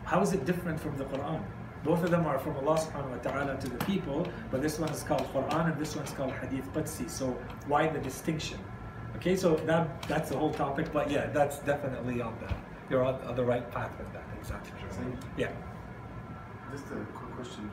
How 0.03 0.21
is 0.21 0.33
it 0.33 0.45
different 0.45 0.79
from 0.79 0.97
the 0.97 1.05
Quran? 1.05 1.41
Both 1.83 2.03
of 2.03 2.11
them 2.11 2.25
are 2.27 2.37
from 2.37 2.55
Allah 2.57 2.77
subhanahu 2.77 3.09
wa 3.09 3.17
ta'ala 3.17 3.57
to 3.59 3.67
the 3.69 3.83
people, 3.85 4.27
but 4.51 4.61
this 4.61 4.77
one 4.77 4.89
is 4.89 5.01
called 5.03 5.25
Quran 5.33 5.71
and 5.71 5.79
this 5.79 5.95
one 5.95 6.05
is 6.05 6.11
called 6.11 6.31
Hadith 6.33 6.71
Qudsi. 6.73 7.09
So 7.09 7.31
why 7.67 7.87
the 7.87 7.99
distinction? 7.99 8.59
Okay, 9.15 9.35
so 9.35 9.55
that 9.65 10.01
that's 10.07 10.29
the 10.29 10.37
whole 10.37 10.53
topic, 10.53 10.91
but 10.93 11.09
yeah, 11.09 11.27
that's 11.27 11.59
definitely 11.59 12.21
on 12.21 12.37
the 12.39 12.53
you're 12.89 13.03
on, 13.03 13.15
on 13.23 13.35
the 13.35 13.43
right 13.43 13.69
path 13.71 13.91
with 13.97 14.11
that, 14.13 14.25
exactly. 14.37 14.73
Yeah. 15.37 15.51
Just 16.71 16.85
a 16.91 16.95
quick 17.17 17.35
question. 17.35 17.71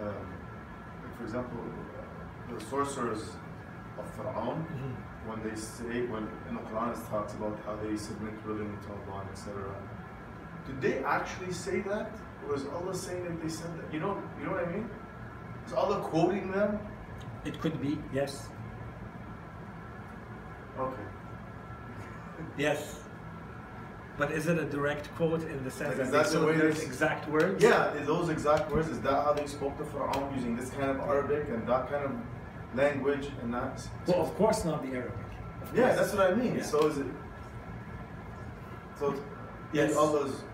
Um, 0.00 0.08
like 1.02 1.16
for 1.18 1.24
example, 1.24 1.58
uh, 1.60 2.54
the 2.54 2.60
sorcerers 2.64 3.24
of 3.98 4.06
Pharaoh, 4.16 4.56
Mhm. 4.72 4.94
when 5.28 5.42
they 5.42 5.54
say, 5.56 6.06
when 6.06 6.28
in 6.48 6.54
the 6.54 6.62
Quran 6.62 6.92
it 6.96 7.10
talks 7.10 7.34
about 7.34 7.58
how 7.66 7.76
they 7.76 7.96
submit 7.96 8.34
willingly 8.46 8.78
to 8.86 8.90
Allah, 9.12 9.24
etc. 9.32 9.52
Did 10.66 10.80
they 10.80 11.04
actually 11.04 11.52
say 11.52 11.80
that? 11.82 12.10
Or 12.48 12.54
is 12.56 12.66
Allah 12.66 12.94
saying 12.94 13.24
that 13.24 13.42
they 13.42 13.48
said 13.48 13.70
that? 13.78 13.92
You 13.92 14.00
know, 14.00 14.22
you 14.38 14.46
know 14.46 14.52
what 14.52 14.64
I 14.68 14.72
mean? 14.72 14.88
Is 15.66 15.72
Allah 15.72 16.00
quoting 16.00 16.50
them? 16.52 16.78
It 17.44 17.60
could 17.60 17.80
be, 17.80 17.98
yes. 18.12 18.48
Okay. 20.78 21.02
Yes. 22.56 23.00
But 24.16 24.30
is 24.30 24.46
it 24.46 24.58
a 24.58 24.64
direct 24.64 25.12
quote 25.16 25.42
in 25.42 25.64
the 25.64 25.70
sense 25.70 25.98
Like, 25.98 26.10
that 26.10 26.26
is 26.26 26.32
that 26.32 26.40
the 26.40 26.46
way 26.46 26.56
those 26.56 26.78
they- 26.80 26.86
exact 26.86 27.28
words? 27.28 27.62
Yeah, 27.62 27.92
is 27.94 28.06
those 28.06 28.28
exact 28.28 28.70
words, 28.70 28.88
is 28.88 29.00
that 29.00 29.24
how 29.24 29.32
they 29.32 29.46
spoke 29.46 29.76
to 29.78 29.84
Pharaoh 29.84 30.30
using 30.34 30.56
this 30.56 30.70
kind 30.70 30.90
of 30.90 31.00
Arabic 31.00 31.48
and 31.48 31.66
that 31.66 31.90
kind 31.90 32.04
of 32.04 32.12
language 32.76 33.30
and 33.42 33.52
that? 33.54 33.86
Well, 34.06 34.20
of 34.22 34.34
course 34.36 34.64
not 34.64 34.82
the 34.82 34.92
Arabic. 34.96 35.18
Yeah, 35.74 35.94
that's 35.94 36.12
what 36.12 36.30
I 36.30 36.34
mean. 36.34 36.56
Yeah. 36.56 36.62
So 36.62 36.86
is 36.86 36.98
it? 36.98 37.06
So 38.98 39.10
it's 39.12 39.20
Yes. 39.72 39.92
in 39.92 39.98
Allah's. 39.98 40.44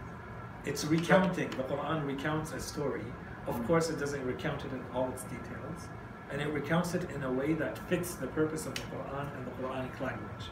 It's 0.64 0.84
recounting. 0.84 1.50
The 1.50 1.62
Quran 1.64 2.06
recounts 2.06 2.52
a 2.52 2.60
story. 2.60 3.04
Of 3.46 3.56
Mm. 3.56 3.66
course, 3.66 3.90
it 3.90 3.98
doesn't 3.98 4.24
recount 4.26 4.64
it 4.64 4.72
in 4.72 4.82
all 4.94 5.08
its 5.08 5.22
details, 5.24 5.88
and 6.30 6.40
it 6.40 6.52
recounts 6.52 6.94
it 6.94 7.10
in 7.10 7.22
a 7.22 7.32
way 7.32 7.54
that 7.54 7.78
fits 7.88 8.14
the 8.16 8.26
purpose 8.26 8.66
of 8.66 8.74
the 8.74 8.82
Quran 8.82 9.26
and 9.36 9.46
the 9.46 9.50
Quranic 9.52 9.98
language. 10.00 10.50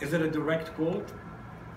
Is 0.00 0.12
it 0.12 0.20
a 0.22 0.30
direct 0.30 0.74
quote? 0.74 1.12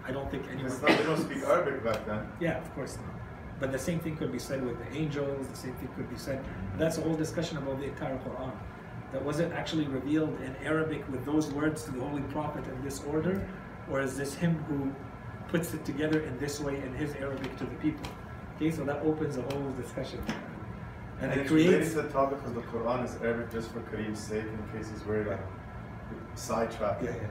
I 0.07 0.11
don't 0.11 0.29
think 0.31 0.45
anyone. 0.49 0.65
It's 0.71 0.81
not, 0.81 0.97
they 0.97 1.03
don't 1.03 1.17
speak 1.17 1.43
Arabic 1.43 1.83
back 1.83 2.05
then. 2.05 2.27
Yeah, 2.39 2.57
of 2.57 2.73
course 2.73 2.97
not. 2.97 3.15
But 3.59 3.71
the 3.73 3.79
same 3.79 3.99
thing 3.99 4.15
could 4.15 4.31
be 4.31 4.39
said 4.39 4.65
with 4.65 4.77
the 4.79 4.97
angels. 4.97 5.47
The 5.47 5.55
same 5.55 5.73
thing 5.75 5.89
could 5.95 6.09
be 6.09 6.17
said. 6.17 6.43
That's 6.77 6.97
a 6.97 7.01
whole 7.01 7.15
discussion 7.15 7.57
about 7.57 7.79
the 7.79 7.85
entire 7.87 8.17
Quran. 8.17 8.53
That 9.11 9.23
was 9.23 9.39
it 9.39 9.51
actually 9.51 9.87
revealed 9.87 10.39
in 10.41 10.55
Arabic 10.63 11.03
with 11.11 11.25
those 11.25 11.51
words 11.51 11.83
to 11.83 11.91
the 11.91 11.99
Holy 12.01 12.21
Prophet 12.23 12.65
in 12.67 12.81
this 12.83 13.03
order, 13.03 13.41
or 13.91 13.99
is 14.01 14.15
this 14.17 14.33
him 14.35 14.63
who 14.69 14.93
puts 15.49 15.73
it 15.73 15.83
together 15.85 16.19
in 16.21 16.37
this 16.37 16.59
way 16.59 16.75
in 16.81 16.93
his 16.93 17.13
Arabic 17.15 17.57
to 17.57 17.65
the 17.65 17.75
people? 17.75 18.07
Okay, 18.55 18.71
so 18.71 18.83
that 18.83 19.01
opens 19.03 19.37
a 19.37 19.41
whole 19.41 19.71
discussion, 19.81 20.21
and, 21.21 21.31
it 21.31 21.37
it's 21.39 21.51
related 21.51 21.77
creates. 21.77 21.93
the 21.93 22.03
topic 22.09 22.39
because 22.39 22.53
the 22.55 22.61
Quran 22.61 23.05
is 23.05 23.15
Arabic 23.21 23.51
just 23.51 23.71
for 23.71 23.79
Kareem's 23.81 24.19
sake 24.19 24.43
in 24.43 24.77
case 24.77 24.89
he's 24.91 25.05
worried 25.05 25.27
about 25.27 25.39
sidetrack. 26.35 27.01
Yeah, 27.01 27.11
yeah. 27.15 27.27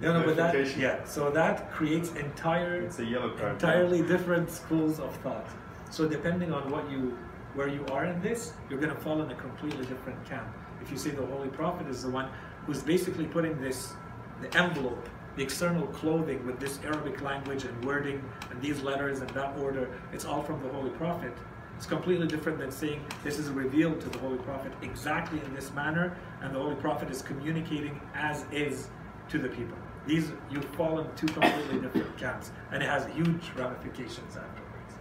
No, 0.00 0.20
no, 0.20 0.24
but 0.24 0.36
that 0.36 0.76
yeah. 0.76 1.04
So 1.04 1.30
that 1.30 1.70
creates 1.72 2.12
entire 2.12 2.82
It's 2.82 2.98
a 3.00 3.04
yellow 3.04 3.30
card. 3.36 3.52
entirely 3.54 4.02
different 4.02 4.48
schools 4.50 5.00
of 5.00 5.14
thought. 5.16 5.46
So 5.90 6.08
depending 6.08 6.52
on 6.52 6.70
what 6.70 6.88
you 6.90 7.18
where 7.54 7.68
you 7.68 7.84
are 7.86 8.04
in 8.04 8.20
this, 8.20 8.52
you're 8.70 8.78
going 8.78 8.94
to 8.94 9.00
fall 9.00 9.20
in 9.22 9.30
a 9.30 9.34
completely 9.34 9.84
different 9.86 10.24
camp. 10.24 10.46
If 10.80 10.90
you 10.92 10.96
say 10.98 11.10
the 11.10 11.26
Holy 11.26 11.48
Prophet 11.48 11.88
is 11.88 12.02
the 12.04 12.10
one 12.10 12.28
who's 12.64 12.82
basically 12.82 13.26
putting 13.26 13.60
this 13.60 13.92
the 14.40 14.56
envelope, 14.56 15.08
the 15.38 15.44
external 15.44 15.86
clothing 15.86 16.44
with 16.44 16.58
this 16.58 16.80
Arabic 16.84 17.22
language 17.22 17.62
and 17.62 17.84
wording 17.84 18.20
and 18.50 18.60
these 18.60 18.82
letters 18.82 19.20
and 19.20 19.30
that 19.30 19.56
order, 19.58 19.88
it's 20.12 20.24
all 20.24 20.42
from 20.42 20.60
the 20.64 20.68
Holy 20.70 20.90
Prophet. 20.90 21.32
It's 21.76 21.86
completely 21.86 22.26
different 22.26 22.58
than 22.58 22.72
saying 22.72 23.04
this 23.22 23.38
is 23.38 23.48
revealed 23.48 24.00
to 24.00 24.08
the 24.08 24.18
Holy 24.18 24.38
Prophet 24.38 24.72
exactly 24.82 25.40
in 25.44 25.54
this 25.54 25.72
manner, 25.74 26.16
and 26.42 26.52
the 26.52 26.58
Holy 26.58 26.74
Prophet 26.74 27.08
is 27.08 27.22
communicating 27.22 28.00
as 28.16 28.46
is 28.50 28.88
to 29.28 29.38
the 29.38 29.48
people. 29.48 29.76
These 30.08 30.32
you 30.50 30.60
fall 30.60 30.98
in 30.98 31.06
two 31.14 31.28
completely 31.28 31.78
different 31.82 32.18
camps, 32.18 32.50
and 32.72 32.82
it 32.82 32.86
has 32.86 33.06
huge 33.06 33.52
ramifications 33.56 34.36
afterwards. 34.36 34.94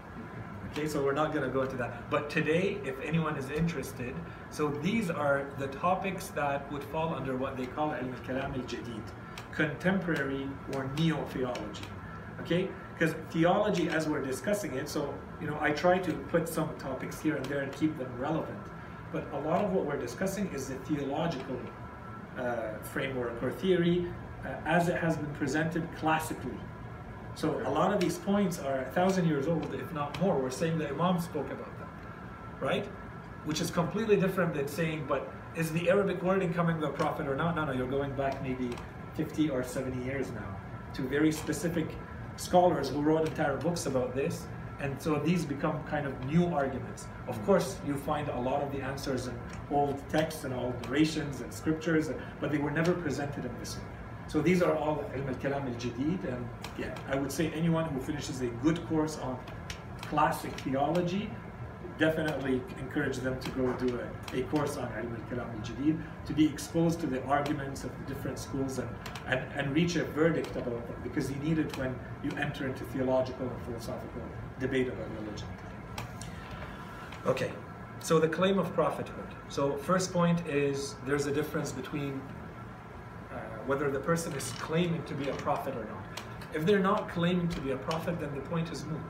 Okay, 0.72 0.88
so 0.88 1.04
we're 1.04 1.14
not 1.14 1.34
going 1.34 1.46
to 1.46 1.52
go 1.52 1.64
into 1.64 1.78
that. 1.78 2.12
But 2.12 2.30
today, 2.30 2.78
if 2.86 3.00
anyone 3.02 3.38
is 3.38 3.50
interested, 3.50 4.14
so 4.52 4.70
these 4.70 5.10
are 5.10 5.48
the 5.58 5.68
topics 5.68 6.28
that 6.28 6.72
would 6.72 6.84
fall 6.84 7.16
under 7.16 7.36
what 7.36 7.58
they 7.58 7.66
call 7.66 7.92
al 7.92 8.04
kalam 8.28 8.54
al 8.54 8.66
jadid, 8.66 9.02
contemporary 9.58 10.48
or 10.74 10.90
neo 10.98 11.26
theology. 11.26 11.84
Okay, 12.42 12.70
because 12.94 13.16
theology, 13.32 13.90
as 13.90 14.08
we're 14.08 14.22
discussing 14.22 14.76
it, 14.76 14.88
so 14.88 15.14
you 15.42 15.48
know, 15.48 15.58
I 15.60 15.72
try 15.72 15.98
to 15.98 16.14
put 16.34 16.48
some 16.48 16.70
topics 16.78 17.20
here 17.20 17.36
and 17.36 17.46
there 17.48 17.62
and 17.62 17.74
keep 17.74 17.98
them 17.98 18.12
relevant. 18.20 18.60
But 19.12 19.26
a 19.34 19.40
lot 19.40 19.66
of 19.66 19.74
what 19.74 19.86
we're 19.86 20.00
discussing 20.00 20.48
is 20.54 20.70
the 20.70 20.76
theological 20.76 21.60
uh, 22.38 22.78
framework 22.94 23.42
or 23.42 23.52
theory 23.52 24.08
uh, 24.46 24.50
as 24.66 24.90
it 24.90 24.98
has 24.98 25.18
been 25.18 25.34
presented 25.34 25.84
classically. 25.98 26.60
So 27.34 27.60
a 27.68 27.70
lot 27.70 27.94
of 27.94 28.00
these 28.00 28.18
points 28.18 28.60
are 28.60 28.80
a 28.82 28.86
thousand 28.92 29.28
years 29.28 29.48
old, 29.48 29.74
if 29.74 29.92
not 29.94 30.20
more. 30.22 30.40
We're 30.40 30.52
saying 30.52 30.78
the 30.78 30.90
Imam 30.90 31.20
spoke 31.20 31.48
about 31.48 31.78
them, 31.80 31.90
right? 32.60 32.86
Which 33.46 33.62
is 33.62 33.72
completely 33.72 34.18
different 34.18 34.54
than 34.54 34.68
saying, 34.68 35.06
but 35.08 35.32
is 35.56 35.72
the 35.72 35.90
Arabic 35.90 36.22
wording 36.22 36.54
coming 36.54 36.80
the 36.80 36.90
Prophet 36.90 37.28
or 37.28 37.36
not? 37.36 37.56
No, 37.56 37.66
no, 37.66 37.72
you're 37.72 37.88
going 37.88 38.14
back 38.16 38.42
maybe 38.44 38.70
50 39.18 39.50
or 39.50 39.64
70 39.64 40.06
years 40.06 40.32
now 40.32 40.56
to 40.94 41.02
very 41.02 41.32
specific 41.32 41.88
scholars 42.38 42.90
who 42.90 43.02
wrote 43.02 43.28
entire 43.28 43.58
books 43.58 43.88
about 43.88 44.16
this. 44.16 44.46
And 44.80 45.02
so 45.02 45.16
these 45.16 45.44
become 45.44 45.84
kind 45.86 46.06
of 46.06 46.14
new 46.26 46.46
arguments. 46.54 47.08
Of 47.28 47.44
course, 47.46 47.78
you 47.86 47.96
find 47.96 48.30
a 48.30 48.40
lot 48.40 48.62
of 48.62 48.72
the 48.72 48.80
answers 48.80 49.26
in 49.26 49.34
old 49.72 49.98
texts 50.10 50.44
and 50.44 50.54
old 50.54 50.80
narrations 50.84 51.42
and 51.42 51.52
scriptures, 51.52 52.12
but 52.40 52.52
they 52.52 52.60
were 52.60 52.70
never 52.70 52.94
presented 52.94 53.44
in 53.44 53.52
this 53.60 53.76
way. 53.76 53.84
So 54.28 54.40
these 54.40 54.62
are 54.62 54.76
all 54.76 54.98
ilm 55.16 55.28
al-kalam 55.30 55.66
al-jadid, 55.74 56.22
and 56.32 56.48
yeah, 56.78 56.94
I 57.08 57.16
would 57.16 57.32
say 57.32 57.50
anyone 57.56 57.86
who 57.86 58.00
finishes 58.00 58.42
a 58.42 58.48
good 58.66 58.86
course 58.88 59.18
on 59.18 59.40
classic 60.02 60.52
theology, 60.60 61.30
definitely 61.98 62.62
encourage 62.80 63.18
them 63.18 63.40
to 63.40 63.50
go 63.52 63.72
do 63.74 64.00
a, 64.00 64.40
a 64.40 64.44
course 64.44 64.78
on 64.78 64.88
ilm 64.90 65.14
al-kalam 65.20 65.50
al-jadid, 65.56 66.00
to 66.26 66.34
be 66.34 66.46
exposed 66.46 67.00
to 67.00 67.08
the 67.08 67.24
arguments 67.26 67.84
of 67.84 67.92
the 68.00 68.14
different 68.14 68.38
schools 68.38 68.78
and, 68.80 68.90
and, 69.28 69.40
and 69.56 69.74
reach 69.74 69.96
a 69.96 70.04
verdict 70.04 70.56
about 70.56 70.88
them, 70.88 70.98
because 71.04 71.30
you 71.32 71.38
need 71.38 71.58
it 71.58 71.76
when 71.78 71.98
you 72.24 72.32
enter 72.38 72.68
into 72.68 72.84
theological 72.86 73.48
and 73.48 73.62
philosophical 73.64 74.22
debate 74.60 74.88
about 74.88 75.08
religion. 75.22 75.48
Okay, 77.26 77.52
so 78.00 78.20
the 78.20 78.30
claim 78.30 78.60
of 78.60 78.74
prophethood. 78.74 79.28
So 79.50 79.76
first 79.78 80.14
point 80.14 80.48
is 80.48 80.96
there's 81.06 81.26
a 81.26 81.32
difference 81.32 81.72
between 81.72 82.22
uh, 83.32 83.38
whether 83.66 83.90
the 83.90 84.00
person 84.00 84.34
is 84.34 84.52
claiming 84.60 85.04
to 85.04 85.14
be 85.14 85.30
a 85.30 85.34
prophet 85.34 85.76
or 85.76 85.86
not. 85.86 86.06
If 86.54 86.66
they're 86.66 86.80
not 86.80 87.10
claiming 87.10 87.50
to 87.50 87.60
be 87.62 87.72
a 87.72 87.78
prophet, 87.78 88.20
then 88.20 88.34
the 88.34 88.42
point 88.42 88.72
is 88.72 88.86
moot. 88.86 89.02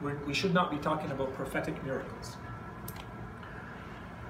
We 0.00 0.34
should 0.34 0.54
not 0.54 0.70
be 0.70 0.78
talking 0.78 1.10
about 1.10 1.34
prophetic 1.34 1.82
miracles. 1.84 2.36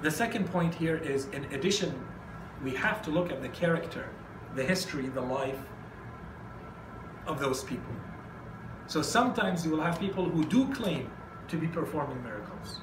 The 0.00 0.10
second 0.10 0.50
point 0.50 0.74
here 0.74 0.96
is, 0.96 1.26
in 1.26 1.44
addition, 1.46 2.06
we 2.62 2.70
have 2.74 3.02
to 3.02 3.10
look 3.10 3.30
at 3.30 3.42
the 3.42 3.48
character, 3.48 4.08
the 4.54 4.64
history, 4.64 5.08
the 5.08 5.20
life 5.20 5.58
of 7.26 7.38
those 7.38 7.64
people. 7.64 7.92
So 8.86 9.02
sometimes 9.02 9.64
you 9.64 9.72
will 9.72 9.82
have 9.82 10.00
people 10.00 10.24
who 10.28 10.44
do 10.44 10.72
claim 10.72 11.10
to 11.48 11.56
be 11.56 11.66
performing 11.66 12.22
miracles 12.22 12.80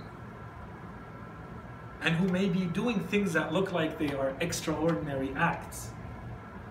and 2.02 2.16
who 2.16 2.28
may 2.28 2.48
be 2.48 2.66
doing 2.66 3.00
things 3.00 3.34
that 3.34 3.52
look 3.52 3.72
like 3.72 3.98
they 3.98 4.14
are 4.14 4.36
extraordinary 4.40 5.34
acts. 5.36 5.90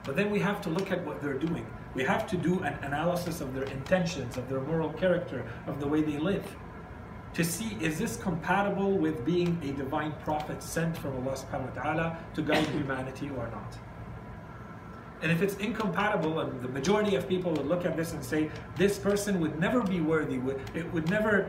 But 0.05 0.17
then 0.17 0.31
we 0.31 0.39
have 0.41 0.61
to 0.63 0.71
look 0.71 0.91
at 0.91 1.05
what 1.05 1.23
they're 1.23 1.39
doing. 1.39 1.67
We 1.95 2.05
have 2.05 2.27
to 2.29 2.37
do 2.37 2.61
an 2.61 2.75
analysis 2.83 3.41
of 3.41 3.55
their 3.55 3.65
intentions, 3.65 4.37
of 4.37 4.49
their 4.49 4.61
moral 4.61 4.93
character, 4.93 5.45
of 5.67 5.81
the 5.81 5.87
way 5.87 6.03
they 6.03 6.19
live, 6.19 6.45
to 7.35 7.45
see 7.45 7.77
is 7.81 7.99
this 7.99 8.17
compatible 8.17 8.93
with 8.93 9.25
being 9.25 9.59
a 9.63 9.73
divine 9.73 10.13
prophet 10.23 10.63
sent 10.63 10.97
from 10.97 11.15
Allah 11.17 11.37
subhanahu 11.37 11.77
wa 11.77 11.83
ta'ala 11.83 12.19
to 12.35 12.43
guide 12.43 12.67
humanity 12.79 13.31
or 13.37 13.49
not. 13.49 13.77
And 15.23 15.33
if 15.33 15.43
it's 15.43 15.55
incompatible, 15.57 16.41
and 16.41 16.61
the 16.61 16.69
majority 16.69 17.17
of 17.17 17.27
people 17.27 17.53
would 17.53 17.67
look 17.67 17.87
at 17.87 17.97
this 17.97 18.13
and 18.13 18.23
say, 18.23 18.51
this 18.77 18.99
person 18.99 19.41
would 19.41 19.59
never 19.59 19.83
be 19.83 20.01
worthy, 20.01 20.39
it 20.75 20.93
would 20.93 21.09
never, 21.09 21.49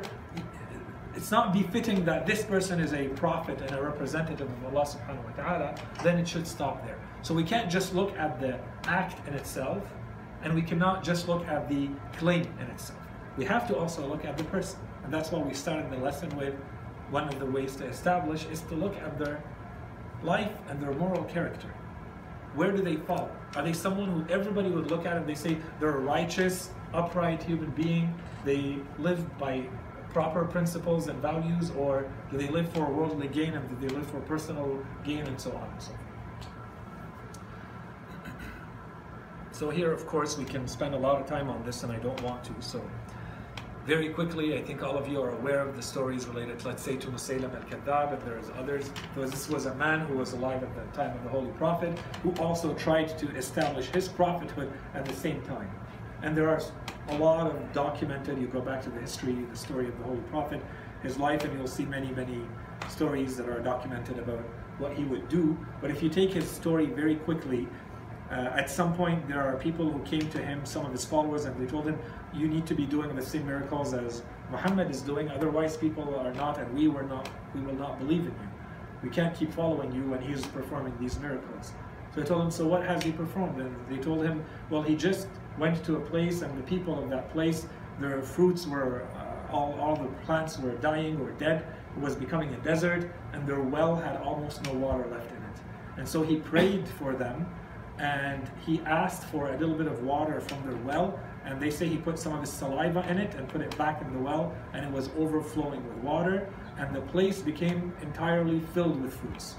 it's 1.14 1.30
not 1.30 1.52
befitting 1.52 2.06
that 2.06 2.26
this 2.26 2.44
person 2.44 2.80
is 2.80 2.94
a 2.94 3.10
prophet 3.10 3.60
and 3.62 3.76
a 3.76 3.82
representative 3.82 4.50
of 4.50 4.76
Allah 4.76 4.86
subhanahu 4.86 5.26
wa 5.26 5.32
ta'ala, 5.32 5.76
then 6.04 6.18
it 6.18 6.28
should 6.28 6.48
stop 6.48 6.86
there. 6.86 6.98
So 7.26 7.34
we 7.34 7.44
can't 7.44 7.72
just 7.72 7.96
look 7.96 8.16
at 8.20 8.40
the 8.40 8.60
act 8.84 9.28
in 9.28 9.34
itself, 9.34 9.82
and 10.44 10.54
we 10.54 10.62
cannot 10.62 11.04
just 11.04 11.28
look 11.28 11.44
at 11.48 11.68
the 11.68 11.90
claim 12.18 12.48
in 12.62 12.68
itself. 12.68 13.00
We 13.36 13.46
have 13.46 13.68
to 13.70 13.76
also 13.76 14.06
look 14.06 14.26
at 14.26 14.38
the 14.38 14.44
person. 14.44 14.80
And 15.04 15.12
that's 15.12 15.32
why 15.32 15.40
we 15.40 15.56
started 15.56 15.90
the 15.90 15.98
lesson 15.98 16.30
with 16.38 16.54
one 17.10 17.28
of 17.28 17.40
the 17.40 17.48
ways 17.48 17.76
to 17.78 17.86
establish 17.86 18.46
is 18.52 18.62
to 18.70 18.76
look 18.76 18.96
at 18.98 19.18
their 19.18 19.44
life 20.22 20.52
and 20.70 20.80
their 20.80 20.94
moral 20.94 21.24
character. 21.24 21.68
Where 22.54 22.72
do 22.72 22.84
they 22.84 22.98
fall? 22.98 23.32
Are 23.56 23.64
they 23.64 23.74
someone 23.74 24.12
who 24.12 24.32
everybody 24.32 24.70
would 24.70 24.92
look 24.92 25.08
at 25.08 25.18
and 25.18 25.26
they 25.26 25.34
say 25.34 25.58
they're 25.80 25.98
a 25.98 26.00
righteous, 26.00 26.70
upright 26.94 27.42
human 27.42 27.72
being? 27.72 28.14
They 28.44 28.78
live 29.00 29.36
by 29.40 29.66
proper 30.10 30.46
principles 30.46 31.08
and 31.08 31.20
values, 31.24 31.72
or 31.72 32.08
do 32.30 32.38
they 32.38 32.50
live 32.50 32.72
for 32.72 32.86
worldly 32.86 33.30
gain 33.30 33.56
and 33.56 33.68
do 33.68 33.88
they 33.88 33.96
live 33.96 34.06
for 34.06 34.20
personal 34.20 34.86
gain 35.04 35.26
and 35.26 35.42
so 35.42 35.52
on 35.54 35.68
and 35.72 35.82
so 35.82 35.88
forth? 35.88 36.05
So 39.56 39.70
here, 39.70 39.94
of 39.94 40.06
course, 40.06 40.38
we 40.38 40.44
can 40.44 40.68
spend 40.68 40.94
a 40.94 40.98
lot 40.98 41.22
of 41.22 41.28
time 41.28 41.50
on 41.50 41.64
this, 41.64 41.84
and 41.84 41.92
I 41.94 41.96
don't 42.00 42.22
want 42.22 42.44
to. 42.44 42.54
So 42.60 42.82
very 43.86 44.10
quickly, 44.10 44.58
I 44.58 44.62
think 44.62 44.84
all 44.84 44.98
of 44.98 45.08
you 45.08 45.22
are 45.22 45.30
aware 45.30 45.62
of 45.62 45.78
the 45.78 45.82
stories 45.82 46.28
related, 46.28 46.66
let's 46.66 46.84
say, 46.84 46.98
to 46.98 47.08
Musaylim 47.08 47.56
al-Kadhab, 47.56 48.12
and 48.12 48.22
there's 48.24 48.50
others. 48.58 48.92
This 49.16 49.48
was 49.48 49.66
a 49.66 49.74
man 49.76 50.02
who 50.08 50.18
was 50.18 50.34
alive 50.34 50.62
at 50.62 50.76
the 50.76 50.98
time 50.98 51.16
of 51.16 51.24
the 51.24 51.30
Holy 51.30 51.52
Prophet, 51.52 51.98
who 52.22 52.34
also 52.34 52.74
tried 52.74 53.18
to 53.18 53.34
establish 53.38 53.86
his 53.86 54.10
prophethood 54.10 54.74
at 54.94 55.06
the 55.06 55.14
same 55.14 55.42
time. 55.44 55.72
And 56.22 56.36
there 56.36 56.50
are 56.50 56.62
a 57.08 57.18
lot 57.18 57.48
of 57.48 57.72
documented, 57.72 58.38
you 58.38 58.48
go 58.48 58.60
back 58.60 58.82
to 58.84 58.90
the 58.90 59.00
history, 59.00 59.36
the 59.50 59.56
story 59.56 59.88
of 59.88 59.98
the 60.00 60.04
Holy 60.04 60.22
Prophet, 60.32 60.62
his 61.02 61.18
life, 61.18 61.46
and 61.46 61.58
you'll 61.58 61.66
see 61.66 61.86
many, 61.86 62.12
many 62.12 62.42
stories 62.90 63.38
that 63.38 63.48
are 63.48 63.62
documented 63.62 64.20
about 64.20 64.44
what 64.80 64.92
he 64.92 65.06
would 65.06 65.30
do. 65.30 65.58
But 65.80 65.92
if 65.92 66.04
you 66.04 66.10
take 66.10 66.34
his 66.34 66.50
story 66.50 66.88
very 66.88 67.16
quickly, 67.16 67.68
uh, 68.32 68.60
at 68.62 68.70
some 68.70 68.96
point, 68.96 69.28
there 69.28 69.44
are 69.44 69.56
people 69.58 69.90
who 69.90 70.00
came 70.00 70.28
to 70.32 70.40
him, 70.40 70.66
some 70.66 70.86
of 70.86 70.92
his 70.92 71.06
followers, 71.06 71.46
and 71.46 71.56
they 71.60 71.70
told 71.70 71.86
him, 71.86 71.98
"You 72.34 72.48
need 72.48 72.66
to 72.66 72.74
be 72.74 72.86
doing 72.86 73.16
the 73.16 73.22
same 73.22 73.46
miracles 73.46 73.94
as 73.94 74.24
Muhammad 74.50 74.90
is 74.90 75.02
doing. 75.02 75.30
Otherwise, 75.30 75.78
people 75.78 76.16
are 76.16 76.34
not, 76.34 76.58
and 76.58 76.74
we 76.74 76.88
were 76.88 77.04
not. 77.04 77.30
We 77.54 77.62
will 77.62 77.76
not 77.76 78.00
believe 78.00 78.22
in 78.22 78.34
you. 78.44 78.50
We 79.04 79.10
can't 79.10 79.36
keep 79.36 79.52
following 79.54 79.92
you 79.94 80.04
when 80.10 80.22
he's 80.22 80.46
performing 80.48 80.94
these 81.00 81.20
miracles." 81.20 81.74
So 82.16 82.22
I 82.22 82.26
told 82.26 82.42
him, 82.42 82.52
"So 82.52 82.66
what 82.68 82.84
has 82.84 83.04
he 83.04 83.12
performed?" 83.12 83.62
And 83.62 83.76
they 83.90 83.98
told 83.98 84.24
him, 84.24 84.44
"Well, 84.72 84.82
he 84.82 84.96
just 84.96 85.28
went 85.60 85.84
to 85.86 85.98
a 85.98 86.02
place, 86.02 86.42
and 86.42 86.58
the 86.58 86.64
people 86.64 86.98
of 86.98 87.10
that 87.12 87.30
place, 87.32 87.68
their 88.00 88.22
fruits 88.22 88.66
were 88.66 89.04
uh, 89.16 89.54
all, 89.54 89.78
all 89.80 89.96
the 89.96 90.10
plants 90.26 90.58
were 90.58 90.76
dying 90.78 91.22
or 91.22 91.30
dead. 91.34 91.64
It 91.96 92.02
was 92.02 92.16
becoming 92.16 92.54
a 92.54 92.58
desert, 92.58 93.12
and 93.34 93.46
their 93.48 93.62
well 93.62 93.96
had 93.96 94.18
almost 94.22 94.64
no 94.66 94.74
water 94.74 95.06
left 95.12 95.30
in 95.30 95.38
it. 95.38 95.58
And 95.98 96.08
so 96.08 96.24
he 96.24 96.38
prayed 96.38 96.88
for 96.88 97.14
them." 97.14 97.46
And 98.00 98.50
he 98.66 98.82
asked 98.82 99.24
for 99.26 99.54
a 99.54 99.58
little 99.58 99.76
bit 99.76 99.88
of 99.88 100.04
water 100.04 100.42
from 100.42 100.62
their 100.68 100.78
well 100.84 101.18
and 101.46 101.62
they 101.62 101.70
say 101.70 101.88
he 101.88 101.98
put 101.98 102.18
some 102.20 102.34
of 102.34 102.42
his 102.42 102.52
saliva 102.52 103.08
in 103.10 103.18
it 103.18 103.34
and 103.36 103.48
put 103.48 103.62
it 103.62 103.76
back 103.78 104.02
in 104.02 104.12
the 104.12 104.20
well 104.20 104.54
and 104.74 104.86
it 104.86 104.92
was 104.92 105.10
overflowing 105.18 105.88
with 105.88 105.98
water 105.98 106.50
and 106.78 106.94
the 106.94 107.02
place 107.02 107.42
became 107.42 107.94
entirely 108.02 108.60
filled 108.74 109.02
with 109.02 109.16
fruits. 109.16 109.56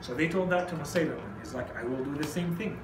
So 0.00 0.14
they 0.14 0.28
told 0.28 0.50
that 0.50 0.68
to 0.68 0.76
Musaylama 0.76 1.38
he's 1.40 1.54
like 1.54 1.74
I 1.76 1.84
will 1.84 2.02
do 2.04 2.14
the 2.14 2.26
same 2.26 2.56
thing. 2.56 2.80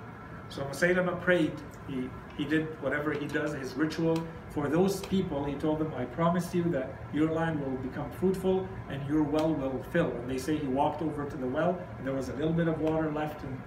So 0.49 0.63
Musaylama 0.65 1.21
prayed. 1.23 1.53
He 1.89 2.11
he 2.37 2.45
did 2.45 2.67
whatever 2.83 3.13
he 3.13 3.27
does 3.27 3.53
his 3.55 3.75
ritual. 3.75 4.23
For 4.51 4.69
those 4.69 5.01
people 5.01 5.45
he 5.45 5.55
told 5.55 5.79
them 5.79 5.93
I 5.97 6.05
promise 6.05 6.55
you 6.55 6.65
that 6.65 6.93
your 7.15 7.31
land 7.31 7.61
will 7.61 7.77
become 7.79 8.11
fruitful 8.11 8.69
and 8.91 9.07
your 9.09 9.23
well 9.23 9.55
will 9.55 9.83
fill. 9.93 10.11
And 10.11 10.29
they 10.31 10.39
say 10.39 10.57
he 10.57 10.67
walked 10.67 11.01
over 11.01 11.25
to 11.25 11.37
the 11.37 11.47
well 11.47 11.79
and 11.97 12.07
there 12.07 12.15
was 12.15 12.29
a 12.29 12.35
little 12.35 12.53
bit 12.53 12.69
of 12.69 12.81
water 12.81 13.11
left 13.13 13.43
in, 13.45 13.63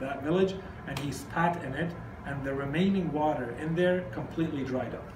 that 0.00 0.22
village 0.22 0.54
and 0.86 0.98
he 0.98 1.12
spat 1.12 1.62
in 1.64 1.74
it 1.74 1.92
and 2.26 2.44
the 2.44 2.52
remaining 2.52 3.10
water 3.12 3.54
in 3.60 3.74
there 3.74 4.02
completely 4.12 4.64
dried 4.64 4.94
up. 4.94 5.08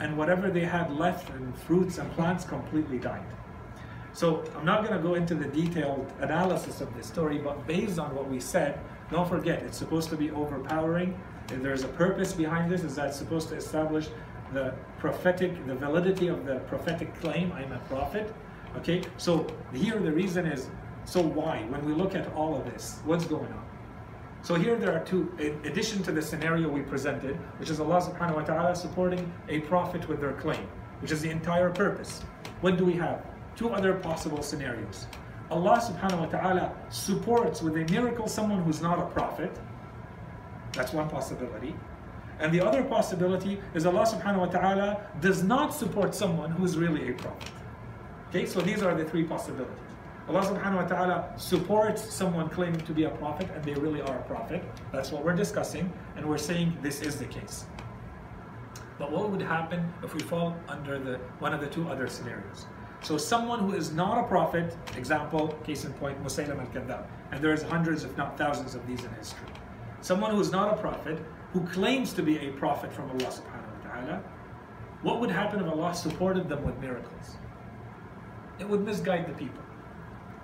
And 0.00 0.16
whatever 0.16 0.50
they 0.50 0.64
had 0.64 0.90
left 0.92 1.30
in 1.30 1.52
fruits 1.52 1.98
and 1.98 2.10
plants 2.12 2.44
completely 2.44 2.98
died. 2.98 3.24
So 4.12 4.44
I'm 4.56 4.64
not 4.64 4.82
going 4.82 4.96
to 4.96 5.02
go 5.02 5.14
into 5.14 5.34
the 5.34 5.46
detailed 5.46 6.10
analysis 6.20 6.80
of 6.80 6.94
this 6.96 7.06
story, 7.06 7.38
but 7.38 7.66
based 7.66 7.98
on 7.98 8.14
what 8.14 8.28
we 8.28 8.40
said, 8.40 8.80
don't 9.10 9.28
forget 9.28 9.62
it's 9.62 9.76
supposed 9.76 10.08
to 10.10 10.16
be 10.16 10.30
overpowering. 10.30 11.18
If 11.50 11.62
there's 11.62 11.84
a 11.84 11.88
purpose 11.88 12.32
behind 12.32 12.70
this, 12.70 12.82
is 12.82 12.96
that 12.96 13.14
supposed 13.14 13.50
to 13.50 13.56
establish 13.56 14.08
the 14.52 14.74
prophetic, 14.98 15.66
the 15.66 15.74
validity 15.74 16.28
of 16.28 16.46
the 16.46 16.60
prophetic 16.60 17.14
claim, 17.20 17.52
I'm 17.52 17.72
a 17.72 17.78
prophet. 17.90 18.34
Okay, 18.78 19.02
so 19.16 19.46
here 19.72 19.98
the 19.98 20.12
reason 20.12 20.46
is, 20.46 20.68
so 21.04 21.20
why? 21.20 21.64
When 21.68 21.84
we 21.84 21.92
look 21.92 22.14
at 22.14 22.32
all 22.34 22.56
of 22.56 22.64
this, 22.64 23.00
what's 23.04 23.24
going 23.26 23.52
on? 23.52 23.64
So 24.46 24.54
here 24.54 24.76
there 24.76 24.92
are 24.92 25.04
two, 25.04 25.28
in 25.40 25.58
addition 25.68 26.04
to 26.04 26.12
the 26.12 26.22
scenario 26.22 26.68
we 26.68 26.82
presented, 26.82 27.34
which 27.58 27.68
is 27.68 27.80
Allah 27.80 28.00
subhanahu 28.00 28.36
wa 28.36 28.42
ta'ala 28.42 28.76
supporting 28.76 29.32
a 29.48 29.58
prophet 29.62 30.08
with 30.08 30.20
their 30.20 30.34
claim, 30.34 30.68
which 31.00 31.10
is 31.10 31.20
the 31.20 31.30
entire 31.30 31.68
purpose. 31.68 32.22
What 32.60 32.76
do 32.76 32.84
we 32.84 32.92
have? 32.92 33.26
Two 33.56 33.70
other 33.70 33.94
possible 33.94 34.44
scenarios. 34.44 35.08
Allah 35.50 35.82
subhanahu 35.82 36.20
wa 36.20 36.26
ta'ala 36.26 36.72
supports 36.90 37.60
with 37.60 37.74
a 37.74 37.92
miracle 37.92 38.28
someone 38.28 38.62
who's 38.62 38.80
not 38.80 39.00
a 39.00 39.06
prophet. 39.06 39.50
That's 40.74 40.92
one 40.92 41.10
possibility. 41.10 41.74
And 42.38 42.52
the 42.52 42.64
other 42.64 42.84
possibility 42.84 43.58
is 43.74 43.84
Allah 43.84 44.06
subhanahu 44.06 44.46
wa 44.46 44.46
ta'ala 44.46 45.00
does 45.20 45.42
not 45.42 45.74
support 45.74 46.14
someone 46.14 46.52
who's 46.52 46.78
really 46.78 47.10
a 47.10 47.14
prophet. 47.14 47.50
Okay, 48.28 48.46
so 48.46 48.60
these 48.60 48.80
are 48.84 48.94
the 48.94 49.06
three 49.06 49.24
possibilities. 49.24 49.85
Allah 50.28 50.42
subhanahu 50.42 50.82
wa 50.82 50.86
ta'ala 50.88 51.32
supports 51.36 52.02
someone 52.12 52.48
claiming 52.48 52.80
to 52.80 52.92
be 52.92 53.04
a 53.04 53.10
prophet 53.10 53.48
and 53.54 53.62
they 53.62 53.74
really 53.74 54.00
are 54.00 54.18
a 54.18 54.22
prophet. 54.24 54.60
That's 54.90 55.12
what 55.12 55.24
we're 55.24 55.36
discussing, 55.36 55.92
and 56.16 56.26
we're 56.26 56.36
saying 56.38 56.76
this 56.82 57.00
is 57.00 57.16
the 57.16 57.26
case. 57.26 57.66
But 58.98 59.12
what 59.12 59.30
would 59.30 59.42
happen 59.42 59.92
if 60.02 60.14
we 60.14 60.20
fall 60.20 60.56
under 60.68 60.98
the 60.98 61.18
one 61.38 61.54
of 61.54 61.60
the 61.60 61.68
two 61.68 61.88
other 61.88 62.08
scenarios? 62.08 62.66
So 63.02 63.16
someone 63.18 63.60
who 63.60 63.74
is 63.74 63.92
not 63.92 64.18
a 64.18 64.26
prophet, 64.26 64.76
example, 64.96 65.48
case 65.64 65.84
in 65.84 65.92
point, 65.92 66.20
Musaylim 66.24 66.58
al-Kadhab, 66.58 67.06
and 67.30 67.40
there's 67.40 67.62
hundreds 67.62 68.02
if 68.02 68.16
not 68.16 68.36
thousands 68.36 68.74
of 68.74 68.84
these 68.86 69.04
in 69.04 69.12
history. 69.14 69.46
Someone 70.00 70.32
who 70.32 70.40
is 70.40 70.50
not 70.50 70.74
a 70.74 70.76
prophet, 70.76 71.20
who 71.52 71.60
claims 71.68 72.12
to 72.14 72.22
be 72.22 72.38
a 72.38 72.50
prophet 72.52 72.92
from 72.92 73.10
Allah 73.10 73.30
subhanahu 73.30 73.84
wa 73.84 73.90
ta'ala, 73.90 74.22
what 75.02 75.20
would 75.20 75.30
happen 75.30 75.60
if 75.60 75.68
Allah 75.68 75.94
supported 75.94 76.48
them 76.48 76.64
with 76.64 76.76
miracles? 76.80 77.36
It 78.58 78.68
would 78.68 78.84
misguide 78.84 79.28
the 79.28 79.34
people. 79.34 79.62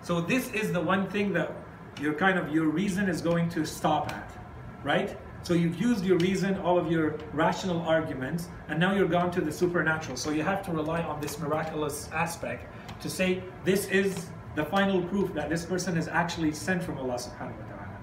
So 0.03 0.21
this 0.21 0.51
is 0.53 0.73
the 0.73 0.81
one 0.81 1.09
thing 1.09 1.33
that 1.33 1.55
your 2.01 2.13
kind 2.15 2.39
of 2.39 2.53
your 2.53 2.67
reason 2.67 3.09
is 3.09 3.21
going 3.21 3.49
to 3.51 3.65
stop 3.65 4.13
at, 4.13 4.33
right? 4.83 5.17
So 5.43 5.55
you've 5.55 5.81
used 5.81 6.05
your 6.05 6.19
reason, 6.19 6.59
all 6.59 6.79
of 6.79 6.91
your 6.91 7.19
rational 7.33 7.81
arguments, 7.83 8.49
and 8.69 8.79
now 8.79 8.95
you're 8.95 9.09
gone 9.09 9.31
to 9.33 9.41
the 9.41 9.53
supernatural. 9.53 10.17
So 10.17 10.31
you 10.31 10.43
have 10.43 10.65
to 10.67 10.73
rely 10.73 11.03
on 11.03 11.21
this 11.21 11.39
miraculous 11.39 12.09
aspect 12.13 12.67
to 13.01 13.11
say 13.11 13.43
this 13.65 13.87
is 13.89 14.29
the 14.55 14.65
final 14.65 15.03
proof 15.03 15.33
that 15.35 15.49
this 15.49 15.65
person 15.65 15.97
is 15.97 16.09
actually 16.09 16.53
sent 16.53 16.83
from 16.83 16.99
Allah 16.99 17.15
subhanahu 17.15 17.59
wa 17.59 17.67
ta'ala. 17.67 17.99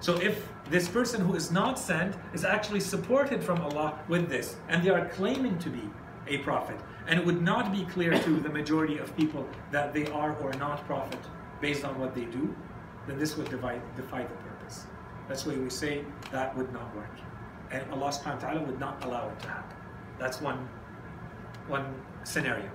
So 0.00 0.16
if 0.16 0.48
this 0.68 0.88
person 0.88 1.20
who 1.20 1.34
is 1.34 1.50
not 1.50 1.78
sent 1.78 2.16
is 2.34 2.44
actually 2.44 2.80
supported 2.80 3.42
from 3.42 3.60
Allah 3.60 3.98
with 4.08 4.28
this, 4.28 4.56
and 4.68 4.82
they 4.82 4.90
are 4.90 5.08
claiming 5.08 5.58
to 5.58 5.70
be 5.70 5.90
a 6.26 6.38
prophet, 6.38 6.78
and 7.06 7.18
it 7.18 7.24
would 7.24 7.42
not 7.42 7.72
be 7.72 7.84
clear 7.84 8.18
to 8.18 8.40
the 8.40 8.48
majority 8.48 8.98
of 8.98 9.16
people 9.16 9.46
that 9.70 9.94
they 9.94 10.06
are 10.08 10.36
or 10.38 10.52
not 10.54 10.84
prophet 10.86 11.20
based 11.60 11.84
on 11.84 11.98
what 11.98 12.14
they 12.14 12.24
do, 12.24 12.54
then 13.06 13.18
this 13.18 13.36
would 13.36 13.48
defy, 13.48 13.80
defy 13.96 14.22
the 14.22 14.34
purpose. 14.34 14.86
That's 15.28 15.46
why 15.46 15.54
we 15.54 15.70
say 15.70 16.04
that 16.32 16.56
would 16.56 16.72
not 16.72 16.94
work. 16.96 17.10
And 17.70 17.88
Allah 17.90 18.10
subhanahu 18.10 18.42
wa 18.42 18.48
ta'ala 18.48 18.62
would 18.62 18.80
not 18.80 19.04
allow 19.04 19.28
it 19.28 19.40
to 19.40 19.48
happen. 19.48 19.76
That's 20.18 20.40
one, 20.40 20.68
one 21.68 21.94
scenario. 22.24 22.70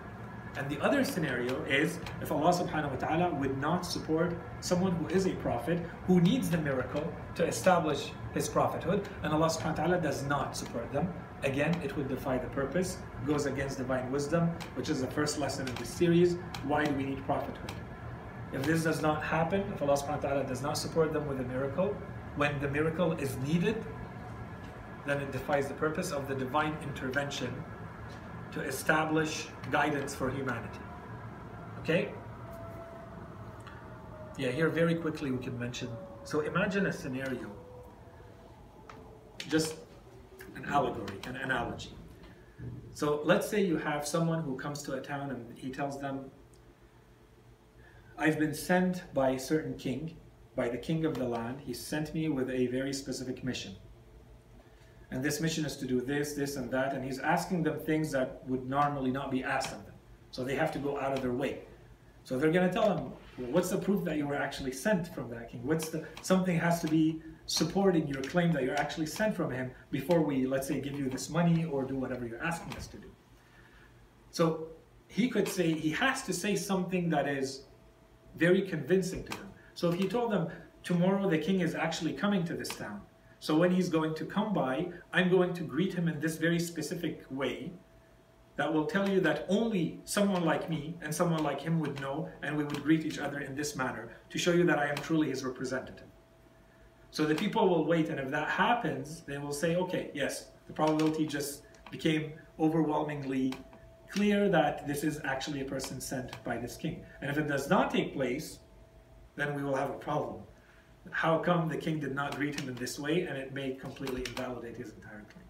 And 0.58 0.70
the 0.70 0.80
other 0.82 1.04
scenario 1.06 1.64
is 1.64 2.00
if 2.22 2.32
Allah 2.32 2.52
subhanahu 2.52 2.92
wa 2.92 3.08
ta'ala 3.08 3.34
would 3.36 3.58
not 3.60 3.86
support 3.86 4.36
someone 4.60 4.92
who 4.94 5.08
is 5.08 5.26
a 5.26 5.34
prophet 5.36 5.80
who 6.08 6.20
needs 6.20 6.50
the 6.50 6.58
miracle 6.58 7.12
to 7.36 7.46
establish 7.46 8.12
his 8.34 8.50
prophethood, 8.50 9.08
and 9.24 9.34
Allah 9.34 9.48
subhanahu 9.48 9.78
wa 9.78 9.84
ta'ala 9.84 10.02
does 10.02 10.24
not 10.24 10.58
support 10.58 10.92
them, 10.92 11.08
again 11.44 11.74
it 11.84 11.96
would 11.98 12.08
defy 12.08 12.38
the 12.38 12.48
purpose, 12.48 12.98
goes 13.26 13.46
against 13.46 13.78
divine 13.78 14.12
wisdom, 14.12 14.50
which 14.76 14.90
is 14.90 15.02
the 15.02 15.08
first 15.08 15.38
lesson 15.38 15.68
in 15.68 15.76
this 15.76 15.90
series. 15.90 16.38
Why 16.64 16.86
do 16.86 16.94
we 16.94 17.04
need 17.04 17.26
prophethood? 17.26 17.72
If 18.54 18.64
this 18.64 18.84
does 18.84 19.02
not 19.02 19.24
happen, 19.24 19.62
if 19.74 19.82
Allah 19.82 19.94
subhanahu 19.94 20.24
wa 20.24 20.30
ta'ala 20.30 20.44
does 20.44 20.62
not 20.62 20.78
support 20.78 21.14
them 21.14 21.28
with 21.28 21.40
a 21.40 21.44
miracle, 21.44 21.96
when 22.36 22.60
the 22.60 22.68
miracle 22.68 23.14
is 23.14 23.38
needed, 23.38 23.84
then 25.06 25.20
it 25.22 25.32
defies 25.32 25.68
the 25.68 25.74
purpose 25.74 26.12
of 26.12 26.28
the 26.28 26.36
divine 26.36 26.76
intervention 26.84 27.52
to 28.52 28.62
establish 28.62 29.48
guidance 29.72 30.14
for 30.14 30.30
humanity. 30.30 30.80
Okay? 31.80 32.14
Yeah, 34.38 34.52
here 34.52 34.70
very 34.70 34.96
quickly 34.96 35.32
we 35.32 35.44
can 35.44 35.58
mention. 35.58 35.90
So 36.24 36.42
imagine 36.42 36.86
a 36.86 36.94
scenario, 36.94 37.50
just 39.50 39.76
an 40.64 40.74
allegory, 40.74 41.18
an 41.26 41.36
analogy. 41.38 41.94
So 42.94 43.22
let's 43.24 43.48
say 43.48 43.64
you 43.64 43.78
have 43.78 44.08
someone 44.08 44.42
who 44.42 44.56
comes 44.56 44.84
to 44.84 44.94
a 44.94 45.02
town 45.02 45.32
and 45.32 45.58
he 45.58 45.70
tells 45.72 46.00
them, 46.00 46.30
I've 48.18 48.38
been 48.38 48.54
sent 48.54 49.04
by 49.14 49.32
a 49.32 49.40
certain 49.40 49.76
king, 49.76 50.18
by 50.56 50.70
the 50.70 50.78
king 50.78 51.06
of 51.06 51.16
the 51.16 51.24
land. 51.24 51.62
He 51.62 51.74
sent 51.74 52.14
me 52.14 52.30
with 52.30 52.50
a 52.50 52.68
very 52.68 52.94
specific 52.94 53.44
mission 53.44 53.76
and 55.12 55.22
this 55.22 55.42
mission 55.42 55.66
is 55.66 55.76
to 55.78 55.86
do 55.86 56.00
this, 56.00 56.34
this, 56.34 56.56
and 56.56 56.72
that, 56.72 56.94
and 56.94 57.04
he's 57.04 57.20
asking 57.20 57.64
them 57.64 57.80
things 57.80 58.12
that 58.12 58.42
would 58.48 58.68
normally 58.68 59.12
not 59.12 59.30
be 59.30 59.44
asked 59.44 59.74
of 59.74 59.86
them. 59.86 59.94
So 60.32 60.44
they 60.44 60.56
have 60.56 60.72
to 60.72 60.80
go 60.80 60.98
out 60.98 61.12
of 61.12 61.22
their 61.22 61.34
way. 61.34 61.60
So 62.24 62.38
they're 62.38 62.52
going 62.52 62.68
to 62.68 62.74
tell 62.74 62.98
him, 62.98 63.12
well, 63.38 63.52
what's 63.52 63.70
the 63.70 63.78
proof 63.78 64.06
that 64.06 64.16
you 64.18 64.26
were 64.26 64.36
actually 64.36 64.72
sent 64.72 65.14
from 65.14 65.30
that 65.32 65.52
king? 65.52 65.66
What's 65.66 65.90
the 65.90 66.06
something 66.22 66.58
has 66.58 66.80
to 66.82 66.88
be 66.88 67.22
supporting 67.46 68.08
your 68.08 68.22
claim 68.22 68.52
that 68.52 68.64
you're 68.64 68.80
actually 68.80 69.06
sent 69.06 69.36
from 69.36 69.52
him 69.52 69.72
before 69.90 70.22
we, 70.22 70.46
let's 70.46 70.68
say, 70.68 70.80
give 70.80 70.98
you 70.98 71.10
this 71.10 71.30
money 71.30 71.66
or 71.66 71.84
do 71.84 71.96
whatever 71.96 72.26
you're 72.26 72.44
asking 72.44 72.74
us 72.76 72.88
to 72.88 72.98
do. 72.98 73.12
So 74.32 74.68
he 75.08 75.30
could 75.30 75.48
say, 75.48 75.74
he 75.74 75.90
has 75.92 76.24
to 76.24 76.34
say 76.34 76.56
something 76.56 77.10
that 77.10 77.28
is 77.28 77.66
very 78.38 78.62
convincing 78.62 79.24
to 79.26 79.32
them. 79.32 79.50
So 79.74 79.92
if 79.92 80.00
he 80.00 80.08
told 80.08 80.32
them, 80.32 80.48
tomorrow 80.84 81.30
the 81.30 81.38
king 81.38 81.62
is 81.62 81.76
actually 81.76 82.14
coming 82.14 82.46
to 82.46 82.54
this 82.54 82.70
town, 82.70 83.02
so 83.40 83.58
when 83.58 83.72
he's 83.72 83.90
going 83.90 84.14
to 84.16 84.26
come 84.26 84.54
by, 84.54 84.90
I'm 85.12 85.30
going 85.30 85.54
to 85.56 85.64
greet 85.64 85.96
him 85.96 86.08
in 86.08 86.20
this 86.20 86.38
very 86.38 86.60
specific 86.60 87.26
way 87.32 87.72
that 88.56 88.72
will 88.72 88.86
tell 88.86 89.10
you 89.10 89.20
that 89.22 89.46
only 89.50 90.00
someone 90.04 90.46
like 90.46 90.70
me 90.70 90.96
and 91.02 91.14
someone 91.14 91.42
like 91.42 91.60
him 91.60 91.80
would 91.80 92.00
know, 92.00 92.30
and 92.44 92.56
we 92.56 92.64
would 92.64 92.84
greet 92.84 93.04
each 93.04 93.18
other 93.18 93.40
in 93.40 93.56
this 93.56 93.76
manner 93.76 94.10
to 94.30 94.38
show 94.38 94.52
you 94.52 94.64
that 94.66 94.78
I 94.78 94.88
am 94.88 94.96
truly 94.98 95.30
his 95.30 95.44
representative. 95.44 96.11
So 97.12 97.26
the 97.26 97.36
people 97.36 97.68
will 97.68 97.86
wait, 97.86 98.10
and 98.10 98.20
if 98.20 98.30
that 98.32 98.50
happens, 98.50 99.22
they 99.22 99.38
will 99.38 99.52
say, 99.52 99.76
okay, 99.76 100.12
yes, 100.14 100.48
the 100.68 100.74
probability 100.74 101.28
just 101.28 101.64
became 101.92 102.34
overwhelmingly 102.60 103.54
clear 104.10 104.50
that 104.50 104.88
this 104.88 105.04
is 105.04 105.20
actually 105.26 105.62
a 105.62 105.66
person 105.66 106.00
sent 106.00 106.42
by 106.44 106.58
this 106.58 106.78
king. 106.78 107.04
And 107.22 107.30
if 107.30 107.38
it 107.38 107.48
does 107.48 107.70
not 107.70 107.92
take 107.92 108.14
place, 108.14 108.60
then 109.36 109.56
we 109.56 109.64
will 109.64 109.76
have 109.76 109.90
a 109.90 109.98
problem. 109.98 110.42
How 111.10 111.38
come 111.38 111.68
the 111.68 111.78
king 111.78 112.00
did 112.00 112.16
not 112.16 112.36
greet 112.36 112.60
him 112.60 112.70
in 112.70 112.76
this 112.76 112.98
way, 112.98 113.24
and 113.24 113.38
it 113.38 113.54
may 113.54 113.74
completely 113.74 114.24
invalidate 114.26 114.78
his 114.78 114.94
entire 114.94 115.26
claim? 115.32 115.46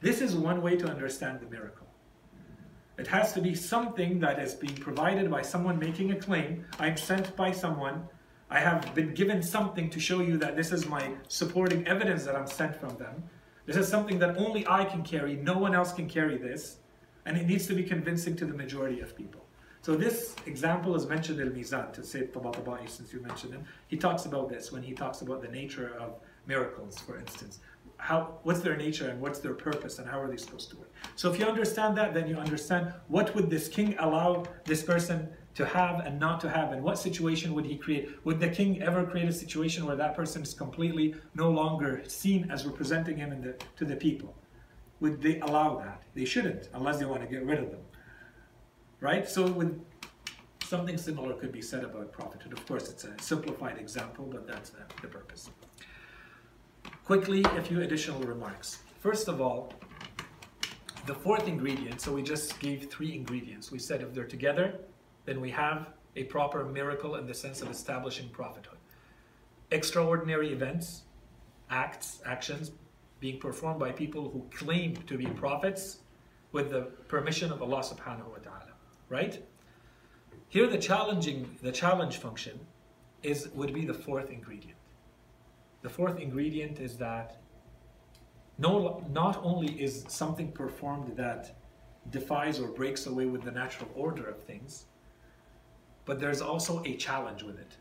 This 0.00 0.20
is 0.20 0.34
one 0.34 0.60
way 0.60 0.76
to 0.76 0.88
understand 0.88 1.40
the 1.40 1.46
miracle. 1.46 1.86
It 2.98 3.06
has 3.06 3.32
to 3.32 3.40
be 3.40 3.54
something 3.54 4.20
that 4.20 4.38
is 4.38 4.54
being 4.54 4.74
provided 4.74 5.30
by 5.30 5.42
someone 5.42 5.78
making 5.78 6.10
a 6.12 6.16
claim. 6.16 6.66
I'm 6.78 6.96
sent 6.96 7.34
by 7.36 7.50
someone. 7.52 8.06
I 8.52 8.58
have 8.58 8.94
been 8.94 9.14
given 9.14 9.42
something 9.42 9.88
to 9.88 9.98
show 9.98 10.20
you 10.20 10.36
that 10.36 10.56
this 10.56 10.72
is 10.72 10.86
my 10.86 11.12
supporting 11.26 11.86
evidence 11.88 12.24
that 12.24 12.36
I'm 12.36 12.46
sent 12.46 12.76
from 12.76 12.94
them. 12.98 13.22
This 13.64 13.76
is 13.76 13.88
something 13.88 14.18
that 14.18 14.36
only 14.36 14.68
I 14.68 14.84
can 14.84 15.02
carry. 15.02 15.36
No 15.36 15.56
one 15.56 15.74
else 15.74 15.90
can 15.94 16.06
carry 16.06 16.36
this. 16.36 16.76
And 17.24 17.38
it 17.38 17.46
needs 17.46 17.66
to 17.68 17.74
be 17.74 17.82
convincing 17.82 18.36
to 18.36 18.44
the 18.44 18.52
majority 18.52 19.00
of 19.00 19.16
people. 19.16 19.42
So 19.80 19.96
this 19.96 20.36
example 20.44 20.94
is 20.94 21.06
mentioned 21.06 21.40
in 21.40 21.50
Mizan, 21.52 21.94
to 21.94 22.04
say 22.04 22.24
Tabatabai, 22.26 22.90
since 22.90 23.10
you 23.10 23.22
mentioned 23.22 23.54
him. 23.54 23.64
He 23.88 23.96
talks 23.96 24.26
about 24.26 24.50
this 24.50 24.70
when 24.70 24.82
he 24.82 24.92
talks 24.92 25.22
about 25.22 25.40
the 25.40 25.48
nature 25.48 25.96
of 25.98 26.20
miracles, 26.46 26.98
for 26.98 27.18
instance. 27.18 27.60
How, 27.96 28.38
what's 28.42 28.60
their 28.60 28.76
nature 28.76 29.08
and 29.08 29.18
what's 29.18 29.38
their 29.38 29.54
purpose 29.54 29.98
and 29.98 30.06
how 30.06 30.20
are 30.20 30.28
they 30.28 30.36
supposed 30.36 30.68
to 30.72 30.76
work? 30.76 30.92
So 31.16 31.32
if 31.32 31.38
you 31.38 31.46
understand 31.46 31.96
that, 31.96 32.12
then 32.12 32.28
you 32.28 32.36
understand 32.36 32.92
what 33.08 33.34
would 33.34 33.48
this 33.48 33.66
king 33.68 33.96
allow 33.98 34.44
this 34.66 34.82
person 34.82 35.28
to 35.54 35.66
have 35.66 36.00
and 36.00 36.18
not 36.18 36.40
to 36.40 36.48
have, 36.48 36.72
and 36.72 36.82
what 36.82 36.98
situation 36.98 37.54
would 37.54 37.66
he 37.66 37.76
create? 37.76 38.10
Would 38.24 38.40
the 38.40 38.48
king 38.48 38.80
ever 38.82 39.04
create 39.04 39.28
a 39.28 39.32
situation 39.32 39.84
where 39.84 39.96
that 39.96 40.16
person 40.16 40.42
is 40.42 40.54
completely 40.54 41.14
no 41.34 41.50
longer 41.50 42.02
seen 42.06 42.50
as 42.50 42.64
representing 42.64 43.18
him 43.18 43.42
the, 43.42 43.56
to 43.76 43.84
the 43.84 43.96
people? 43.96 44.34
Would 45.00 45.20
they 45.20 45.40
allow 45.40 45.78
that? 45.78 46.02
They 46.14 46.24
shouldn't, 46.24 46.68
unless 46.72 46.98
they 46.98 47.04
want 47.04 47.22
to 47.22 47.28
get 47.28 47.44
rid 47.44 47.58
of 47.58 47.70
them 47.70 47.80
right? 49.02 49.28
So 49.28 49.50
with 49.50 49.78
something 50.62 50.96
similar 50.96 51.34
could 51.34 51.52
be 51.52 51.60
said 51.60 51.84
about 51.84 52.12
prophethood. 52.12 52.52
Of 52.54 52.66
course, 52.66 52.88
it's 52.88 53.04
a 53.04 53.12
simplified 53.20 53.76
example, 53.76 54.24
but 54.32 54.46
that's 54.46 54.70
the, 54.70 54.84
the 55.02 55.08
purpose. 55.08 55.50
Quickly, 57.04 57.44
a 57.44 57.62
few 57.62 57.82
additional 57.82 58.20
remarks. 58.20 58.78
First 59.00 59.28
of 59.28 59.40
all, 59.40 59.74
the 61.06 61.14
fourth 61.14 61.48
ingredient, 61.48 62.00
so 62.00 62.12
we 62.12 62.22
just 62.22 62.58
gave 62.60 62.88
three 62.88 63.12
ingredients. 63.14 63.72
We 63.72 63.80
said 63.80 64.02
if 64.02 64.14
they're 64.14 64.24
together, 64.24 64.78
then 65.24 65.40
we 65.40 65.50
have 65.50 65.90
a 66.16 66.24
proper 66.24 66.64
miracle 66.64 67.16
in 67.16 67.26
the 67.26 67.34
sense 67.34 67.62
of 67.62 67.70
establishing 67.70 68.28
prophethood. 68.30 68.78
Extraordinary 69.70 70.52
events, 70.52 71.02
acts, 71.70 72.20
actions 72.26 72.72
being 73.20 73.38
performed 73.38 73.80
by 73.80 73.92
people 73.92 74.30
who 74.30 74.44
claim 74.54 74.96
to 75.06 75.16
be 75.16 75.26
prophets 75.26 75.98
with 76.50 76.70
the 76.70 76.82
permission 77.08 77.50
of 77.50 77.62
Allah 77.62 77.80
subhanahu 77.80 78.28
wa 78.28 78.36
ta'ala 78.42 78.72
right? 79.12 79.44
Here 80.48 80.66
the 80.66 80.78
challenging, 80.78 81.38
the 81.62 81.70
challenge 81.70 82.16
function 82.16 82.58
is 83.22 83.48
would 83.54 83.72
be 83.74 83.84
the 83.84 83.94
fourth 83.94 84.30
ingredient. 84.30 84.78
The 85.82 85.90
fourth 85.90 86.18
ingredient 86.18 86.80
is 86.80 86.96
that 86.96 87.36
no, 88.58 89.04
not 89.10 89.40
only 89.42 89.70
is 89.86 90.04
something 90.08 90.50
performed 90.50 91.16
that 91.16 91.54
defies 92.10 92.58
or 92.58 92.68
breaks 92.68 93.06
away 93.06 93.26
with 93.26 93.42
the 93.42 93.50
natural 93.50 93.90
order 93.94 94.26
of 94.28 94.38
things, 94.42 94.86
but 96.04 96.20
there's 96.20 96.40
also 96.40 96.82
a 96.84 96.96
challenge 96.96 97.42
with 97.42 97.58
it. 97.58 97.76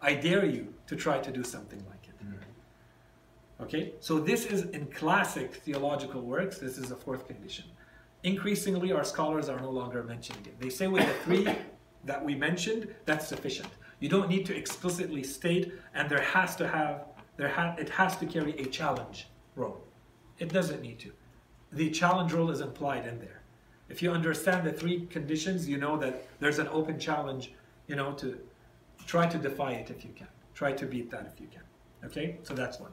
I 0.00 0.14
dare 0.14 0.44
you 0.44 0.74
to 0.86 0.96
try 0.96 1.18
to 1.18 1.30
do 1.30 1.44
something 1.44 1.82
like 1.88 2.08
it. 2.08 2.24
Mm-hmm. 2.24 3.64
Okay, 3.64 3.92
so 4.00 4.18
this 4.18 4.46
is 4.46 4.64
in 4.70 4.86
classic 4.86 5.54
theological 5.56 6.22
works, 6.22 6.58
this 6.58 6.78
is 6.78 6.90
a 6.90 6.96
fourth 6.96 7.26
condition. 7.26 7.66
Increasingly, 8.24 8.92
our 8.92 9.04
scholars 9.04 9.48
are 9.48 9.60
no 9.60 9.70
longer 9.70 10.02
mentioning 10.02 10.44
it. 10.46 10.60
They 10.60 10.70
say 10.70 10.86
with 10.86 11.06
the 11.06 11.14
three 11.24 11.56
that 12.04 12.24
we 12.24 12.34
mentioned, 12.34 12.88
that's 13.04 13.26
sufficient. 13.28 13.68
You 14.00 14.08
don't 14.08 14.28
need 14.28 14.46
to 14.46 14.56
explicitly 14.56 15.22
state, 15.22 15.72
and 15.94 16.08
there 16.10 16.20
has 16.20 16.56
to 16.56 16.66
have, 16.68 17.06
there 17.36 17.48
ha- 17.48 17.76
it 17.78 17.88
has 17.88 18.16
to 18.16 18.26
carry 18.26 18.52
a 18.58 18.66
challenge 18.66 19.28
role. 19.54 19.80
It 20.38 20.52
doesn't 20.52 20.82
need 20.82 20.98
to. 21.00 21.12
The 21.72 21.90
challenge 21.90 22.32
role 22.32 22.50
is 22.50 22.60
implied 22.60 23.06
in 23.06 23.18
there. 23.20 23.42
If 23.88 24.02
you 24.02 24.10
understand 24.10 24.66
the 24.66 24.72
three 24.72 25.06
conditions, 25.06 25.68
you 25.68 25.76
know 25.78 25.96
that 25.98 26.26
there's 26.40 26.58
an 26.58 26.68
open 26.68 26.98
challenge, 26.98 27.52
you 27.92 27.96
know, 27.96 28.12
to 28.14 28.38
try 29.06 29.26
to 29.26 29.36
defy 29.36 29.72
it 29.72 29.90
if 29.90 30.02
you 30.02 30.12
can. 30.16 30.28
Try 30.54 30.72
to 30.72 30.86
beat 30.86 31.10
that 31.10 31.30
if 31.30 31.38
you 31.38 31.46
can. 31.46 31.66
Okay? 32.06 32.38
So 32.42 32.54
that's 32.54 32.80
one. 32.80 32.92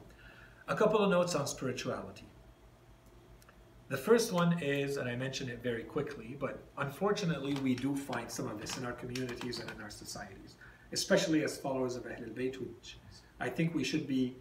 A 0.68 0.76
couple 0.76 1.00
of 1.00 1.08
notes 1.08 1.34
on 1.34 1.46
spirituality. 1.46 2.26
The 3.88 3.96
first 3.96 4.30
one 4.30 4.62
is, 4.62 4.98
and 4.98 5.08
I 5.08 5.16
mentioned 5.16 5.48
it 5.48 5.62
very 5.62 5.84
quickly, 5.84 6.36
but 6.38 6.62
unfortunately 6.76 7.54
we 7.54 7.74
do 7.74 7.96
find 7.96 8.30
some 8.30 8.46
of 8.46 8.60
this 8.60 8.76
in 8.76 8.84
our 8.84 8.92
communities 8.92 9.58
and 9.58 9.70
in 9.70 9.80
our 9.80 9.88
societies, 9.88 10.56
especially 10.92 11.44
as 11.44 11.56
followers 11.56 11.96
of 11.96 12.02
Ahlul 12.04 12.34
Bayt, 12.34 12.60
which 12.60 12.98
I 13.40 13.48
think 13.48 13.74
we 13.74 13.84
should 13.84 14.06
be 14.06 14.36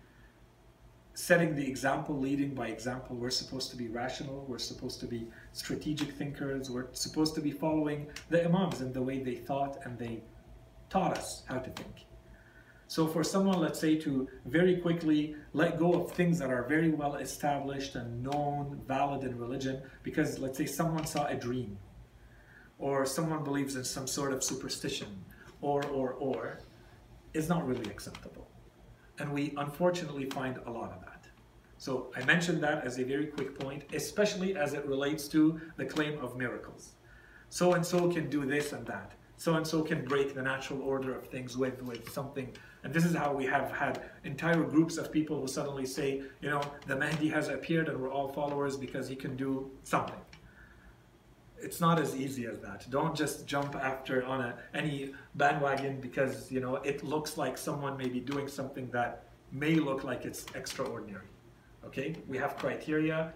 setting 1.13 1.55
the 1.55 1.65
example, 1.65 2.19
leading 2.19 2.53
by 2.53 2.67
example. 2.67 3.15
We're 3.15 3.29
supposed 3.29 3.71
to 3.71 3.77
be 3.77 3.87
rational, 3.87 4.45
we're 4.49 4.59
supposed 4.71 4.99
to 4.99 5.07
be 5.07 5.27
strategic 5.53 6.11
thinkers, 6.11 6.69
we're 6.69 6.87
supposed 6.91 7.33
to 7.35 7.41
be 7.41 7.51
following 7.51 8.07
the 8.29 8.43
Imams 8.45 8.81
and 8.81 8.93
the 8.93 9.01
way 9.01 9.19
they 9.19 9.35
thought 9.35 9.79
and 9.85 9.97
they 9.97 10.21
taught 10.89 11.17
us 11.17 11.43
how 11.47 11.59
to 11.59 11.69
think. 11.71 12.05
So 12.87 13.05
for 13.05 13.23
someone, 13.23 13.59
let's 13.59 13.79
say, 13.79 13.97
to 13.97 14.27
very 14.45 14.77
quickly 14.77 15.35
let 15.53 15.77
go 15.77 15.93
of 15.93 16.11
things 16.11 16.39
that 16.39 16.49
are 16.49 16.63
very 16.63 16.89
well 16.89 17.15
established 17.17 17.93
and 17.93 18.23
known, 18.23 18.81
valid 18.87 19.23
in 19.23 19.37
religion, 19.37 19.83
because 20.01 20.39
let's 20.39 20.57
say 20.57 20.65
someone 20.65 21.05
saw 21.05 21.27
a 21.27 21.35
dream, 21.35 21.77
or 22.79 23.05
someone 23.05 23.43
believes 23.43 23.75
in 23.75 23.83
some 23.83 24.07
sort 24.07 24.33
of 24.33 24.43
superstition, 24.43 25.23
or, 25.61 25.85
or, 25.85 26.13
or, 26.13 26.61
is 27.35 27.47
not 27.47 27.67
really 27.67 27.87
acceptable. 27.91 28.47
And 29.19 29.31
we 29.31 29.53
unfortunately 29.57 30.27
find 30.31 30.57
a 30.65 30.71
lot 30.71 30.91
of 30.91 31.01
that. 31.01 31.27
So 31.77 32.11
I 32.15 32.25
mentioned 32.25 32.63
that 32.63 32.83
as 32.85 32.97
a 32.97 33.03
very 33.03 33.27
quick 33.27 33.59
point, 33.59 33.83
especially 33.93 34.57
as 34.57 34.73
it 34.73 34.83
relates 34.87 35.27
to 35.27 35.61
the 35.77 35.85
claim 35.85 36.17
of 36.19 36.37
miracles. 36.37 36.95
So 37.49 37.73
and 37.73 37.85
so 37.85 38.09
can 38.11 38.31
do 38.31 38.47
this 38.47 38.73
and 38.73 38.85
that. 38.87 39.13
So 39.39 39.55
and 39.55 39.65
so 39.65 39.81
can 39.81 40.05
break 40.05 40.35
the 40.35 40.43
natural 40.43 40.81
order 40.83 41.17
of 41.17 41.25
things 41.27 41.57
with, 41.57 41.81
with 41.81 42.11
something 42.11 42.53
and 42.83 42.93
this 42.93 43.05
is 43.05 43.15
how 43.15 43.33
we 43.33 43.45
have 43.45 43.71
had 43.71 44.01
entire 44.23 44.63
groups 44.63 44.97
of 44.97 45.11
people 45.11 45.39
who 45.41 45.47
suddenly 45.47 45.85
say, 45.85 46.21
you 46.41 46.49
know, 46.49 46.61
the 46.87 46.95
Mahdi 46.95 47.27
has 47.29 47.49
appeared 47.49 47.89
and 47.89 47.99
we're 47.99 48.11
all 48.11 48.29
followers 48.29 48.77
because 48.77 49.09
he 49.09 49.15
can 49.15 49.35
do 49.35 49.69
something. 49.83 50.19
It's 51.61 51.81
not 51.81 51.99
as 51.99 52.15
easy 52.15 52.45
as 52.45 52.59
that. 52.59 52.89
Don't 52.89 53.13
just 53.13 53.45
jump 53.45 53.75
after 53.75 54.23
on 54.23 54.39
a, 54.39 54.55
any 54.73 55.13
bandwagon 55.35 55.99
because, 55.99 56.49
you 56.49 56.61
know, 56.61 56.77
it 56.77 57.03
looks 57.03 57.37
like 57.37 57.57
someone 57.57 57.97
may 57.97 58.07
be 58.07 58.21
doing 58.21 58.47
something 58.47 58.89
that 58.91 59.25
may 59.51 59.75
look 59.75 60.05
like 60.05 60.23
it's 60.23 60.45
extraordinary. 60.55 61.27
Okay? 61.85 62.15
We 62.29 62.37
have 62.37 62.55
criteria 62.55 63.33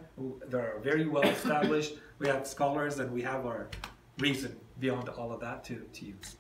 that 0.48 0.58
are 0.58 0.80
very 0.80 1.06
well 1.06 1.28
established. 1.28 1.96
we 2.20 2.30
have 2.30 2.48
scholars 2.48 3.00
and 3.00 3.12
we 3.12 3.22
have 3.24 3.46
our 3.46 3.68
reason 4.20 4.56
beyond 4.80 5.10
all 5.10 5.32
of 5.32 5.40
that 5.42 5.64
to, 5.66 5.76
to 5.94 6.06
use. 6.06 6.38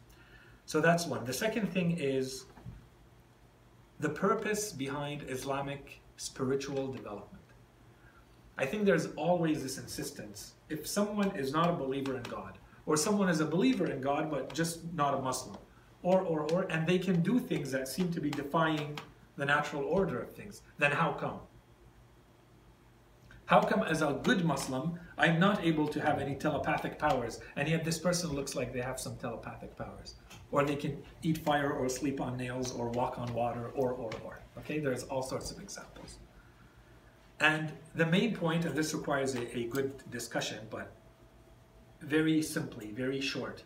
So 0.66 0.80
that's 0.80 1.06
one. 1.06 1.26
The 1.26 1.34
second 1.34 1.72
thing 1.72 1.98
is 2.00 2.46
the 4.00 4.10
purpose 4.10 4.72
behind 4.72 5.24
Islamic 5.28 6.02
spiritual 6.18 6.92
development. 6.92 7.44
I 8.58 8.66
think 8.66 8.86
there's 8.86 9.08
always 9.16 9.64
this 9.64 9.78
insistence. 9.78 10.54
If 10.70 10.88
someone 10.88 11.36
is 11.36 11.52
not 11.52 11.70
a 11.70 11.74
believer 11.74 12.16
in 12.16 12.24
God, 12.24 12.58
or 12.86 12.98
someone 12.98 13.30
is 13.30 13.40
a 13.40 13.46
believer 13.46 13.90
in 13.90 14.02
God 14.02 14.30
but 14.30 14.54
just 14.54 14.94
not 14.94 15.14
a 15.14 15.22
Muslim, 15.22 15.58
or, 16.04 16.22
or, 16.22 16.42
or, 16.52 16.64
and 16.64 16.86
they 16.86 17.00
can 17.00 17.22
do 17.22 17.40
things 17.40 17.72
that 17.72 17.88
seem 17.88 18.12
to 18.12 18.22
be 18.22 18.30
defying 18.30 18.98
the 19.38 19.46
natural 19.46 19.84
order 19.84 20.22
of 20.22 20.32
things, 20.32 20.62
then 20.78 20.92
how 20.92 21.14
come? 21.14 21.40
How 23.54 23.62
come, 23.62 23.84
as 23.84 24.02
a 24.02 24.20
good 24.24 24.44
Muslim, 24.44 25.00
I'm 25.16 25.40
not 25.40 25.64
able 25.64 25.88
to 25.90 26.02
have 26.02 26.18
any 26.18 26.34
telepathic 26.34 26.98
powers, 26.98 27.40
and 27.56 27.68
yet 27.70 27.86
this 27.86 28.00
person 28.00 28.32
looks 28.32 28.56
like 28.56 28.74
they 28.74 28.82
have 28.82 29.00
some 29.00 29.16
telepathic 29.18 29.78
powers? 29.78 30.16
Or 30.52 30.66
they 30.66 30.76
can 30.76 31.04
eat 31.22 31.38
fire, 31.38 31.72
or 31.72 31.88
sleep 31.88 32.20
on 32.20 32.36
nails, 32.36 32.72
or 32.72 32.90
walk 32.90 33.20
on 33.20 33.32
water, 33.36 33.70
or, 33.76 33.92
or, 33.92 34.10
or. 34.26 34.40
Okay, 34.58 34.80
there's 34.80 35.04
all 35.04 35.22
sorts 35.22 35.52
of 35.52 35.60
examples. 35.60 36.18
And 37.40 37.72
the 37.94 38.08
main 38.08 38.36
point, 38.36 38.66
and 38.66 38.76
this 38.76 38.92
requires 38.92 39.36
a, 39.36 39.56
a 39.56 39.66
good 39.66 40.02
discussion, 40.10 40.66
but 40.72 40.92
very 42.02 42.42
simply, 42.42 42.90
very 42.90 43.22
short. 43.22 43.62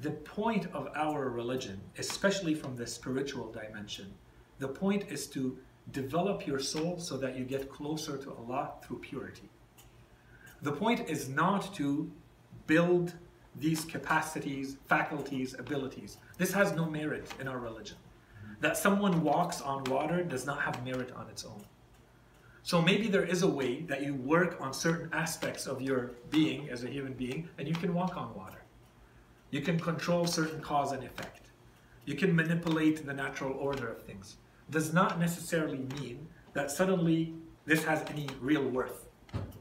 The 0.00 0.10
point 0.10 0.66
of 0.72 0.88
our 0.96 1.30
religion, 1.30 1.80
especially 1.98 2.56
from 2.56 2.74
the 2.74 2.88
spiritual 2.88 3.52
dimension, 3.52 4.12
the 4.58 4.66
point 4.66 5.04
is 5.08 5.28
to 5.28 5.56
develop 5.92 6.46
your 6.46 6.58
soul 6.58 6.98
so 6.98 7.16
that 7.16 7.36
you 7.36 7.44
get 7.44 7.70
closer 7.70 8.16
to 8.18 8.32
Allah 8.32 8.72
through 8.82 8.98
purity. 8.98 9.48
The 10.62 10.72
point 10.72 11.08
is 11.08 11.28
not 11.28 11.74
to 11.74 12.10
build 12.66 13.14
these 13.58 13.84
capacities, 13.84 14.76
faculties, 14.86 15.54
abilities. 15.58 16.18
This 16.38 16.52
has 16.52 16.72
no 16.72 16.84
merit 16.86 17.32
in 17.40 17.48
our 17.48 17.58
religion. 17.58 17.96
That 18.60 18.76
someone 18.76 19.22
walks 19.22 19.60
on 19.60 19.84
water 19.84 20.22
does 20.22 20.46
not 20.46 20.60
have 20.60 20.84
merit 20.84 21.12
on 21.12 21.28
its 21.28 21.44
own. 21.44 21.62
So 22.62 22.82
maybe 22.82 23.06
there 23.06 23.24
is 23.24 23.42
a 23.42 23.48
way 23.48 23.82
that 23.82 24.02
you 24.02 24.14
work 24.14 24.56
on 24.60 24.72
certain 24.72 25.08
aspects 25.12 25.66
of 25.66 25.80
your 25.80 26.12
being 26.30 26.68
as 26.68 26.82
a 26.82 26.88
human 26.88 27.12
being 27.12 27.48
and 27.58 27.68
you 27.68 27.74
can 27.74 27.94
walk 27.94 28.16
on 28.16 28.34
water. 28.34 28.62
You 29.50 29.60
can 29.60 29.78
control 29.78 30.26
certain 30.26 30.60
cause 30.60 30.92
and 30.92 31.04
effect. 31.04 31.50
You 32.06 32.16
can 32.16 32.34
manipulate 32.34 33.06
the 33.06 33.14
natural 33.14 33.52
order 33.52 33.88
of 33.88 34.02
things. 34.02 34.36
Does 34.70 34.92
not 34.92 35.18
necessarily 35.18 35.86
mean 36.00 36.26
that 36.52 36.70
suddenly 36.70 37.34
this 37.66 37.84
has 37.84 38.02
any 38.10 38.28
real 38.40 38.62
worth. 38.62 39.06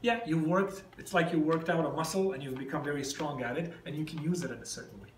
Yeah, 0.02 0.20
you 0.26 0.38
worked, 0.38 0.84
it's 0.98 1.14
like 1.14 1.32
you 1.34 1.40
worked 1.40 1.70
out 1.70 1.86
a 1.86 1.90
muscle 1.90 2.34
and 2.34 2.44
you've 2.44 2.58
become 2.58 2.84
very 2.84 3.04
strong 3.04 3.42
at 3.44 3.58
it 3.58 3.74
and 3.86 3.96
you 3.96 4.06
can 4.06 4.22
use 4.22 4.44
it 4.44 4.52
in 4.52 4.60
a 4.60 4.66
certain 4.66 5.00
way. 5.02 5.10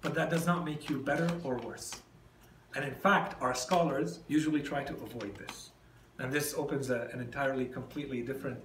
But 0.00 0.14
that 0.14 0.30
does 0.30 0.46
not 0.46 0.64
make 0.64 0.90
you 0.90 0.98
better 0.98 1.28
or 1.44 1.56
worse. 1.58 1.92
And 2.74 2.84
in 2.84 2.94
fact, 2.94 3.40
our 3.40 3.54
scholars 3.54 4.20
usually 4.28 4.60
try 4.60 4.82
to 4.82 4.92
avoid 4.94 5.36
this. 5.36 5.70
And 6.18 6.32
this 6.32 6.54
opens 6.54 6.90
a, 6.90 7.08
an 7.12 7.20
entirely, 7.20 7.66
completely 7.66 8.22
different 8.22 8.58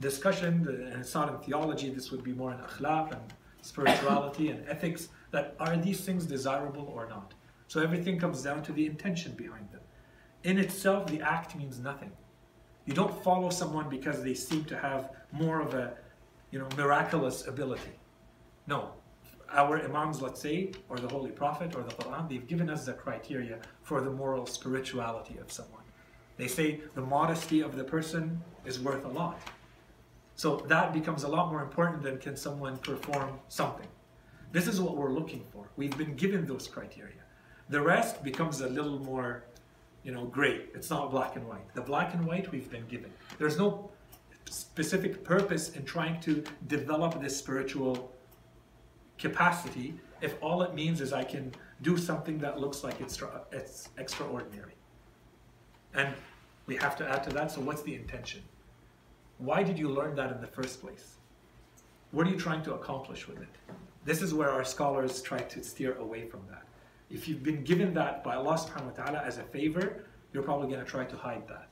discussion. 0.00 0.66
And 0.68 1.00
it's 1.00 1.14
not 1.14 1.28
in 1.28 1.38
theology, 1.38 1.88
this 1.90 2.10
would 2.10 2.24
be 2.24 2.32
more 2.32 2.52
in 2.52 2.58
akhlaq 2.58 3.12
and 3.12 3.32
spirituality 3.62 4.50
and 4.50 4.68
ethics. 4.68 5.08
That 5.30 5.56
are 5.58 5.76
these 5.76 6.00
things 6.00 6.26
desirable 6.26 6.92
or 6.94 7.08
not? 7.08 7.34
So 7.74 7.82
everything 7.82 8.20
comes 8.20 8.40
down 8.40 8.62
to 8.66 8.72
the 8.72 8.86
intention 8.86 9.32
behind 9.32 9.68
them. 9.72 9.80
In 10.44 10.58
itself, 10.58 11.08
the 11.08 11.20
act 11.20 11.56
means 11.56 11.80
nothing. 11.80 12.12
You 12.86 12.94
don't 12.94 13.24
follow 13.24 13.50
someone 13.50 13.88
because 13.88 14.22
they 14.22 14.34
seem 14.34 14.64
to 14.66 14.78
have 14.78 15.10
more 15.32 15.60
of 15.60 15.74
a, 15.74 15.94
you 16.52 16.60
know, 16.60 16.68
miraculous 16.76 17.48
ability. 17.48 17.98
No, 18.68 18.92
our 19.50 19.82
imams, 19.82 20.22
let's 20.22 20.40
say, 20.40 20.70
or 20.88 21.00
the 21.00 21.08
Holy 21.08 21.32
Prophet 21.32 21.74
or 21.74 21.82
the 21.82 21.92
Quran, 21.94 22.28
they've 22.28 22.46
given 22.46 22.70
us 22.70 22.86
the 22.86 22.92
criteria 22.92 23.58
for 23.82 24.00
the 24.00 24.10
moral 24.10 24.46
spirituality 24.46 25.36
of 25.38 25.50
someone. 25.50 25.82
They 26.36 26.46
say 26.46 26.80
the 26.94 27.02
modesty 27.02 27.60
of 27.60 27.74
the 27.74 27.82
person 27.82 28.40
is 28.64 28.78
worth 28.78 29.04
a 29.04 29.08
lot. 29.08 29.40
So 30.36 30.58
that 30.68 30.92
becomes 30.92 31.24
a 31.24 31.28
lot 31.28 31.50
more 31.50 31.62
important 31.62 32.04
than 32.04 32.18
can 32.18 32.36
someone 32.36 32.76
perform 32.76 33.40
something. 33.48 33.88
This 34.52 34.68
is 34.68 34.80
what 34.80 34.96
we're 34.96 35.10
looking 35.10 35.42
for. 35.52 35.70
We've 35.76 35.98
been 35.98 36.14
given 36.14 36.46
those 36.46 36.68
criteria. 36.68 37.23
The 37.68 37.80
rest 37.80 38.22
becomes 38.22 38.60
a 38.60 38.68
little 38.68 38.98
more, 38.98 39.44
you 40.02 40.12
know, 40.12 40.26
gray. 40.26 40.66
It's 40.74 40.90
not 40.90 41.10
black 41.10 41.36
and 41.36 41.48
white. 41.48 41.74
The 41.74 41.80
black 41.80 42.14
and 42.14 42.26
white 42.26 42.50
we've 42.52 42.70
been 42.70 42.86
given. 42.86 43.10
There's 43.38 43.58
no 43.58 43.90
specific 44.50 45.24
purpose 45.24 45.70
in 45.70 45.84
trying 45.84 46.20
to 46.20 46.44
develop 46.66 47.20
this 47.20 47.36
spiritual 47.36 48.12
capacity 49.18 49.94
if 50.20 50.36
all 50.42 50.62
it 50.62 50.74
means 50.74 51.00
is 51.00 51.12
I 51.12 51.24
can 51.24 51.52
do 51.82 51.96
something 51.96 52.38
that 52.38 52.58
looks 52.58 52.82
like 52.82 53.00
it's, 53.00 53.22
it's 53.52 53.88
extraordinary. 53.98 54.74
And 55.94 56.14
we 56.66 56.76
have 56.76 56.96
to 56.96 57.08
add 57.08 57.22
to 57.24 57.30
that, 57.30 57.50
so 57.50 57.60
what's 57.60 57.82
the 57.82 57.94
intention? 57.94 58.42
Why 59.38 59.62
did 59.62 59.78
you 59.78 59.88
learn 59.88 60.14
that 60.16 60.32
in 60.32 60.40
the 60.40 60.46
first 60.46 60.80
place? 60.80 61.16
What 62.10 62.26
are 62.26 62.30
you 62.30 62.38
trying 62.38 62.62
to 62.62 62.74
accomplish 62.74 63.28
with 63.28 63.40
it? 63.42 63.48
This 64.04 64.22
is 64.22 64.32
where 64.32 64.50
our 64.50 64.64
scholars 64.64 65.20
try 65.20 65.38
to 65.38 65.62
steer 65.62 65.96
away 65.96 66.26
from 66.26 66.40
that. 66.50 66.63
If 67.14 67.28
you've 67.28 67.44
been 67.44 67.62
given 67.62 67.94
that 67.94 68.24
by 68.24 68.34
Allah 68.34 68.58
subhanahu 68.58 68.86
wa 68.86 69.04
ta'ala 69.04 69.22
as 69.24 69.38
a 69.38 69.44
favor, 69.44 70.04
you're 70.32 70.42
probably 70.42 70.68
going 70.68 70.84
to 70.84 70.90
try 70.90 71.04
to 71.04 71.16
hide 71.16 71.46
that. 71.46 71.68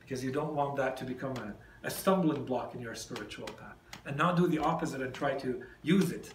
Because 0.00 0.24
you 0.24 0.32
don't 0.32 0.52
want 0.52 0.74
that 0.76 0.96
to 0.96 1.04
become 1.04 1.36
a, 1.36 1.54
a 1.86 1.90
stumbling 1.90 2.44
block 2.44 2.74
in 2.74 2.80
your 2.80 2.96
spiritual 2.96 3.46
path. 3.46 3.76
And 4.04 4.16
not 4.16 4.36
do 4.36 4.48
the 4.48 4.58
opposite 4.58 5.00
and 5.00 5.14
try 5.14 5.34
to 5.34 5.62
use 5.82 6.10
it. 6.10 6.34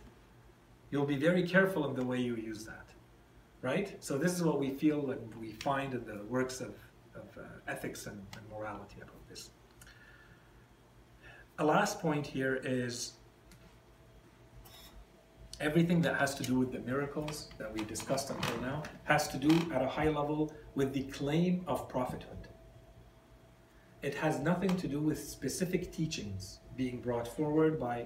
You'll 0.90 1.06
be 1.06 1.18
very 1.18 1.44
careful 1.46 1.86
in 1.90 1.96
the 1.96 2.06
way 2.06 2.22
you 2.22 2.38
use 2.38 2.64
that. 2.64 2.86
Right? 3.62 4.02
So 4.02 4.18
this 4.18 4.32
is 4.34 4.42
what 4.42 4.58
we 4.58 4.70
feel 4.70 5.12
and 5.12 5.36
we 5.36 5.52
find 5.52 5.94
in 5.94 6.06
the 6.06 6.24
works 6.30 6.62
of 6.62 6.74
of 7.16 7.38
uh, 7.38 7.48
ethics 7.68 8.06
and, 8.06 8.22
and 8.38 8.50
morality 8.50 8.98
about 8.98 9.28
this. 9.30 9.50
A 11.60 11.66
last 11.66 12.00
point 12.02 12.28
here 12.28 12.62
is 12.64 13.14
everything 15.60 16.02
that 16.02 16.16
has 16.18 16.36
to 16.36 16.44
do 16.44 16.60
with 16.60 16.72
the 16.72 16.80
miracles 16.80 17.50
that 17.58 17.72
we 17.74 17.84
discussed 17.86 18.30
until 18.30 18.62
now 18.62 18.84
has 19.06 19.28
to 19.30 19.38
do 19.38 19.50
at 19.74 19.82
a 19.82 19.88
high 19.88 20.10
level 20.10 20.54
with 20.76 20.94
the 20.94 21.04
claim 21.04 21.64
of 21.68 21.88
prophethood. 21.88 22.48
It 24.02 24.16
has 24.16 24.40
nothing 24.40 24.76
to 24.78 24.88
do 24.88 25.00
with 25.00 25.20
specific 25.24 25.92
teachings 25.92 26.60
being 26.76 27.00
brought 27.00 27.28
forward 27.28 27.80
by 27.80 28.06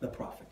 the 0.00 0.08
prophet. 0.08 0.46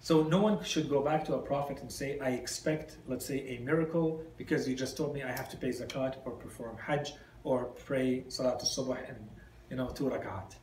So 0.00 0.24
no 0.24 0.40
one 0.40 0.62
should 0.64 0.90
go 0.90 1.00
back 1.00 1.24
to 1.26 1.34
a 1.34 1.38
prophet 1.38 1.80
and 1.80 1.90
say, 1.90 2.18
I 2.18 2.30
expect, 2.30 2.96
let's 3.06 3.24
say, 3.24 3.56
a 3.56 3.60
miracle 3.60 4.24
because 4.36 4.68
you 4.68 4.74
just 4.74 4.96
told 4.96 5.14
me 5.14 5.22
I 5.22 5.30
have 5.30 5.48
to 5.50 5.56
pay 5.56 5.68
zakat 5.68 6.16
or 6.24 6.32
perform 6.32 6.76
hajj 6.76 7.14
or 7.44 7.66
pray 7.86 8.24
salatul 8.28 8.66
subh 8.66 9.08
and 9.08 9.28
you 9.70 9.76
know 9.76 9.88
two 9.88 10.10
rakat. 10.10 10.56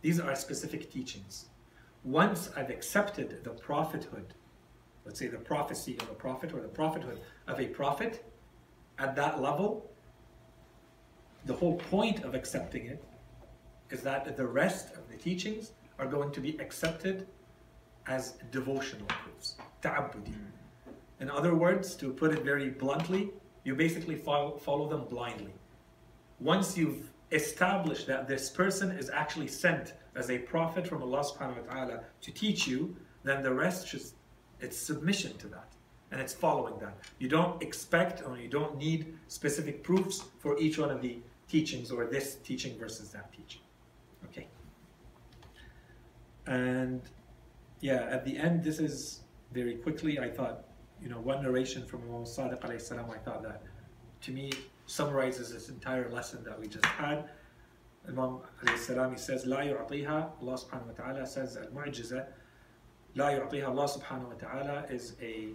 These 0.00 0.18
are 0.18 0.34
specific 0.34 0.90
teachings. 0.90 1.49
Once 2.04 2.50
I've 2.56 2.70
accepted 2.70 3.44
the 3.44 3.50
prophethood, 3.50 4.34
let's 5.04 5.18
say 5.18 5.28
the 5.28 5.38
prophecy 5.38 5.98
of 6.00 6.08
a 6.10 6.14
prophet 6.14 6.52
or 6.54 6.60
the 6.60 6.68
prophethood 6.68 7.20
of 7.46 7.60
a 7.60 7.66
prophet, 7.66 8.24
at 8.98 9.14
that 9.16 9.40
level, 9.42 9.90
the 11.44 11.54
whole 11.54 11.76
point 11.76 12.24
of 12.24 12.34
accepting 12.34 12.86
it 12.86 13.04
is 13.90 14.02
that 14.02 14.36
the 14.36 14.46
rest 14.46 14.94
of 14.94 15.08
the 15.10 15.16
teachings 15.16 15.72
are 15.98 16.06
going 16.06 16.30
to 16.32 16.40
be 16.40 16.58
accepted 16.58 17.26
as 18.06 18.34
devotional 18.50 19.06
proofs, 19.06 19.56
ta'abbudi. 19.82 20.34
In 21.20 21.30
other 21.30 21.54
words, 21.54 21.94
to 21.96 22.12
put 22.12 22.32
it 22.32 22.42
very 22.42 22.70
bluntly, 22.70 23.30
you 23.64 23.74
basically 23.74 24.16
follow, 24.16 24.56
follow 24.56 24.88
them 24.88 25.04
blindly. 25.04 25.52
Once 26.38 26.78
you've 26.78 27.10
established 27.32 28.06
that 28.06 28.26
this 28.26 28.50
person 28.50 28.90
is 28.90 29.10
actually 29.10 29.48
sent 29.48 29.94
as 30.16 30.30
a 30.30 30.38
prophet 30.38 30.86
from 30.86 31.02
Allah 31.02 31.20
subhanahu 31.24 31.66
wa 31.66 31.72
ta'ala 31.72 32.00
to 32.20 32.32
teach 32.32 32.66
you, 32.66 32.96
then 33.22 33.42
the 33.42 33.52
rest 33.52 33.88
just 33.88 34.14
it's 34.60 34.76
submission 34.76 35.36
to 35.38 35.46
that. 35.48 35.68
And 36.12 36.20
it's 36.20 36.34
following 36.34 36.78
that. 36.80 36.98
You 37.18 37.28
don't 37.28 37.62
expect 37.62 38.22
or 38.26 38.36
you 38.36 38.48
don't 38.48 38.76
need 38.76 39.16
specific 39.28 39.82
proofs 39.82 40.24
for 40.40 40.58
each 40.58 40.76
one 40.78 40.90
of 40.90 41.00
the 41.00 41.18
teachings 41.48 41.90
or 41.90 42.04
this 42.06 42.36
teaching 42.44 42.78
versus 42.78 43.10
that 43.10 43.32
teaching. 43.32 43.62
Okay. 44.26 44.48
And 46.46 47.00
yeah, 47.80 48.08
at 48.10 48.24
the 48.24 48.36
end, 48.36 48.64
this 48.64 48.80
is 48.80 49.20
very 49.52 49.76
quickly, 49.76 50.18
I 50.18 50.28
thought, 50.28 50.64
you 51.00 51.08
know, 51.08 51.20
one 51.20 51.42
narration 51.42 51.86
from 51.86 52.02
Imam 52.02 52.24
Sadiq 52.24 52.60
alayhi 52.60 52.80
salam, 52.80 53.08
I 53.10 53.18
thought 53.18 53.42
that 53.42 53.62
to 54.22 54.32
me 54.32 54.50
summarizes 54.89 55.51
this 55.51 55.69
entire 55.69 56.09
lesson 56.09 56.43
that 56.43 56.59
we 56.59 56.67
just 56.67 56.85
had. 56.85 57.25
Imam 58.07 58.39
alayhi 58.63 58.77
salam, 58.77 59.11
he 59.11 59.17
says, 59.17 59.45
لا 59.45 59.61
يعطيها, 59.63 60.41
Allah 60.41 60.57
subhanahu 60.57 60.87
wa 60.87 60.93
ta'ala 60.93 61.25
says, 61.25 61.57
al-mu'jiza, 61.57 62.25
لا 63.15 63.39
يعطيها, 63.39 63.67
Allah 63.67 63.87
subhanahu 63.87 64.27
wa 64.27 64.33
ta'ala 64.33 64.85
is 64.89 65.15
a, 65.21 65.49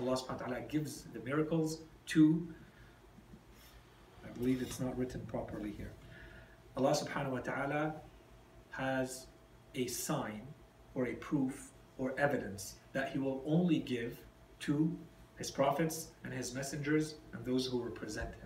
Allah 0.00 0.16
subhanahu 0.16 0.40
wa 0.40 0.46
ta'ala 0.46 0.60
gives 0.68 1.02
the 1.12 1.20
miracles 1.20 1.80
to, 2.06 2.46
I 4.24 4.28
believe 4.38 4.62
it's 4.62 4.78
not 4.78 4.96
written 4.96 5.20
properly 5.26 5.72
here. 5.72 5.92
Allah 6.76 6.92
subhanahu 6.92 7.30
wa 7.30 7.40
ta'ala 7.40 7.94
has 8.70 9.26
a 9.74 9.86
sign 9.88 10.42
or 10.94 11.06
a 11.06 11.14
proof 11.14 11.70
or 11.98 12.14
evidence 12.18 12.76
that 12.92 13.10
he 13.10 13.18
will 13.18 13.42
only 13.44 13.80
give 13.80 14.20
to 14.60 14.96
his 15.36 15.50
prophets 15.50 16.08
and 16.22 16.32
his 16.32 16.54
messengers 16.54 17.16
and 17.32 17.44
those 17.44 17.66
who 17.66 17.82
represent 17.82 18.28
him 18.34 18.43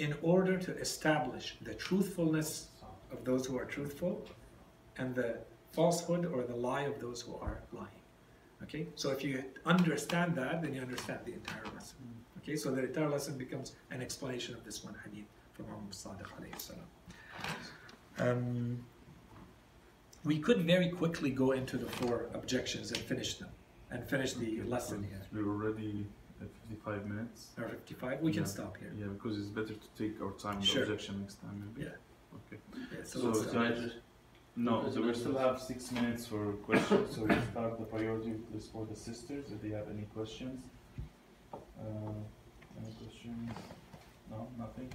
in 0.00 0.14
order 0.22 0.56
to 0.56 0.76
establish 0.78 1.56
the 1.62 1.74
truthfulness 1.74 2.68
of 3.12 3.24
those 3.24 3.46
who 3.46 3.58
are 3.58 3.66
truthful 3.66 4.26
and 4.96 5.14
the 5.14 5.38
falsehood 5.72 6.24
or 6.24 6.42
the 6.42 6.56
lie 6.56 6.82
of 6.82 6.98
those 7.00 7.20
who 7.20 7.34
are 7.36 7.60
lying. 7.72 8.02
Okay, 8.62 8.86
so 8.94 9.10
if 9.10 9.22
you 9.22 9.44
understand 9.64 10.34
that, 10.36 10.62
then 10.62 10.74
you 10.74 10.80
understand 10.80 11.20
the 11.24 11.34
entire 11.34 11.64
lesson. 11.74 11.96
Okay, 12.38 12.56
so 12.56 12.70
the 12.70 12.84
entire 12.84 13.08
lesson 13.08 13.36
becomes 13.36 13.72
an 13.90 14.00
explanation 14.00 14.54
of 14.54 14.64
this 14.64 14.82
one 14.82 14.96
hadith. 15.04 15.26
from 15.52 15.66
Imam 15.66 15.88
Sadiq 15.90 16.28
alayhi 16.38 16.58
salam. 16.58 16.88
Um, 18.18 18.84
we 20.24 20.38
could 20.38 20.62
very 20.62 20.88
quickly 20.88 21.30
go 21.30 21.52
into 21.52 21.76
the 21.76 21.90
four 21.98 22.26
objections 22.34 22.92
and 22.92 23.00
finish 23.00 23.34
them 23.34 23.50
and 23.90 24.08
finish 24.08 24.32
the 24.34 24.62
lesson 24.62 25.02
here. 25.02 25.22
We're 25.32 25.48
already 25.48 26.06
55 26.40 27.06
minutes. 27.06 27.48
Or 27.58 27.68
55, 27.68 28.20
we 28.22 28.32
can 28.32 28.42
Yeah. 28.42 28.46
stop 28.48 28.76
here. 28.78 28.92
Yeah, 28.96 29.06
because 29.08 29.38
it's 29.38 29.48
better 29.48 29.74
to 29.74 29.88
take 29.96 30.20
our 30.22 30.32
time 30.32 30.56
with 30.60 30.68
Sure. 30.68 30.82
objection 30.84 31.20
next 31.20 31.36
time, 31.42 31.56
maybe. 31.64 31.86
Yeah. 31.88 31.96
Okay. 32.38 32.58
Yeah, 32.74 33.04
so 33.04 33.18
So, 33.20 33.28
let's 33.28 33.50
can 33.52 33.62
I 33.62 33.72
just- 33.72 33.96
No, 34.56 34.90
so 34.90 35.02
we 35.02 35.14
still 35.14 35.38
have 35.38 35.60
six 35.60 35.92
minutes 35.92 36.26
for 36.26 36.52
questions. 36.68 37.14
so 37.14 37.24
we 37.24 37.34
start 37.52 37.78
the 37.78 37.86
priority 37.86 38.32
list 38.52 38.72
for 38.72 38.84
the 38.86 38.96
sisters 38.96 39.52
if 39.52 39.60
they 39.62 39.70
have 39.70 39.88
any 39.88 40.04
questions. 40.16 40.60
Uh, 41.52 41.58
any 42.78 42.92
questions? 43.02 43.52
No, 44.30 44.48
nothing. 44.58 44.92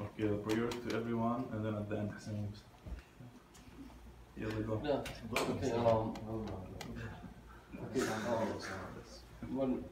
Okay, 0.00 0.28
the 0.28 0.36
priority 0.36 0.78
to 0.88 0.96
everyone, 0.96 1.44
and 1.52 1.64
then 1.64 1.74
at 1.74 1.88
the 1.88 1.96
end, 1.98 2.10
Hassan 2.12 2.42
will 2.42 2.52
start. 2.52 2.70
Yeah, 4.36 4.46
we 4.56 4.62
go. 4.64 4.80
Yeah. 4.82 5.02
Okay, 5.32 5.72
um, 5.72 6.14
okay, 7.94 8.00
um, 8.08 9.56
one, 9.60 9.84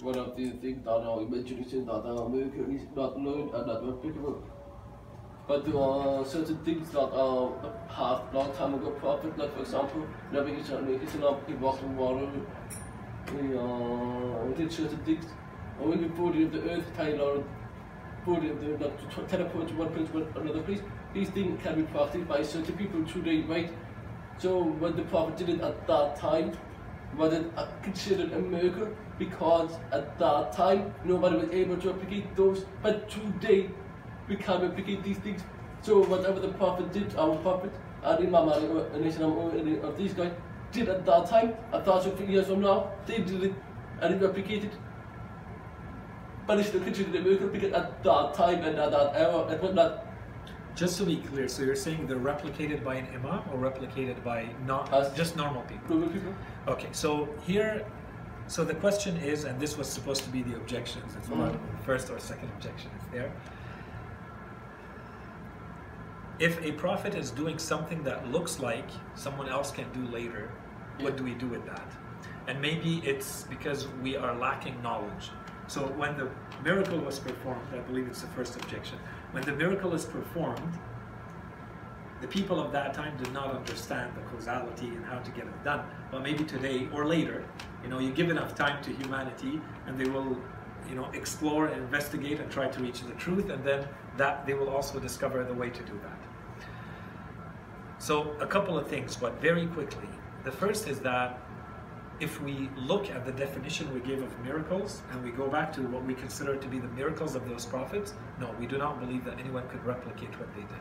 one 0.00 0.18
of 0.18 0.36
the 0.36 0.50
things 0.50 0.84
that 0.84 0.90
uh, 0.90 1.20
you 1.20 1.28
mentioned 1.28 1.66
is 1.66 1.72
that 1.86 1.92
uh, 1.92 2.24
America 2.24 2.70
is 2.70 2.82
not 2.94 3.18
known 3.18 3.50
and 3.54 3.66
not 3.66 3.76
applicable. 3.76 4.42
But 5.48 5.64
there 5.64 5.78
are 5.80 6.24
certain 6.24 6.58
things 6.64 6.90
that 6.90 6.98
uh, 7.00 7.50
have 7.88 8.34
long 8.34 8.52
time 8.54 8.74
ago 8.74 8.90
prophet, 8.90 9.38
like 9.38 9.54
for 9.54 9.60
example, 9.60 10.06
Nabi 10.32 10.58
Islam, 10.60 11.40
he 11.46 11.54
walked 11.54 11.82
on 11.84 11.96
water, 11.96 12.28
he 13.30 13.56
uh, 13.56 14.56
did 14.56 14.72
certain 14.72 14.98
things. 15.04 15.24
Or 15.80 15.88
when 15.88 16.06
before 16.06 16.32
the 16.32 16.44
the 16.44 16.70
earth, 16.70 16.84
Tyler, 16.96 17.42
before 18.18 18.40
the, 18.40 18.54
the, 18.54 18.76
the 18.76 18.88
to 19.14 19.22
teleport 19.28 19.68
to 19.68 19.74
one 19.74 19.94
place 19.94 20.08
to 20.10 20.40
another 20.40 20.62
place, 20.62 20.80
these 21.14 21.30
things 21.30 21.62
can 21.62 21.76
be 21.76 21.82
practiced 21.84 22.28
by 22.28 22.42
certain 22.42 22.76
people 22.76 23.04
today, 23.04 23.42
right? 23.42 23.72
So 24.38 24.62
when 24.64 24.96
the 24.96 25.02
prophet 25.04 25.36
did 25.38 25.48
it 25.48 25.60
at 25.60 25.86
that 25.86 26.16
time, 26.16 26.52
was 27.16 27.32
it 27.32 27.46
uh, 27.56 27.68
considered 27.82 28.32
a 28.32 28.38
miracle? 28.38 28.88
Because 29.18 29.70
at 29.92 30.18
that 30.18 30.52
time 30.52 30.94
nobody 31.04 31.36
was 31.36 31.50
able 31.50 31.76
to 31.78 31.90
replicate 31.92 32.36
those, 32.36 32.64
but 32.82 33.08
today 33.08 33.70
we 34.28 34.36
can 34.36 34.60
replicate 34.60 35.02
these 35.02 35.18
things. 35.18 35.42
So 35.82 36.04
whatever 36.04 36.40
the 36.40 36.48
prophet 36.48 36.92
did, 36.92 37.16
our 37.16 37.36
prophet, 37.36 37.72
and 38.02 38.18
Imam 38.26 38.48
Ali, 38.48 38.66
or 38.66 38.86
any 38.94 39.08
Islam, 39.08 39.32
or 39.32 39.88
of 39.88 39.96
these 39.96 40.12
guys, 40.12 40.32
did 40.72 40.88
at 40.88 41.06
that 41.06 41.26
time, 41.26 41.54
a 41.72 41.82
thousand 41.82 42.28
years 42.28 42.46
from 42.46 42.60
now, 42.60 42.90
they 43.06 43.18
did 43.18 43.42
it 43.42 43.54
and 44.00 44.14
it 44.14 44.20
replicated. 44.20 44.70
But 46.46 46.58
it's 46.58 46.70
the 46.70 46.78
still 46.78 46.84
considered 46.84 47.16
a 47.16 47.22
miracle 47.22 47.48
because 47.48 47.72
at 47.72 48.02
that 48.04 48.34
time 48.34 48.62
and 48.64 48.78
at 48.78 48.90
that 48.90 49.16
era, 49.16 49.48
it 49.48 49.62
was 49.62 49.74
not 49.74 50.06
Just 50.76 50.98
to 50.98 51.04
be 51.06 51.16
clear, 51.16 51.48
so 51.48 51.62
you're 51.62 51.74
saying 51.74 52.06
they're 52.06 52.18
replicated 52.18 52.84
by 52.84 52.96
an 52.96 53.06
imam 53.14 53.42
or 53.50 53.58
replicated 53.58 54.22
by 54.22 54.46
not 54.66 54.92
Us. 54.92 55.16
just 55.16 55.34
normal 55.34 55.62
people? 55.62 55.96
normal 55.96 56.10
people. 56.10 56.34
Okay, 56.68 56.88
so 56.92 57.28
here, 57.46 57.86
so 58.48 58.64
the 58.64 58.74
question 58.74 59.16
is, 59.16 59.44
and 59.44 59.60
this 59.60 59.76
was 59.76 59.88
supposed 59.88 60.22
to 60.24 60.30
be 60.30 60.42
the 60.42 60.56
objections, 60.56 61.14
it's 61.16 61.28
not 61.28 61.52
Mhm. 61.52 61.58
the 61.78 61.84
first 61.84 62.10
or 62.10 62.18
second 62.18 62.48
objection 62.56 62.90
is 63.00 63.06
there. 63.12 63.30
If 66.38 66.62
a 66.62 66.72
prophet 66.72 67.14
is 67.14 67.30
doing 67.30 67.58
something 67.58 68.02
that 68.04 68.30
looks 68.30 68.60
like 68.60 68.88
someone 69.14 69.48
else 69.48 69.70
can 69.70 69.90
do 69.92 70.06
later, 70.12 70.50
what 71.00 71.16
do 71.16 71.24
we 71.24 71.34
do 71.34 71.46
with 71.48 71.64
that? 71.66 71.88
And 72.46 72.60
maybe 72.60 72.98
it's 73.04 73.44
because 73.44 73.88
we 74.02 74.16
are 74.16 74.34
lacking 74.34 74.80
knowledge. 74.82 75.30
So 75.66 75.86
when 75.96 76.16
the 76.16 76.28
miracle 76.62 76.98
was 76.98 77.18
performed, 77.18 77.62
I 77.74 77.78
believe 77.78 78.06
it's 78.06 78.20
the 78.20 78.28
first 78.28 78.54
objection, 78.56 78.98
when 79.32 79.42
the 79.44 79.52
miracle 79.52 79.94
is 79.94 80.04
performed, 80.04 80.78
the 82.20 82.28
people 82.28 82.60
of 82.60 82.70
that 82.72 82.94
time 82.94 83.16
did 83.16 83.32
not 83.32 83.54
understand 83.54 84.14
the 84.14 84.22
causality 84.30 84.88
and 84.88 85.04
how 85.04 85.18
to 85.18 85.30
get 85.32 85.44
it 85.46 85.64
done. 85.64 85.84
But 86.10 86.22
maybe 86.22 86.44
today 86.44 86.88
or 86.92 87.04
later, 87.06 87.44
you 87.82 87.88
know, 87.88 87.98
you 87.98 88.12
give 88.12 88.30
enough 88.30 88.54
time 88.54 88.82
to 88.84 88.92
humanity 88.92 89.60
and 89.86 89.98
they 89.98 90.08
will, 90.08 90.36
you 90.88 90.94
know, 90.94 91.08
explore 91.12 91.66
and 91.66 91.82
investigate 91.82 92.40
and 92.40 92.50
try 92.50 92.68
to 92.68 92.80
reach 92.80 93.02
the 93.02 93.12
truth 93.14 93.50
and 93.50 93.62
then 93.64 93.86
that 94.16 94.46
they 94.46 94.54
will 94.54 94.68
also 94.68 94.98
discover 94.98 95.44
the 95.44 95.54
way 95.54 95.70
to 95.70 95.82
do 95.82 96.00
that. 96.02 96.18
So 97.98 98.36
a 98.40 98.46
couple 98.46 98.78
of 98.78 98.88
things, 98.88 99.16
but 99.16 99.40
very 99.40 99.66
quickly. 99.66 100.08
The 100.44 100.52
first 100.52 100.86
is 100.86 101.00
that 101.00 101.40
if 102.18 102.40
we 102.40 102.70
look 102.76 103.10
at 103.10 103.26
the 103.26 103.32
definition 103.32 103.92
we 103.92 104.00
gave 104.00 104.22
of 104.22 104.38
miracles 104.40 105.02
and 105.10 105.22
we 105.22 105.30
go 105.30 105.48
back 105.48 105.72
to 105.74 105.82
what 105.82 106.04
we 106.04 106.14
consider 106.14 106.56
to 106.56 106.68
be 106.68 106.78
the 106.78 106.88
miracles 106.88 107.34
of 107.34 107.48
those 107.48 107.66
prophets, 107.66 108.14
no, 108.40 108.54
we 108.58 108.66
do 108.66 108.78
not 108.78 109.00
believe 109.00 109.24
that 109.24 109.38
anyone 109.38 109.68
could 109.68 109.84
replicate 109.84 110.38
what 110.38 110.48
they 110.54 110.62
did. 110.62 110.80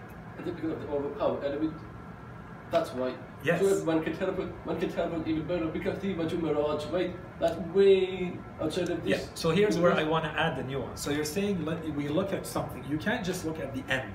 That's 2.72 2.92
right. 2.92 3.18
Yes. 3.44 3.62
So 3.62 3.84
one 3.84 4.04
can 4.04 4.18
teleport, 4.18 4.50
one 4.66 4.80
can 4.80 4.92
teleport 4.92 5.28
even 5.28 5.46
better 5.46 5.66
because 5.68 6.00
the 6.00 6.14
Mi'raj, 6.14 6.86
right? 6.86 7.16
That's 7.40 7.56
way 7.76 8.34
outside 8.60 8.90
of 8.90 9.04
this. 9.04 9.20
Yeah, 9.20 9.26
so 9.36 9.52
here's 9.52 9.78
where 9.78 9.94
I 9.94 10.04
want 10.04 10.26
to 10.26 10.32
add 10.32 10.58
the 10.58 10.64
nuance. 10.64 11.02
So 11.02 11.12
you're 11.12 11.26
saying 11.26 11.64
let, 11.64 11.84
we 11.96 12.08
look 12.08 12.34
at 12.34 12.46
something. 12.46 12.84
You 12.90 12.98
can't 12.98 13.24
just 13.24 13.46
look 13.46 13.60
at 13.60 13.76
the 13.76 13.84
end. 13.92 14.12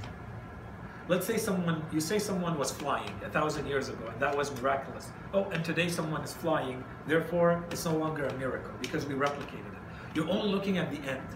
Let's 1.07 1.27
say 1.27 1.39
someone, 1.39 1.85
you 1.93 2.01
say 2.01 2.19
someone 2.19 2.59
was 2.59 2.71
flying 2.71 3.11
a 3.25 3.29
thousand 3.29 3.67
years 3.67 3.89
ago, 3.89 4.07
and 4.13 4.21
that 4.21 4.37
was 4.37 4.55
miraculous. 4.61 5.11
Oh, 5.35 5.45
and 5.51 5.65
today 5.65 5.89
someone 5.89 6.23
is 6.23 6.33
flying, 6.33 6.85
therefore 7.07 7.65
it's 7.71 7.85
no 7.85 7.97
longer 7.97 8.27
a 8.27 8.35
miracle 8.35 8.73
because 8.81 9.07
we 9.07 9.15
replicated 9.15 9.67
it. 9.75 9.81
You're 10.15 10.31
only 10.31 10.53
looking 10.53 10.79
at 10.79 10.91
the 10.91 10.99
end. 11.11 11.27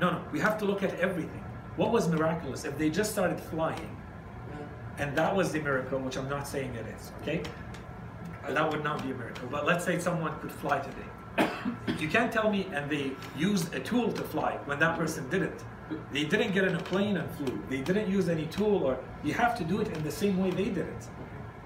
No, 0.00 0.10
no, 0.10 0.24
we 0.32 0.38
have 0.40 0.58
to 0.58 0.64
look 0.64 0.82
at 0.82 0.98
everything. 1.00 1.44
What 1.76 1.90
was 1.90 2.08
miraculous? 2.08 2.64
If 2.64 2.78
they 2.78 2.90
just 2.90 3.12
started 3.12 3.40
flying, 3.40 3.96
and 4.98 5.16
that 5.16 5.34
was 5.34 5.52
the 5.52 5.60
miracle, 5.60 5.98
which 5.98 6.16
I'm 6.16 6.28
not 6.28 6.46
saying 6.46 6.74
it 6.74 6.86
is, 6.86 7.12
okay? 7.22 7.42
Uh, 8.44 8.52
that 8.52 8.70
would 8.70 8.84
not 8.84 9.02
be 9.02 9.10
a 9.10 9.14
miracle. 9.14 9.48
But 9.50 9.66
let's 9.66 9.84
say 9.84 9.98
someone 9.98 10.38
could 10.40 10.52
fly 10.52 10.80
today. 10.80 11.50
You 11.98 12.08
can't 12.08 12.32
tell 12.32 12.50
me, 12.50 12.68
and 12.72 12.90
they 12.90 13.12
used 13.36 13.74
a 13.74 13.80
tool 13.80 14.12
to 14.12 14.22
fly 14.22 14.58
when 14.66 14.78
that 14.78 14.98
person 14.98 15.28
didn't. 15.30 15.64
They 16.12 16.24
didn't 16.24 16.52
get 16.52 16.64
in 16.64 16.76
a 16.76 16.82
plane 16.82 17.16
and 17.16 17.30
flew. 17.32 17.62
They 17.68 17.80
didn't 17.80 18.10
use 18.10 18.28
any 18.28 18.46
tool, 18.46 18.84
or 18.84 18.98
you 19.22 19.34
have 19.34 19.56
to 19.58 19.64
do 19.64 19.80
it 19.80 19.88
in 19.88 20.02
the 20.02 20.10
same 20.10 20.38
way 20.38 20.50
they 20.50 20.66
did 20.66 20.86
it. 20.86 21.08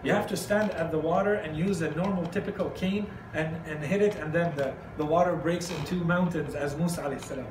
You 0.05 0.12
have 0.12 0.29
to 0.29 0.37
stand 0.37 0.70
at 0.72 0.93
the 0.93 0.99
water 0.99 1.35
and 1.35 1.57
use 1.57 1.83
a 1.83 1.91
normal, 1.91 2.26
typical 2.26 2.70
cane 2.70 3.09
and, 3.35 3.57
and 3.66 3.83
hit 3.83 4.01
it, 4.01 4.14
and 4.16 4.33
then 4.33 4.55
the, 4.57 4.72
the 4.97 5.05
water 5.05 5.35
breaks 5.35 5.70
in 5.70 5.85
two 5.85 6.05
mountains, 6.05 6.55
as 6.55 6.76
Musa 6.76 7.03
did. 7.09 7.45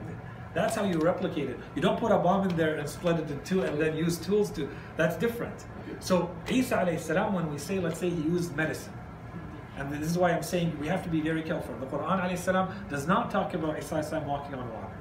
That's 0.58 0.76
how 0.76 0.86
you 0.86 0.98
replicate 0.98 1.52
it. 1.52 1.60
You 1.76 1.84
don't 1.84 2.00
put 2.00 2.12
a 2.12 2.18
bomb 2.18 2.50
in 2.50 2.56
there 2.58 2.78
and 2.78 2.90
split 2.90 3.20
it 3.20 3.30
in 3.30 3.40
two 3.44 3.62
and 3.62 3.80
then 3.80 3.96
use 3.96 4.18
tools 4.18 4.50
to. 4.54 4.68
That's 4.96 5.16
different. 5.16 5.66
So 6.00 6.32
Isa 6.50 6.78
alayhi 6.78 7.32
when 7.32 7.52
we 7.52 7.60
say, 7.60 7.78
let's 7.78 8.00
say 8.00 8.10
he 8.10 8.24
used 8.24 8.56
medicine, 8.56 8.94
and 9.78 9.94
this 9.94 10.10
is 10.10 10.18
why 10.18 10.32
I'm 10.32 10.42
saying 10.42 10.76
we 10.80 10.88
have 10.88 11.04
to 11.04 11.10
be 11.10 11.22
very 11.22 11.44
careful. 11.44 11.76
The 11.76 11.86
Quran 11.86 12.20
alayhi 12.26 12.90
does 12.90 13.06
not 13.06 13.30
talk 13.30 13.54
about 13.54 13.78
Isa 13.78 14.24
walking 14.26 14.56
on 14.56 14.68
water. 14.74 14.98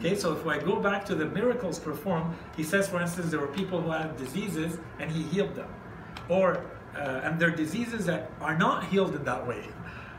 Okay, 0.00 0.16
so 0.16 0.32
if 0.32 0.44
I 0.44 0.58
go 0.58 0.80
back 0.80 1.04
to 1.06 1.14
the 1.14 1.26
miracles 1.26 1.78
performed, 1.78 2.34
he 2.56 2.64
says, 2.64 2.88
for 2.88 3.00
instance, 3.00 3.30
there 3.30 3.38
were 3.38 3.54
people 3.60 3.80
who 3.80 3.92
had 3.92 4.16
diseases 4.16 4.78
and 4.98 5.12
he 5.12 5.22
healed 5.22 5.54
them, 5.54 5.72
or 6.28 6.64
uh, 6.96 7.20
and 7.22 7.38
they're 7.38 7.58
diseases 7.64 8.04
that 8.06 8.32
are 8.40 8.58
not 8.58 8.86
healed 8.86 9.14
in 9.14 9.22
that 9.22 9.46
way. 9.46 9.68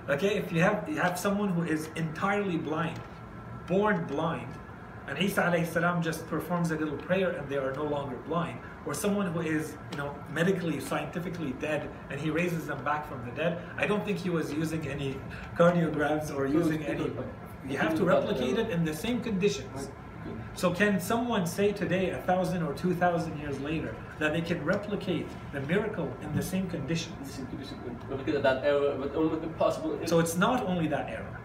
Okay, 0.08 0.38
if 0.38 0.54
you 0.54 0.62
have 0.62 0.88
you 0.88 0.96
have 0.96 1.20
someone 1.20 1.50
who 1.50 1.64
is 1.64 1.90
entirely 1.98 2.56
blind, 2.56 2.98
born 3.68 4.06
blind, 4.06 4.52
and 5.08 5.18
Isa 5.20 5.44
alayhi 5.44 5.68
salam 5.68 6.02
just 6.02 6.28
performs 6.28 6.72
a 6.72 6.76
little 6.76 6.98
prayer 6.98 7.32
and 7.32 7.48
they 7.48 7.58
are 7.58 7.74
no 7.74 7.86
longer 7.86 8.18
blind, 8.28 8.60
or 8.86 8.94
someone 8.94 9.28
who 9.34 9.42
is 9.42 9.76
you 9.92 9.98
know 9.98 10.16
medically, 10.34 10.80
scientifically 10.80 11.54
dead 11.62 11.90
and 12.10 12.20
he 12.20 12.30
raises 12.30 12.68
them 12.68 12.84
back 12.84 13.08
from 13.08 13.24
the 13.26 13.32
dead, 13.32 13.62
I 13.78 13.86
don't 13.88 14.04
think 14.06 14.18
he 14.18 14.30
was 14.30 14.52
using 14.52 14.88
any 14.88 15.18
cardiograms 15.56 16.36
or 16.36 16.46
using 16.46 16.84
any. 16.84 17.12
You 17.70 17.78
have 17.78 17.96
to 17.98 18.06
replicate 18.06 18.58
it 18.58 18.70
in 18.70 18.86
the 18.86 18.94
same 18.94 19.22
conditions. 19.22 19.90
So 20.56 20.74
can 20.74 21.00
someone 21.00 21.46
say 21.46 21.72
today, 21.72 22.10
a 22.10 22.18
thousand 22.18 22.64
or 22.64 22.74
two 22.74 22.94
thousand 22.96 23.40
years 23.40 23.60
later, 23.60 23.96
that 24.20 24.34
they 24.34 24.42
can 24.42 24.64
replicate 24.66 25.28
the 25.54 25.62
miracle 25.62 26.12
in 26.22 26.36
the 26.36 26.42
same 26.42 26.68
conditions? 26.70 27.40
That 28.26 28.62
error, 28.64 28.96
but 29.00 29.16
only 29.16 29.42
impossible. 29.44 30.00
So 30.06 30.20
it's 30.20 30.36
not 30.36 30.66
only 30.66 30.88
that 30.88 31.10
era. 31.10 31.40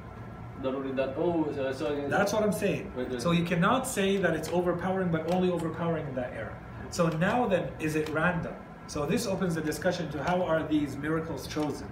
Not 0.62 0.74
only 0.74 0.92
that. 0.92 1.14
Oh, 1.16 1.50
so, 1.54 1.72
so 1.72 2.08
That's 2.08 2.32
what 2.32 2.42
I'm 2.42 2.52
saying. 2.52 2.92
So 3.18 3.32
you 3.32 3.44
cannot 3.44 3.86
say 3.86 4.16
that 4.16 4.34
it's 4.34 4.48
overpowering, 4.48 5.10
but 5.10 5.32
only 5.34 5.50
overpowering 5.50 6.06
in 6.08 6.14
that 6.14 6.32
era. 6.32 6.56
So 6.90 7.08
now 7.08 7.46
then, 7.46 7.70
is 7.80 7.96
it 7.96 8.08
random? 8.10 8.54
So 8.86 9.06
this 9.06 9.26
opens 9.26 9.54
the 9.54 9.62
discussion 9.62 10.10
to 10.12 10.22
how 10.22 10.42
are 10.42 10.62
these 10.62 10.96
miracles 10.96 11.46
chosen? 11.46 11.88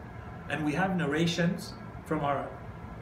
And 0.49 0.65
we 0.65 0.73
have 0.73 0.97
narrations 0.97 1.73
from 2.05 2.21
our 2.21 2.49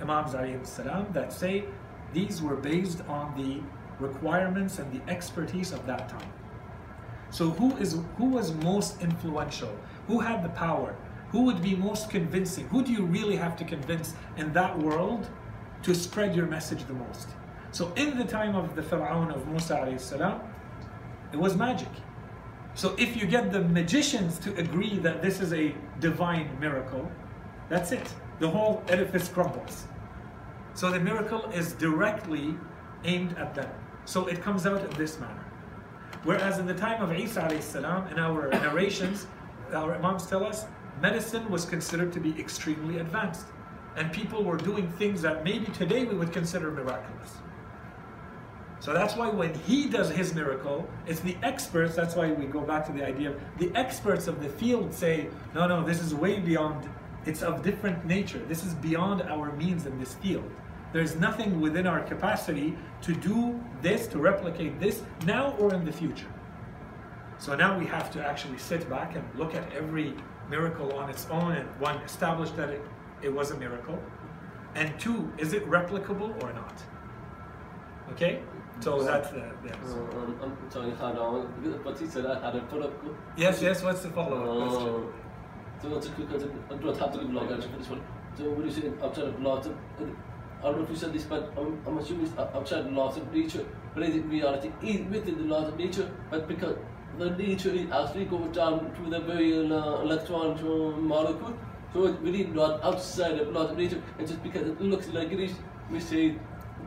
Imams 0.01 0.33
salam 0.69 1.07
that 1.13 1.33
say 1.33 1.65
these 2.13 2.41
were 2.41 2.57
based 2.57 3.03
on 3.09 3.35
the 3.37 3.61
requirements 4.05 4.79
and 4.79 4.93
the 4.93 5.11
expertise 5.11 5.73
of 5.73 5.85
that 5.87 6.09
time. 6.09 6.33
So 7.31 7.51
who 7.51 7.77
is 7.77 7.99
who 8.17 8.27
was 8.27 8.55
most 8.55 9.03
influential? 9.03 9.75
Who 10.07 10.21
had 10.21 10.43
the 10.45 10.49
power? 10.51 10.95
Who 11.33 11.43
would 11.43 11.61
be 11.61 11.77
most 11.77 12.09
convincing? 12.09 12.69
Who 12.69 12.83
do 12.83 12.93
you 12.93 13.05
really 13.05 13.37
have 13.37 13.57
to 13.57 13.65
convince 13.65 14.15
in 14.37 14.53
that 14.55 14.79
world 14.79 15.29
to 15.83 15.95
spread 15.95 16.35
your 16.35 16.47
message 16.47 16.85
the 16.85 16.95
most? 16.95 17.29
So 17.71 17.93
in 17.95 18.17
the 18.17 18.25
time 18.25 18.57
of 18.57 18.75
the 18.75 18.83
Fir'aun 18.83 19.35
of 19.35 19.47
Musa 19.49 19.95
salam, 19.99 20.41
it 21.33 21.39
was 21.39 21.57
magic. 21.57 21.89
So 22.75 22.95
if 22.99 23.17
you 23.17 23.27
get 23.27 23.53
the 23.53 23.61
magicians 23.61 24.39
to 24.41 24.55
agree 24.57 24.99
that 25.01 25.21
this 25.21 25.41
is 25.41 25.53
a 25.53 25.75
divine 26.01 26.59
miracle, 26.61 27.11
that's 27.69 27.93
it. 27.93 28.09
The 28.39 28.49
whole 28.49 28.83
edifice 28.89 29.29
crumbles. 29.29 29.87
So 30.75 30.91
the 30.91 31.01
miracle 31.01 31.51
is 31.53 31.73
directly 31.73 32.55
aimed 33.05 33.37
at 33.37 33.55
them. 33.55 33.71
So 34.05 34.27
it 34.27 34.41
comes 34.43 34.65
out 34.65 34.83
in 34.83 34.91
this 34.97 35.19
manner. 35.19 35.45
Whereas 36.25 36.59
in 36.59 36.67
the 36.67 36.75
time 36.75 37.03
of 37.03 37.13
Isa 37.13 37.51
salam, 37.61 38.07
in 38.09 38.19
our 38.19 38.49
narrations, 38.67 39.27
our 39.73 39.95
imams 39.97 40.27
tell 40.27 40.45
us, 40.45 40.65
medicine 41.01 41.49
was 41.51 41.65
considered 41.65 42.13
to 42.13 42.21
be 42.21 42.39
extremely 42.39 42.99
advanced. 42.99 43.47
And 43.99 44.13
people 44.13 44.45
were 44.45 44.57
doing 44.57 44.89
things 44.93 45.21
that 45.23 45.43
maybe 45.43 45.67
today 45.73 46.05
we 46.05 46.15
would 46.15 46.33
consider 46.33 46.71
miraculous. 46.71 47.33
So 48.79 48.95
that's 48.95 49.17
why 49.17 49.29
when 49.29 49.53
he 49.53 49.89
does 49.89 50.09
his 50.09 50.33
miracle, 50.37 50.89
it's 51.05 51.19
the 51.19 51.37
experts, 51.43 51.97
that's 51.97 52.15
why 52.15 52.31
we 52.31 52.47
go 52.47 52.61
back 52.61 52.87
to 52.87 52.93
the 52.93 53.05
idea 53.05 53.31
of 53.31 53.41
the 53.59 53.75
experts 53.75 54.29
of 54.29 54.41
the 54.41 54.49
field 54.49 54.95
say, 54.95 55.27
no, 55.53 55.67
no, 55.67 55.85
this 55.85 56.01
is 56.01 56.15
way 56.15 56.39
beyond, 56.39 56.89
it's 57.27 57.43
of 57.43 57.61
different 57.63 58.07
nature. 58.07 58.39
This 58.47 58.65
is 58.65 58.73
beyond 58.75 59.23
our 59.23 59.51
means 59.57 59.85
in 59.85 59.99
this 59.99 60.15
field. 60.15 60.49
There's 60.93 61.17
nothing 61.17 61.61
within 61.61 61.89
our 61.89 62.01
capacity 62.01 62.79
to 63.03 63.15
do 63.15 63.61
this, 63.83 64.07
to 64.09 64.19
replicate 64.21 64.79
this 64.79 65.03
now 65.27 65.57
or 65.59 65.75
in 65.75 65.85
the 65.85 65.93
future. 65.93 66.33
So 67.39 67.57
now 67.57 67.77
we 67.77 67.85
have 67.87 68.13
to 68.13 68.25
actually 68.25 68.59
sit 68.59 68.89
back 68.89 69.17
and 69.17 69.25
look 69.35 69.57
at 69.57 69.73
every 69.73 70.15
miracle 70.49 70.93
on 70.93 71.11
its 71.11 71.27
own 71.31 71.57
and 71.57 71.69
one, 71.81 71.97
establish 72.03 72.53
that 72.53 72.71
it, 72.71 72.83
it 73.23 73.33
was 73.33 73.51
a 73.51 73.57
miracle. 73.57 73.99
And 74.75 74.99
two, 75.01 75.33
is 75.39 75.53
it 75.53 75.69
replicable 75.69 76.43
or 76.43 76.53
not? 76.53 76.75
Okay? 78.13 78.43
So 78.81 79.03
that's 79.03 79.31
the, 79.31 79.51
yes. 79.65 79.77
Uh, 79.85 80.19
um, 80.19 80.39
I'm 80.43 80.71
sorry, 80.71 80.93
on, 80.93 81.81
but 81.85 81.99
he 81.99 82.07
said 82.07 82.27
I 82.27 82.41
had 82.41 82.55
a 82.55 82.61
put 82.61 82.83
up. 82.83 82.93
Yes, 83.37 83.61
yes, 83.61 83.83
what's 83.83 84.03
the 84.03 84.11
follow-up 84.11 84.69
question? 84.69 84.95
Uh, 84.95 85.83
so 85.83 85.89
that's 85.89 86.07
a 86.07 86.11
quick 86.11 86.29
question. 86.29 86.65
I 86.71 86.75
don't 86.75 86.97
have 86.97 87.13
to 87.13 87.25
blog 87.25 87.51
actually 87.51 87.73
for 87.73 87.79
this 87.79 87.89
one. 87.89 88.03
So 88.37 88.51
what 88.51 88.61
do 88.61 88.67
you 88.67 88.71
say 88.71 88.93
outside 89.03 89.25
of 89.25 89.43
law? 89.43 89.61
So, 89.61 89.71
uh, 89.71 90.05
I 90.61 90.63
don't 90.63 90.79
know 90.79 90.85
if 90.85 90.91
you 90.91 90.97
said 90.97 91.13
this, 91.13 91.25
but 91.25 91.53
I'm, 91.57 91.81
I'm 91.87 91.99
assuming 91.99 92.27
it's 92.27 92.39
outside 92.39 92.85
the 92.85 92.91
laws 92.91 93.17
of 93.17 93.33
nature. 93.33 93.65
But 93.95 94.09
reality 94.29 94.71
is 94.83 95.01
within 95.11 95.39
the 95.39 95.45
laws 95.45 95.69
of 95.69 95.77
nature? 95.77 96.11
But 96.31 96.47
because 96.47 96.77
the 97.19 97.31
nature 97.31 97.71
is 97.71 97.91
actually 97.91 98.27
goes 98.27 98.55
down 98.55 98.95
to 98.95 99.11
the 99.11 99.21
very 99.21 99.53
uh, 99.55 100.01
electron 100.01 100.57
to 100.59 100.97
molecule, 100.97 101.59
so 101.93 102.07
it's 102.07 102.19
really 102.21 102.45
not 102.45 102.83
outside 102.85 103.39
of 103.39 103.49
laws 103.53 103.71
of 103.71 103.79
nature. 103.79 104.03
And 104.19 104.27
just 104.29 104.43
because 104.43 104.67
it 104.69 104.81
looks 104.81 105.09
like 105.09 105.33
it 105.33 105.41
is, 105.41 105.53
we 105.91 106.01
say 106.01 106.35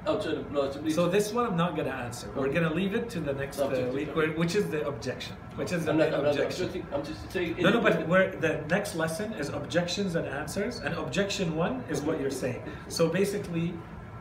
outside 0.08 0.36
of 0.36 0.52
laws 0.54 0.76
of 0.76 0.84
nature. 0.84 0.96
So 0.96 1.08
this 1.10 1.32
one 1.34 1.46
I'm 1.48 1.58
not 1.58 1.76
going 1.76 1.88
to 1.88 1.94
answer. 1.94 2.30
We're 2.36 2.50
going 2.50 2.68
to 2.70 2.74
leave 2.74 2.94
it 2.96 3.10
to 3.12 3.20
the 3.20 3.34
next 3.34 3.60
uh, 3.60 3.90
week, 3.94 4.16
where- 4.16 4.32
which 4.32 4.56
is 4.56 4.70
the 4.70 4.88
objection. 4.88 5.36
Which 5.56 5.72
is 5.74 5.86
the 5.86 5.92
I'm 5.92 5.98
not, 5.98 6.14
I'm 6.14 6.24
not 6.24 6.32
objection. 6.32 6.66
objecting. 6.66 6.94
I'm 6.94 7.04
just 7.04 7.32
saying. 7.32 7.56
No, 7.60 7.70
no, 7.72 7.82
but 7.82 8.08
we're, 8.08 8.32
the 8.32 8.64
next 8.70 8.96
lesson 8.96 9.34
is 9.34 9.50
objections 9.50 10.16
and 10.16 10.26
answers, 10.28 10.80
and 10.80 10.94
objection 10.96 11.56
one 11.56 11.84
is 11.90 12.02
what 12.02 12.20
you're 12.22 12.32
saying. 12.32 12.64
So 12.88 13.08
basically, 13.10 13.74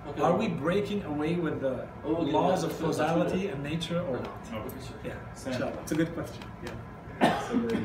Okay. 0.08 0.22
are 0.22 0.36
we 0.36 0.48
breaking 0.48 1.04
away 1.04 1.34
with 1.36 1.60
the 1.60 1.86
Oh, 2.04 2.16
okay, 2.16 2.32
laws 2.32 2.64
yeah, 2.64 2.70
of 2.70 2.78
that's- 2.78 2.96
that's 2.96 3.10
causality 3.12 3.42
good. 3.42 3.50
and 3.50 3.62
nature 3.62 4.00
or 4.00 4.16
not? 4.16 4.38
Okay. 4.48 4.56
Okay, 4.56 4.68
sure. 4.86 4.96
Yeah, 5.04 5.34
Sam. 5.34 5.62
It's 5.82 5.92
a 5.92 5.94
good 5.94 6.12
question. 6.14 6.42
Yeah. 6.64 7.48
So 7.48 7.56
the, 7.58 7.76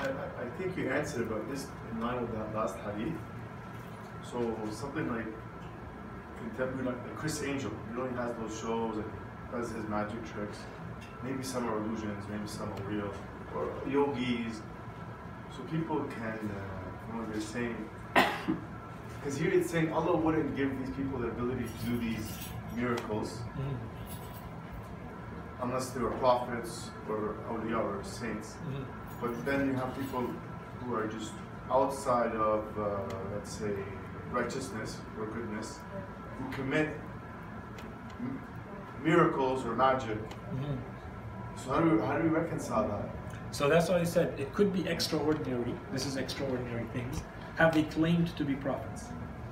I, 0.00 0.42
I- 0.42 0.48
think 0.58 0.76
you 0.76 0.90
answered, 0.90 1.28
but 1.28 1.48
this 1.48 1.66
in 1.92 2.00
line 2.00 2.20
with 2.20 2.32
that 2.34 2.54
last 2.54 2.76
hadith. 2.78 3.14
So 4.28 4.56
something 4.72 5.08
like 5.08 5.26
contemporary, 6.38 6.86
like 6.86 7.16
Criss 7.16 7.42
Angel, 7.44 7.70
you 7.90 7.96
know, 7.96 8.08
he 8.08 8.14
has 8.16 8.34
those 8.36 8.58
shows 8.60 8.96
and 8.96 9.04
does 9.52 9.70
his 9.70 9.86
magic 9.88 10.18
tricks. 10.32 10.58
Maybe 11.22 11.42
some 11.44 11.68
are 11.68 11.76
illusions, 11.78 12.24
maybe 12.30 12.46
some 12.46 12.72
are 12.72 12.82
real, 12.90 13.12
or 13.54 13.70
yogis. 13.88 14.60
So 15.56 15.62
people 15.70 16.00
can, 16.04 16.38
uh, 16.50 17.06
from 17.06 17.18
what 17.20 17.32
they're 17.32 17.40
saying, 17.40 17.88
because 19.20 19.38
here 19.38 19.50
it's 19.52 19.70
saying 19.70 19.92
Allah 19.92 20.16
wouldn't 20.16 20.56
give 20.56 20.76
these 20.78 20.90
people 20.96 21.18
the 21.20 21.28
ability 21.28 21.64
to 21.64 21.86
do 21.90 21.98
these 21.98 22.26
miracles 22.74 23.40
unless 25.62 25.90
they 25.90 26.00
were 26.00 26.12
prophets 26.12 26.90
or 27.08 27.36
awliya 27.50 27.78
or 27.78 28.02
saints. 28.04 28.56
Mhm. 28.68 28.84
But 29.20 29.44
then 29.44 29.66
you 29.66 29.72
have 29.74 29.94
people 29.98 30.26
who 30.80 30.94
are 30.94 31.06
just 31.06 31.32
outside 31.70 32.32
of, 32.36 32.64
uh, 32.78 32.98
let's 33.34 33.50
say, 33.52 33.72
righteousness 34.30 34.98
or 35.18 35.26
goodness, 35.26 35.80
who 36.38 36.50
commit 36.52 36.88
m- 38.20 38.40
miracles 39.02 39.64
or 39.66 39.74
magic. 39.74 40.18
Mhm. 40.54 40.76
So 41.56 41.72
how 41.72 41.80
do 41.80 41.90
we, 41.90 42.00
how 42.00 42.16
do 42.16 42.22
we 42.22 42.28
reconcile 42.30 42.86
that? 42.88 43.08
So 43.50 43.68
that's 43.68 43.88
why 43.88 43.96
I 43.98 44.04
said 44.04 44.38
it 44.38 44.52
could 44.54 44.72
be 44.72 44.86
extraordinary. 44.88 45.74
This 45.92 46.06
is 46.06 46.16
extraordinary 46.16 46.84
things. 46.92 47.22
Have 47.56 47.72
they 47.74 47.82
claimed 47.84 48.36
to 48.36 48.44
be 48.44 48.54
prophets? 48.54 49.06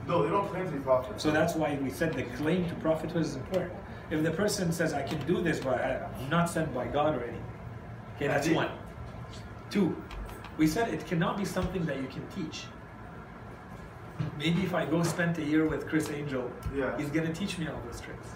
No, 0.07 0.23
they 0.23 0.29
don't 0.31 0.49
claim 0.49 0.67
to 0.67 0.71
be 0.73 0.79
prophets. 0.79 1.23
So 1.23 1.31
that's 1.33 1.55
why 1.57 1.77
we 1.83 1.91
said 1.91 2.13
the 2.13 2.23
claim 2.23 2.69
to 2.69 2.75
prophethood 2.77 3.23
is 3.23 3.35
important. 3.35 3.73
If 4.11 4.23
the 4.23 4.31
person 4.31 4.71
says, 4.71 4.95
I 4.95 5.03
can 5.03 5.19
do 5.27 5.43
this, 5.43 5.59
but 5.59 5.81
I'm 5.81 6.31
not 6.31 6.49
sent 6.49 6.73
by 6.73 6.87
God 6.87 7.17
or 7.17 7.23
anything. 7.25 7.43
Okay, 8.15 8.29
that's 8.29 8.47
Indeed. 8.47 8.57
one. 8.57 8.69
Two, 9.71 9.97
we 10.59 10.67
said 10.67 10.93
it 10.93 11.07
cannot 11.07 11.37
be 11.37 11.45
something 11.45 11.85
that 11.87 11.97
you 12.01 12.09
can 12.09 12.27
teach. 12.29 12.65
Maybe 14.39 14.63
if 14.63 14.75
I 14.75 14.87
go 14.87 15.03
spend 15.03 15.37
a 15.39 15.43
year 15.43 15.67
with 15.69 15.87
Criss 15.89 16.11
Angel, 16.11 16.51
Yeah. 16.75 16.97
he's 16.97 17.11
gonna 17.11 17.33
teach 17.35 17.59
me 17.59 17.69
all 17.69 17.81
those 17.87 18.01
tricks. 18.01 18.29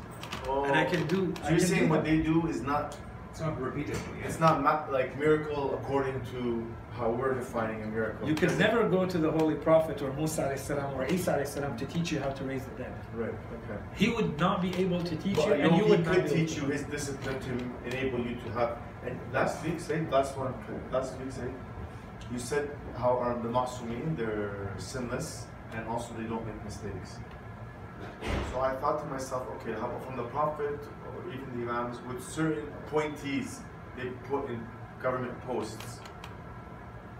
Oh. 0.48 0.64
And 0.64 0.74
I 0.76 0.84
can 0.84 1.06
do. 1.06 1.32
So 1.42 1.42
I 1.46 1.50
you're 1.50 1.58
saying 1.60 1.88
what 1.88 2.04
that. 2.04 2.10
they 2.10 2.18
do 2.18 2.46
is 2.48 2.60
not 2.60 2.96
It's 3.30 3.40
not 3.40 3.58
repeatedly. 3.60 4.18
it's 4.24 4.40
not 4.40 4.62
ma- 4.62 4.84
like 4.90 5.18
miracle 5.18 5.74
according 5.74 6.20
to 6.32 6.66
how 6.98 7.08
we're 7.10 7.32
defining 7.34 7.82
a 7.82 7.86
miracle. 7.86 8.28
You 8.28 8.34
can 8.34 8.58
never 8.58 8.86
go 8.88 9.06
to 9.06 9.16
the 9.16 9.30
Holy 9.30 9.54
Prophet 9.54 10.02
or 10.02 10.12
Musa 10.14 10.42
alayhi 10.42 10.58
salam 10.58 10.92
or 10.94 11.06
Isa 11.06 11.32
alayhi 11.34 11.46
salam 11.46 11.76
to 11.78 11.86
teach 11.86 12.12
you 12.12 12.18
how 12.20 12.30
to 12.30 12.44
raise 12.44 12.64
the 12.64 12.74
dead. 12.82 12.92
Right. 13.14 13.30
Okay. 13.56 13.78
He 13.94 14.08
would 14.10 14.38
not 14.38 14.60
be 14.60 14.74
able 14.76 15.02
to 15.02 15.16
teach 15.16 15.36
But 15.36 15.46
you, 15.46 15.52
a 15.54 15.56
and 15.58 15.72
you 15.76 15.78
yogi 15.78 15.90
would 15.90 16.04
not 16.04 16.14
could 16.14 16.24
be 16.24 16.30
able 16.30 16.40
teach 16.46 16.54
to. 16.56 16.62
you 16.62 16.66
his 16.72 16.82
discipline 16.82 17.38
to 17.40 17.52
enable 17.88 18.18
you 18.28 18.34
to 18.44 18.50
have. 18.58 18.76
And 19.04 19.18
last 19.32 19.64
week, 19.64 19.80
say 19.80 20.06
last 20.10 20.36
one, 20.36 20.54
last 20.92 21.18
week, 21.18 21.32
say 21.32 21.50
you 22.32 22.38
said 22.38 22.70
how 22.96 23.18
are 23.18 23.34
the 23.42 23.48
Masumin 23.48 24.16
they're 24.16 24.70
sinless 24.78 25.46
and 25.74 25.86
also 25.88 26.14
they 26.18 26.24
don't 26.24 26.46
make 26.46 26.62
mistakes. 26.64 27.18
So 28.52 28.60
I 28.60 28.74
thought 28.76 29.00
to 29.02 29.06
myself, 29.06 29.46
okay, 29.56 29.72
how 29.72 29.86
about 29.86 30.04
from 30.04 30.16
the 30.16 30.24
Prophet 30.24 30.78
or 31.06 31.32
even 31.32 31.46
the 31.54 31.70
Imams 31.70 31.98
with 32.06 32.22
certain 32.22 32.66
appointees 32.86 33.60
they 33.96 34.08
put 34.28 34.48
in 34.48 34.66
government 35.02 35.38
posts. 35.42 36.00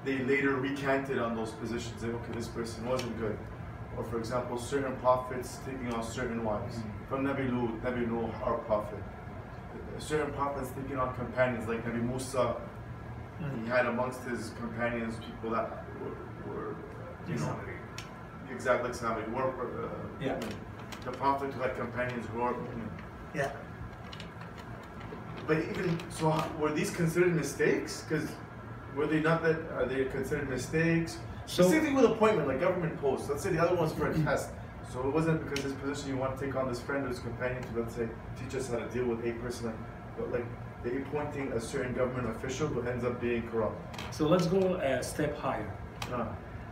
They 0.04 0.18
later 0.18 0.54
recanted 0.56 1.18
on 1.18 1.36
those 1.36 1.50
positions. 1.52 2.00
Saying, 2.00 2.14
okay, 2.14 2.32
this 2.34 2.48
person 2.48 2.86
wasn't 2.86 3.18
good. 3.18 3.38
Or 3.96 4.04
for 4.04 4.18
example, 4.18 4.58
certain 4.58 4.96
prophets 4.96 5.58
taking 5.66 5.92
on 5.92 6.02
certain 6.02 6.44
wives. 6.44 6.76
Mm-hmm. 6.76 7.08
From 7.08 7.24
Nabi 7.26 7.50
Lut, 7.52 7.82
Nabi 7.82 8.08
Nuh, 8.08 8.30
our 8.44 8.58
prophet. 8.58 8.98
Certain 9.98 10.32
prophets 10.32 10.70
taking 10.80 10.98
on 10.98 11.14
companions 11.14 11.68
like 11.68 11.84
Nabi 11.84 12.02
Musa. 12.02 12.56
He 13.62 13.68
had 13.70 13.86
amongst 13.86 14.22
his 14.24 14.50
companions 14.60 15.14
people 15.16 15.50
that 15.50 15.84
were, 16.00 16.52
were 16.52 16.76
you 17.28 17.36
know, 17.36 17.58
exactly 18.52 18.88
like 18.88 18.94
somebody 18.94 19.30
were 19.30 19.48
uh, 19.48 19.88
Yeah. 20.20 20.38
the 21.04 21.12
prophet 21.12 21.52
who 21.54 21.62
had 21.62 21.76
companions 21.76 22.26
who 22.32 22.40
were 22.40 22.54
Yeah. 23.34 23.50
But 25.46 25.58
even 25.58 25.98
so, 26.10 26.42
were 26.58 26.72
these 26.72 26.90
considered 26.90 27.34
mistakes? 27.34 28.04
Because 28.06 28.28
were 28.94 29.06
they 29.06 29.20
not 29.20 29.42
that? 29.42 29.56
Are 29.72 29.86
they 29.86 30.04
considered 30.04 30.48
mistakes? 30.48 31.18
So- 31.46 31.68
same 31.68 31.82
thing 31.82 31.94
with 31.94 32.04
appointment, 32.04 32.46
like 32.48 32.60
government 32.60 33.00
posts. 33.00 33.28
Let's 33.28 33.42
say 33.42 33.50
the 33.52 33.62
other 33.62 33.74
one's 33.74 33.92
for 33.92 34.10
a 34.10 34.14
test. 34.18 34.50
So 34.92 35.00
it 35.06 35.12
wasn't 35.14 35.48
because 35.48 35.64
this 35.64 35.72
position 35.74 36.10
you 36.10 36.16
want 36.16 36.36
to 36.36 36.44
take 36.44 36.56
on 36.56 36.68
this 36.68 36.80
friend 36.80 37.04
or 37.06 37.08
this 37.08 37.20
companion 37.20 37.62
to 37.62 37.80
let's 37.80 37.94
say 37.94 38.08
teach 38.38 38.56
us 38.56 38.68
how 38.68 38.78
to 38.78 38.88
deal 38.88 39.04
with 39.04 39.24
a 39.24 39.32
person, 39.34 39.72
but 40.18 40.32
like 40.32 40.44
they 40.82 40.96
appointing 40.96 41.52
a 41.52 41.60
certain 41.60 41.92
government 41.94 42.28
official 42.36 42.66
who 42.66 42.82
ends 42.82 43.04
up 43.04 43.20
being 43.20 43.48
corrupt. 43.48 43.78
So 44.12 44.26
let's 44.26 44.46
go 44.46 44.74
a 44.76 45.02
step 45.02 45.36
higher. 45.38 45.70
Ah, 46.12 46.28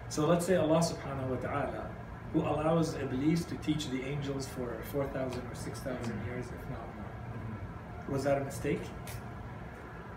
So 0.09 0.27
let's 0.27 0.47
say 0.47 0.57
Allah 0.57 0.81
subhanahu 0.81 1.29
wa 1.29 1.37
ta'ala, 1.37 1.87
who 2.33 2.41
allows 2.41 2.95
Iblis 2.95 3.45
to 3.45 3.55
teach 3.57 3.89
the 3.91 4.03
angels 4.03 4.47
for 4.49 4.79
4,000 4.91 5.41
or 5.41 5.55
6,000 5.55 6.27
years, 6.27 6.47
if 6.47 6.71
not 6.71 6.87
more. 6.97 7.13
Was 8.09 8.25
that 8.25 8.41
a 8.41 8.45
mistake? 8.45 8.81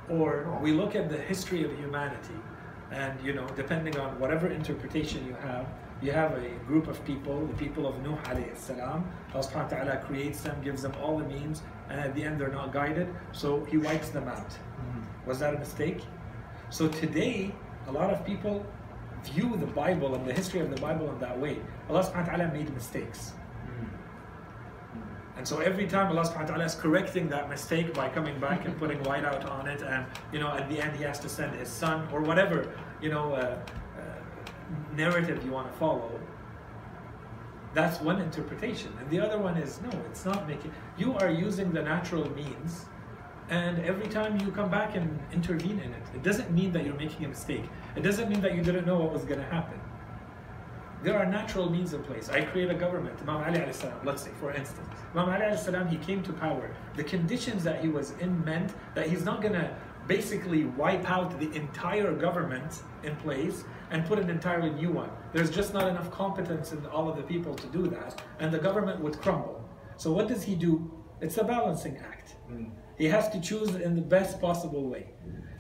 Or 0.10 0.58
we 0.62 0.72
look 0.72 0.96
at 0.96 1.10
the 1.10 1.18
history 1.18 1.64
of 1.66 1.78
humanity, 1.78 2.40
and 2.92 3.14
you 3.24 3.34
know, 3.34 3.46
depending 3.56 3.98
on 3.98 4.20
whatever 4.20 4.48
interpretation 4.48 5.26
you 5.28 5.36
have, 5.36 5.68
you 6.02 6.12
have 6.12 6.34
a 6.34 6.50
group 6.66 6.88
of 6.88 7.04
people, 7.06 7.46
the 7.46 7.54
people 7.54 7.88
of 7.88 8.02
Nuh 8.02 8.18
alayhi 8.26 8.58
salam. 8.58 9.10
Allah 9.34 9.44
subhanahu 9.44 9.72
wa 9.72 9.78
ta'ala 9.78 9.98
creates 9.98 10.42
them, 10.42 10.60
gives 10.64 10.82
them 10.82 10.94
all 11.02 11.18
the 11.18 11.26
means, 11.26 11.62
and 11.90 12.00
at 12.00 12.16
the 12.16 12.24
end 12.24 12.42
they're 12.42 12.50
not 12.50 12.74
guided, 12.74 13.08
so 13.32 13.64
He 13.66 13.78
wipes 13.78 14.10
them 14.10 14.28
out. 14.28 14.58
Was 15.26 15.40
that 15.40 15.54
a 15.54 15.60
mistake? 15.60 16.02
So 16.70 16.88
today, 16.88 17.54
a 17.88 17.92
lot 17.92 18.10
of 18.10 18.26
people 18.26 18.66
view 19.24 19.56
the 19.58 19.68
Bible 19.68 20.16
and 20.16 20.26
the 20.26 20.34
history 20.34 20.60
of 20.60 20.70
the 20.70 20.82
Bible 20.82 21.10
in 21.12 21.20
that 21.20 21.40
way. 21.40 21.60
Allah 21.90 22.04
subhanahu 22.04 22.32
wa 22.32 22.38
ta'ala 22.38 22.54
made 22.54 22.74
mistakes. 22.74 23.34
And 25.38 25.48
so 25.48 25.60
every 25.60 25.88
time 25.88 26.08
Allah 26.08 26.24
subhanahu 26.24 26.42
wa 26.42 26.54
ta'ala 26.54 26.66
is 26.66 26.76
correcting 26.76 27.28
that 27.30 27.50
mistake 27.50 27.94
by 27.94 28.10
coming 28.10 28.40
back 28.40 28.66
and 28.66 28.78
putting 28.78 29.02
white 29.10 29.26
out 29.26 29.46
on 29.46 29.68
it, 29.68 29.82
and 29.82 30.06
you 30.32 30.40
know, 30.40 30.50
at 30.50 30.70
the 30.70 30.80
end 30.82 30.96
he 30.96 31.04
has 31.04 31.20
to 31.20 31.30
send 31.30 31.56
his 31.56 31.70
son 31.70 32.08
or 32.12 32.22
whatever, 32.22 32.74
you 33.02 33.10
know, 33.10 33.34
uh, 33.34 33.58
narrative 34.96 35.44
you 35.46 35.52
want 35.52 35.72
to 35.72 35.78
follow. 35.78 36.20
That's 37.74 38.02
one 38.02 38.20
interpretation. 38.20 38.92
And 39.00 39.10
the 39.10 39.20
other 39.20 39.40
one 39.40 39.58
is 39.58 39.80
no, 39.82 39.90
it's 40.06 40.26
not 40.26 40.48
making. 40.48 40.72
You 40.98 41.16
are 41.16 41.30
using 41.30 41.72
the 41.72 41.82
natural 41.82 42.30
means, 42.32 42.86
and 43.50 43.80
every 43.80 44.08
time 44.08 44.40
you 44.40 44.52
come 44.52 44.70
back 44.70 44.96
and 44.96 45.20
intervene 45.34 45.80
in 45.80 45.94
it, 45.94 46.04
it 46.16 46.24
doesn't 46.24 46.52
mean 46.52 46.72
that 46.74 46.86
you're 46.86 46.96
making 46.96 47.26
a 47.26 47.30
mistake. 47.30 47.66
It 47.96 48.02
doesn't 48.02 48.30
mean 48.30 48.42
that 48.42 48.56
you 48.56 48.62
didn't 48.62 48.86
know 48.86 48.98
what 48.98 49.14
was 49.14 49.24
going 49.24 49.40
to 49.40 49.46
happen. 49.46 49.80
There 51.04 51.18
are 51.18 51.26
natural 51.26 51.70
means 51.70 51.94
in 51.94 52.04
place. 52.04 52.30
I 52.30 52.42
create 52.42 52.70
a 52.70 52.76
government. 52.76 53.20
Imam 53.22 53.44
Ali 53.44 53.58
alayhi 53.58 53.74
salam, 53.74 53.98
let's 54.04 54.22
say, 54.22 54.30
for 54.40 54.52
instance. 54.52 54.88
Imam 55.16 55.30
Ali 55.30 55.42
alayhi 55.42 55.58
salam, 55.58 55.88
he 55.88 55.98
came 55.98 56.22
to 56.24 56.34
power. 56.34 56.70
The 56.96 57.04
conditions 57.04 57.64
that 57.64 57.82
he 57.82 57.88
was 57.88 58.12
in 58.20 58.44
meant 58.46 58.74
that 58.94 59.10
he's 59.10 59.24
not 59.24 59.42
going 59.42 59.54
to 59.54 59.76
basically 60.18 60.66
wipe 60.66 61.10
out 61.10 61.40
the 61.40 61.50
entire 61.56 62.14
government 62.14 62.84
in 63.04 63.16
place 63.26 63.64
and 63.92 64.06
put 64.06 64.20
an 64.20 64.30
entirely 64.30 64.70
new 64.72 64.92
one. 64.92 65.10
There's 65.32 65.50
just 65.50 65.74
not 65.74 65.88
enough 65.88 66.12
competence 66.12 66.74
in 66.74 66.86
all 66.88 67.08
of 67.10 67.16
the 67.16 67.24
people 67.24 67.54
to 67.56 67.68
do 67.68 67.88
that, 67.96 68.22
and 68.42 68.52
the 68.52 68.60
government 68.60 69.00
would 69.00 69.22
crumble. 69.22 69.58
So 69.96 70.12
what 70.12 70.28
does 70.28 70.44
he 70.44 70.54
do? 70.54 70.74
It's 71.22 71.38
a 71.38 71.46
balancing 71.46 71.96
act. 72.12 72.36
Hmm. 72.50 72.66
He 72.98 73.06
has 73.06 73.30
to 73.30 73.40
choose 73.40 73.76
in 73.76 73.96
the 73.96 74.02
best 74.02 74.42
possible 74.42 74.90
way. 74.90 75.06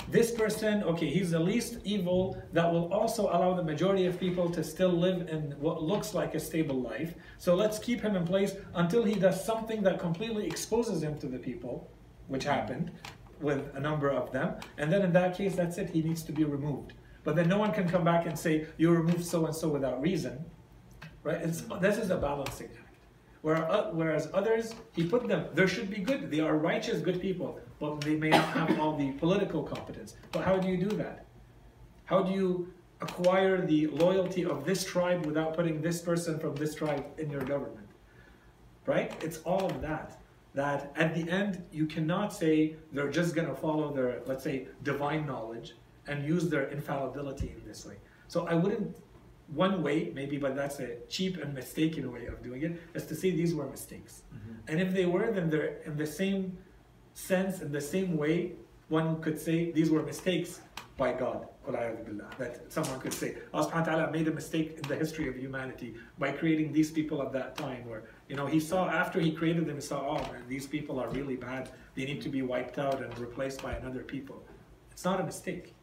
This 0.09 0.31
person, 0.31 0.83
okay, 0.83 1.09
he's 1.09 1.31
the 1.31 1.39
least 1.39 1.77
evil 1.85 2.19
that 2.51 2.69
will 2.73 2.91
also 2.91 3.23
allow 3.35 3.53
the 3.53 3.63
majority 3.63 4.05
of 4.05 4.19
people 4.19 4.49
to 4.49 4.65
still 4.65 4.95
live 5.05 5.29
in 5.29 5.55
what 5.65 5.81
looks 5.81 6.13
like 6.13 6.35
a 6.35 6.41
stable 6.41 6.81
life. 6.81 7.13
So 7.37 7.55
let's 7.55 7.79
keep 7.79 8.01
him 8.01 8.17
in 8.17 8.25
place 8.25 8.51
until 8.73 9.05
he 9.05 9.15
does 9.15 9.45
something 9.45 9.81
that 9.83 9.97
completely 9.97 10.45
exposes 10.45 11.01
him 11.01 11.17
to 11.19 11.27
the 11.27 11.39
people, 11.39 11.89
which 12.27 12.43
happened 12.43 12.91
with 13.41 13.75
a 13.75 13.79
number 13.79 14.09
of 14.09 14.31
them. 14.31 14.55
And 14.77 14.91
then 14.91 15.01
in 15.01 15.13
that 15.13 15.37
case, 15.37 15.55
that's 15.55 15.77
it, 15.77 15.89
he 15.89 16.01
needs 16.01 16.23
to 16.23 16.31
be 16.31 16.43
removed. 16.43 16.93
But 17.23 17.35
then 17.35 17.47
no 17.47 17.57
one 17.57 17.71
can 17.71 17.87
come 17.87 18.03
back 18.03 18.25
and 18.25 18.37
say, 18.37 18.65
you 18.77 18.91
removed 18.91 19.25
so 19.25 19.45
and 19.45 19.55
so 19.55 19.69
without 19.69 20.01
reason. 20.01 20.43
Right? 21.23 21.41
It's, 21.41 21.61
this 21.79 21.97
is 21.97 22.09
a 22.09 22.17
balancing 22.17 22.69
act. 22.79 22.91
Uh, 23.43 23.89
whereas 23.91 24.29
others, 24.33 24.75
he 24.95 25.03
put 25.03 25.27
them, 25.27 25.47
there 25.53 25.67
should 25.67 25.89
be 25.89 25.97
good, 25.97 26.29
they 26.29 26.39
are 26.39 26.57
righteous, 26.57 27.01
good 27.01 27.19
people, 27.19 27.59
but 27.79 27.99
they 28.01 28.15
may 28.15 28.29
not 28.29 28.45
have 28.49 28.79
all 28.79 28.95
the 28.95 29.11
political 29.13 29.63
competence. 29.63 30.15
But 30.31 30.43
how 30.43 30.57
do 30.57 30.67
you 30.67 30.77
do 30.77 30.95
that? 30.97 31.25
How 32.05 32.21
do 32.21 32.31
you 32.31 32.71
acquire 33.01 33.65
the 33.65 33.87
loyalty 33.87 34.45
of 34.45 34.63
this 34.63 34.85
tribe 34.85 35.25
without 35.25 35.55
putting 35.55 35.81
this 35.81 36.01
person 36.01 36.39
from 36.39 36.55
this 36.55 36.75
tribe 36.75 37.05
in 37.17 37.31
your 37.31 37.41
government? 37.41 37.87
Right? 38.85 39.11
It's 39.23 39.39
all 39.39 39.65
of 39.65 39.81
that. 39.81 40.20
That 40.53 40.91
at 40.95 41.15
the 41.15 41.29
end, 41.31 41.63
you 41.71 41.85
cannot 41.85 42.33
say 42.33 42.75
they're 42.91 43.09
just 43.09 43.35
going 43.35 43.47
to 43.47 43.55
follow 43.55 43.93
their, 43.93 44.21
let's 44.25 44.43
say, 44.43 44.67
divine 44.83 45.25
knowledge 45.25 45.75
and 46.07 46.25
use 46.25 46.49
their 46.49 46.65
infallibility 46.69 47.53
in 47.57 47.65
this 47.65 47.85
way. 47.85 47.95
So 48.27 48.47
I 48.47 48.55
wouldn't 48.55 48.97
one 49.47 49.83
way, 49.83 50.11
maybe, 50.15 50.37
but 50.37 50.55
that's 50.55 50.79
a 50.79 50.97
cheap 51.09 51.37
and 51.37 51.53
mistaken 51.53 52.11
way 52.11 52.25
of 52.25 52.41
doing 52.41 52.63
it, 52.63 52.81
is 52.93 53.05
to 53.05 53.15
say 53.15 53.31
these 53.31 53.53
were 53.53 53.67
mistakes. 53.67 54.23
Mm-hmm. 54.33 54.53
And 54.69 54.81
if 54.81 54.93
they 54.93 55.05
were, 55.05 55.31
then 55.31 55.49
they're 55.49 55.77
in 55.85 55.97
the 55.97 56.07
same 56.07 56.57
sense, 57.13 57.61
in 57.61 57.71
the 57.71 57.81
same 57.81 58.17
way, 58.17 58.53
one 58.87 59.21
could 59.21 59.39
say 59.39 59.71
these 59.71 59.89
were 59.89 60.03
mistakes 60.03 60.61
by 60.97 61.13
God. 61.13 61.47
That 61.67 62.71
someone 62.71 62.99
could 62.99 63.13
say, 63.13 63.37
Allah 63.53 63.69
subhanahu 63.69 63.75
wa 63.75 63.83
ta'ala 63.83 64.11
made 64.11 64.27
a 64.27 64.31
mistake 64.31 64.79
in 64.81 64.81
the 64.89 64.95
history 64.95 65.27
of 65.29 65.37
humanity 65.37 65.93
by 66.17 66.31
creating 66.31 66.73
these 66.73 66.89
people 66.89 67.21
at 67.21 67.31
that 67.33 67.55
time. 67.55 67.87
Where, 67.87 68.03
you 68.31 68.37
know, 68.37 68.45
he 68.45 68.61
saw, 68.61 68.87
after 68.87 69.19
he 69.19 69.33
created 69.33 69.65
them, 69.65 69.75
he 69.75 69.81
saw, 69.81 69.99
oh 70.11 70.31
man, 70.31 70.43
these 70.47 70.65
people 70.65 71.01
are 71.01 71.09
really 71.09 71.35
bad. 71.35 71.69
They 71.95 72.05
need 72.05 72.21
to 72.21 72.29
be 72.29 72.41
wiped 72.41 72.79
out 72.79 73.03
and 73.03 73.11
replaced 73.19 73.61
by 73.61 73.73
another 73.73 74.03
people. 74.03 74.41
It's 74.89 75.03
not 75.03 75.19
a 75.19 75.25
mistake. 75.25 75.75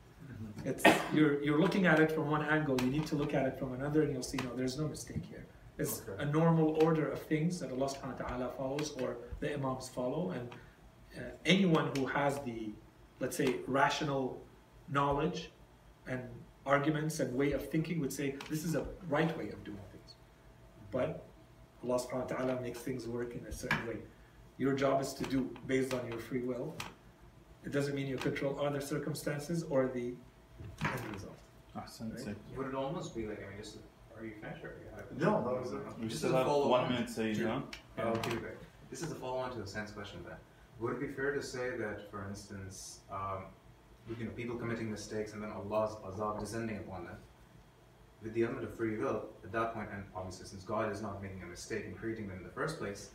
It's, 0.64 0.82
you're, 1.12 1.42
you're 1.42 1.60
looking 1.60 1.84
at 1.84 2.00
it 2.00 2.10
from 2.10 2.30
one 2.30 2.42
angle, 2.46 2.80
you 2.80 2.90
need 2.90 3.06
to 3.08 3.16
look 3.16 3.34
at 3.34 3.44
it 3.44 3.58
from 3.58 3.74
another, 3.74 4.02
and 4.02 4.14
you'll 4.14 4.22
see, 4.22 4.38
no, 4.38 4.56
there's 4.56 4.78
no 4.78 4.88
mistake 4.88 5.24
here. 5.28 5.44
It's 5.76 6.00
okay. 6.08 6.22
a 6.22 6.26
normal 6.26 6.82
order 6.82 7.06
of 7.10 7.20
things 7.20 7.60
that 7.60 7.70
Allah 7.70 7.90
subhanahu 7.90 8.22
wa 8.22 8.28
ta'ala 8.28 8.48
follows 8.56 8.96
or 9.02 9.18
the 9.40 9.52
Imams 9.52 9.90
follow, 9.90 10.30
and 10.30 10.48
uh, 11.18 11.20
anyone 11.44 11.90
who 11.98 12.06
has 12.06 12.38
the, 12.48 12.72
let's 13.20 13.36
say, 13.36 13.56
rational 13.66 14.42
knowledge 14.88 15.50
and 16.06 16.22
arguments 16.64 17.20
and 17.20 17.34
way 17.34 17.52
of 17.52 17.68
thinking 17.68 18.00
would 18.00 18.12
say 18.12 18.36
this 18.48 18.64
is 18.64 18.74
a 18.74 18.86
right 19.06 19.36
way 19.36 19.50
of 19.50 19.62
doing 19.64 19.84
things. 19.92 20.14
But 20.90 21.27
Allah 21.84 21.98
subhanahu 21.98 22.30
wa 22.30 22.36
ta'ala 22.36 22.60
makes 22.60 22.80
things 22.80 23.06
work 23.06 23.34
in 23.34 23.44
a 23.46 23.52
certain 23.52 23.86
way. 23.86 23.96
Your 24.58 24.74
job 24.74 25.00
is 25.00 25.12
to 25.14 25.24
do 25.24 25.48
based 25.66 25.94
on 25.94 26.06
your 26.08 26.18
free 26.18 26.40
will. 26.42 26.74
It 27.64 27.72
doesn't 27.72 27.94
mean 27.94 28.06
you 28.06 28.16
control 28.16 28.58
other 28.60 28.80
circumstances 28.80 29.64
or 29.70 29.88
the 29.88 30.14
end 30.84 31.00
result. 31.12 31.38
Ahsan, 31.76 32.14
Right? 32.26 32.34
Would 32.56 32.66
it 32.68 32.74
almost 32.74 33.14
be 33.14 33.26
like, 33.26 33.38
I 33.44 33.48
mean, 33.50 33.58
just, 33.62 33.76
are 34.18 34.24
you 34.24 34.32
finished 34.40 34.64
or 34.64 34.74
you 34.82 34.88
have? 34.96 35.04
No, 35.16 35.44
that 35.44 35.62
was 35.62 35.72
it. 35.72 35.78
We 36.00 36.08
still 36.08 36.34
a 36.34 36.38
have 36.38 36.46
one 36.48 36.84
on. 36.84 36.92
minute, 36.92 37.10
Sayyid, 37.10 37.36
Sure. 37.36 37.48
huh? 37.48 37.60
Oh, 37.98 38.08
okay, 38.18 38.36
great. 38.36 38.54
This 38.90 39.02
is 39.02 39.12
a 39.12 39.14
follow-on 39.14 39.52
to 39.52 39.58
the 39.60 39.66
sense 39.66 39.92
question 39.92 40.18
then. 40.26 40.36
Would 40.80 40.94
it 40.94 41.00
be 41.00 41.08
fair 41.08 41.34
to 41.34 41.42
say 41.42 41.76
that, 41.76 42.10
for 42.10 42.26
instance, 42.28 43.00
um, 43.12 43.44
you 44.18 44.24
know, 44.24 44.30
people 44.32 44.56
committing 44.56 44.90
mistakes 44.90 45.34
and 45.34 45.42
then 45.42 45.50
Allah's 45.52 45.94
azab 46.06 46.40
descending 46.40 46.78
upon 46.78 47.04
them, 47.04 47.16
with 48.22 48.34
the 48.34 48.42
element 48.42 48.64
of 48.64 48.74
free 48.74 48.96
will, 48.96 49.26
at 49.44 49.52
that 49.52 49.74
point, 49.74 49.88
and 49.92 50.04
obviously 50.14 50.46
since 50.46 50.64
God 50.64 50.90
is 50.90 51.00
not 51.00 51.22
making 51.22 51.42
a 51.42 51.46
mistake 51.46 51.84
in 51.86 51.94
creating 51.94 52.28
them 52.28 52.38
in 52.38 52.42
the 52.42 52.50
first 52.50 52.78
place, 52.78 53.10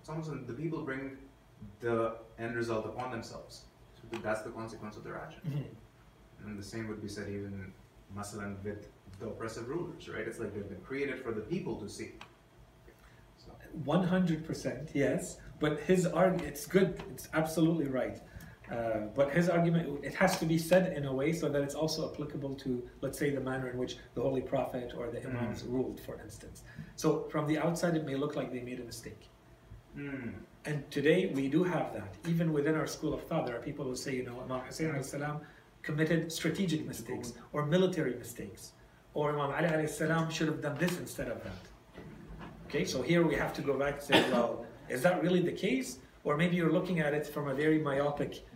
it's 0.00 0.08
almost 0.08 0.30
the 0.46 0.52
people 0.52 0.82
bring 0.82 1.16
the 1.80 2.16
end 2.38 2.54
result 2.56 2.86
upon 2.86 3.10
themselves. 3.10 3.62
So 3.94 4.18
that's 4.18 4.42
the 4.42 4.50
consequence 4.50 4.96
of 4.96 5.04
their 5.04 5.16
action. 5.16 5.40
Mm-hmm. 5.48 6.48
And 6.48 6.58
the 6.58 6.62
same 6.62 6.88
would 6.88 7.00
be 7.00 7.08
said 7.08 7.28
even, 7.28 7.72
masalan, 8.16 8.62
with 8.64 8.88
the 9.20 9.26
oppressive 9.26 9.68
rulers, 9.68 10.08
right? 10.08 10.26
It's 10.26 10.38
like 10.38 10.52
they've 10.54 10.68
been 10.68 10.80
created 10.80 11.20
for 11.20 11.32
the 11.32 11.40
people 11.40 11.76
to 11.76 11.88
see. 11.88 12.12
100% 13.86 14.90
yes 14.92 15.38
but 15.58 15.80
his 15.80 16.06
argument 16.06 16.46
it's 16.46 16.66
good 16.66 17.02
it's 17.10 17.28
absolutely 17.32 17.86
right 17.86 18.20
uh, 18.72 19.00
but 19.14 19.30
his 19.30 19.48
argument 19.48 20.02
it 20.02 20.14
has 20.14 20.38
to 20.38 20.46
be 20.46 20.56
said 20.56 20.96
in 20.96 21.04
a 21.04 21.12
way 21.12 21.30
so 21.32 21.48
that 21.48 21.62
it's 21.62 21.74
also 21.74 22.10
applicable 22.10 22.54
to 22.54 22.70
let's 23.02 23.18
say 23.18 23.28
the 23.30 23.40
manner 23.40 23.68
in 23.68 23.76
which 23.76 23.96
the 24.14 24.22
holy 24.22 24.40
prophet 24.40 24.94
or 24.96 25.10
the 25.10 25.20
imams 25.28 25.62
ruled 25.64 26.00
for 26.00 26.18
instance. 26.26 26.62
So 26.96 27.28
from 27.32 27.46
the 27.46 27.58
outside 27.58 27.94
it 27.96 28.04
may 28.06 28.16
look 28.16 28.34
like 28.34 28.52
they 28.52 28.62
made 28.70 28.80
a 28.80 28.84
mistake. 28.84 29.28
Mm, 29.96 30.32
and 30.64 30.90
today 30.90 31.30
we 31.34 31.48
do 31.48 31.62
have 31.64 31.92
that. 31.92 32.14
Even 32.26 32.52
within 32.52 32.74
our 32.74 32.86
school 32.86 33.12
of 33.12 33.22
thought 33.28 33.46
there 33.46 33.56
are 33.56 33.64
people 33.70 33.84
who 33.84 33.96
say 33.96 34.14
you 34.16 34.24
know 34.24 34.40
imam 34.44 34.60
hussein 34.60 35.02
salam 35.02 35.40
committed 35.82 36.32
strategic 36.32 36.86
mistakes 36.86 37.34
or 37.52 37.66
military 37.66 38.14
mistakes. 38.14 38.72
Or 39.14 39.24
imam 39.34 39.50
ali 39.50 39.86
salam 39.86 40.30
should 40.30 40.48
have 40.48 40.62
done 40.62 40.78
this 40.78 40.98
instead 40.98 41.28
of 41.28 41.38
that. 41.44 41.62
Okay, 42.66 42.86
so 42.86 43.02
here 43.02 43.22
we 43.22 43.34
have 43.34 43.52
to 43.52 43.60
go 43.60 43.74
back 43.78 43.94
and 43.98 44.02
say, 44.02 44.30
well, 44.30 44.64
is 44.88 45.02
that 45.02 45.22
really 45.22 45.42
the 45.42 45.52
case? 45.52 45.98
Or 46.24 46.38
maybe 46.38 46.56
you're 46.56 46.72
looking 46.72 47.00
at 47.00 47.12
it 47.12 47.26
from 47.26 47.48
a 47.48 47.54
very 47.54 47.78
myopic, 47.78 48.46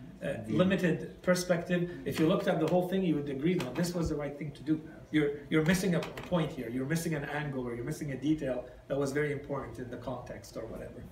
limited 0.48 1.22
perspective. 1.22 1.90
If 2.04 2.18
you 2.18 2.26
looked 2.26 2.48
at 2.48 2.60
the 2.60 2.66
whole 2.66 2.88
thing, 2.88 3.02
you 3.02 3.16
would 3.16 3.28
agree, 3.28 3.54
no, 3.54 3.72
this 3.72 3.94
was 3.94 4.08
the 4.08 4.14
right 4.14 4.36
thing 4.36 4.50
to 4.52 4.62
do. 4.62 4.80
You're, 5.10 5.30
you're 5.50 5.64
missing 5.64 5.94
a 5.94 6.00
point 6.00 6.50
here. 6.52 6.68
You're 6.68 6.86
missing 6.86 7.14
an 7.14 7.24
angle 7.24 7.66
or 7.66 7.74
you're 7.74 7.84
missing 7.84 8.12
a 8.12 8.16
detail 8.16 8.64
that 8.88 8.98
was 8.98 9.12
very 9.12 9.32
important 9.32 9.78
in 9.78 9.90
the 9.90 9.96
context 9.98 10.56
or 10.56 10.66
whatever. 10.66 11.04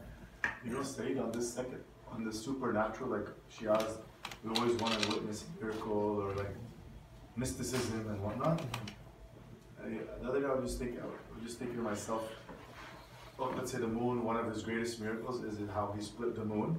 You 0.64 0.72
know, 0.72 0.82
Said, 0.82 1.18
on 1.18 1.32
this 1.32 1.52
second, 1.52 1.81
on 2.10 2.24
the 2.24 2.32
supernatural, 2.32 3.10
like 3.10 3.28
Shias, 3.51 3.98
we 4.43 4.55
always 4.56 4.74
want 4.81 5.01
to 5.01 5.09
witness 5.14 5.44
miracle 5.60 6.20
or 6.22 6.35
like 6.35 6.55
mysticism 7.36 8.06
and 8.09 8.20
whatnot. 8.22 8.62
I, 9.82 9.89
the 10.22 10.28
other 10.28 10.40
day, 10.40 10.47
I 10.47 10.55
was 10.55 10.64
just 10.70 10.78
thinking, 10.78 11.01
I 11.01 11.06
was 11.06 11.44
just 11.44 11.59
thinking 11.59 11.76
to 11.76 11.82
myself, 11.82 12.22
oh, 13.39 13.52
let's 13.56 13.72
say 13.72 13.78
the 13.78 13.86
moon, 13.86 14.24
one 14.24 14.36
of 14.36 14.47
his 14.47 14.62
greatest 14.62 15.01
miracles 15.01 15.43
is 15.43 15.59
how 15.72 15.94
he 15.97 16.02
split 16.02 16.35
the 16.35 16.44
moon. 16.44 16.78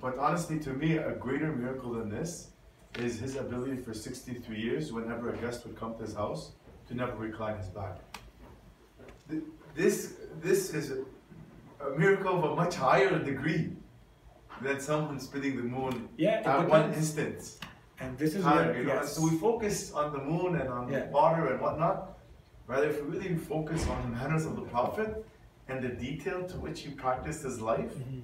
But 0.00 0.18
honestly, 0.18 0.58
to 0.60 0.70
me, 0.72 0.96
a 0.96 1.12
greater 1.12 1.52
miracle 1.52 1.92
than 1.92 2.08
this 2.08 2.50
is 2.98 3.18
his 3.20 3.36
ability 3.36 3.76
for 3.76 3.94
63 3.94 4.60
years, 4.60 4.92
whenever 4.92 5.30
a 5.30 5.36
guest 5.38 5.64
would 5.66 5.76
come 5.76 5.94
to 5.96 6.02
his 6.02 6.14
house, 6.14 6.52
to 6.88 6.94
never 6.94 7.14
recline 7.16 7.56
his 7.58 7.68
back. 7.68 7.98
This, 9.74 10.14
this 10.40 10.74
is 10.74 10.90
a, 10.92 11.04
miracle 11.96 12.36
of 12.38 12.44
a 12.52 12.54
much 12.56 12.74
higher 12.76 13.18
degree 13.18 13.72
than 14.60 14.78
someone 14.80 15.18
splitting 15.18 15.56
the 15.56 15.62
moon 15.62 16.08
Yeah, 16.16 16.42
at 16.44 16.68
one 16.68 16.90
depends. 16.90 16.98
instance. 16.98 17.58
And 17.98 18.16
this 18.18 18.34
is 18.34 18.42
Time, 18.44 18.68
where, 18.68 18.76
you 18.78 18.84
know? 18.84 18.94
yes. 18.94 19.16
So 19.16 19.22
we 19.22 19.36
focus 19.38 19.92
on 19.92 20.12
the 20.12 20.18
moon 20.18 20.56
and 20.60 20.68
on 20.68 20.88
Yeah. 20.92 21.08
water 21.10 21.46
and 21.52 21.60
whatnot. 21.60 22.18
Rather, 22.66 22.88
if 22.88 23.02
we 23.02 23.16
really 23.18 23.36
focus 23.36 23.86
on 23.88 24.02
the 24.02 24.08
manners 24.16 24.44
of 24.46 24.54
the 24.56 24.62
Prophet 24.62 25.24
and 25.68 25.82
the 25.82 25.88
detail 25.88 26.46
to 26.48 26.56
which 26.58 26.80
he 26.82 26.90
practiced 26.90 27.42
his 27.42 27.60
life, 27.60 27.94
Mhm. 27.96 28.22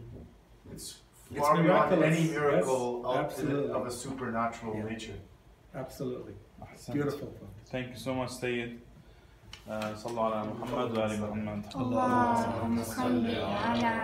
it's 0.72 1.00
It's 1.31 1.39
far 1.39 1.53
beyond 1.55 1.67
miraculous, 1.67 2.05
any 2.11 2.21
yes, 2.21 2.31
miracle 2.31 3.05
of, 3.05 3.17
absolutely. 3.25 3.71
of 3.77 3.85
a 3.87 3.91
supernatural 3.91 4.75
Yeah. 4.75 4.83
nature. 4.91 5.19
Absolutely. 5.75 6.33
Ahsan. 6.61 6.93
Beautiful 6.93 7.27
point. 7.27 7.51
Thank 7.73 7.87
you 7.91 7.95
so 7.97 8.13
much, 8.13 8.31
Sayyid. 8.31 8.79
Uh, 9.69 9.95
صلوا 9.95 10.23
على 10.23 10.43
محمد 10.47 10.97
وآل 10.97 11.21
محمد 11.21 11.63
اللهم 11.75 12.83
صل 12.83 13.25
على 13.35 14.01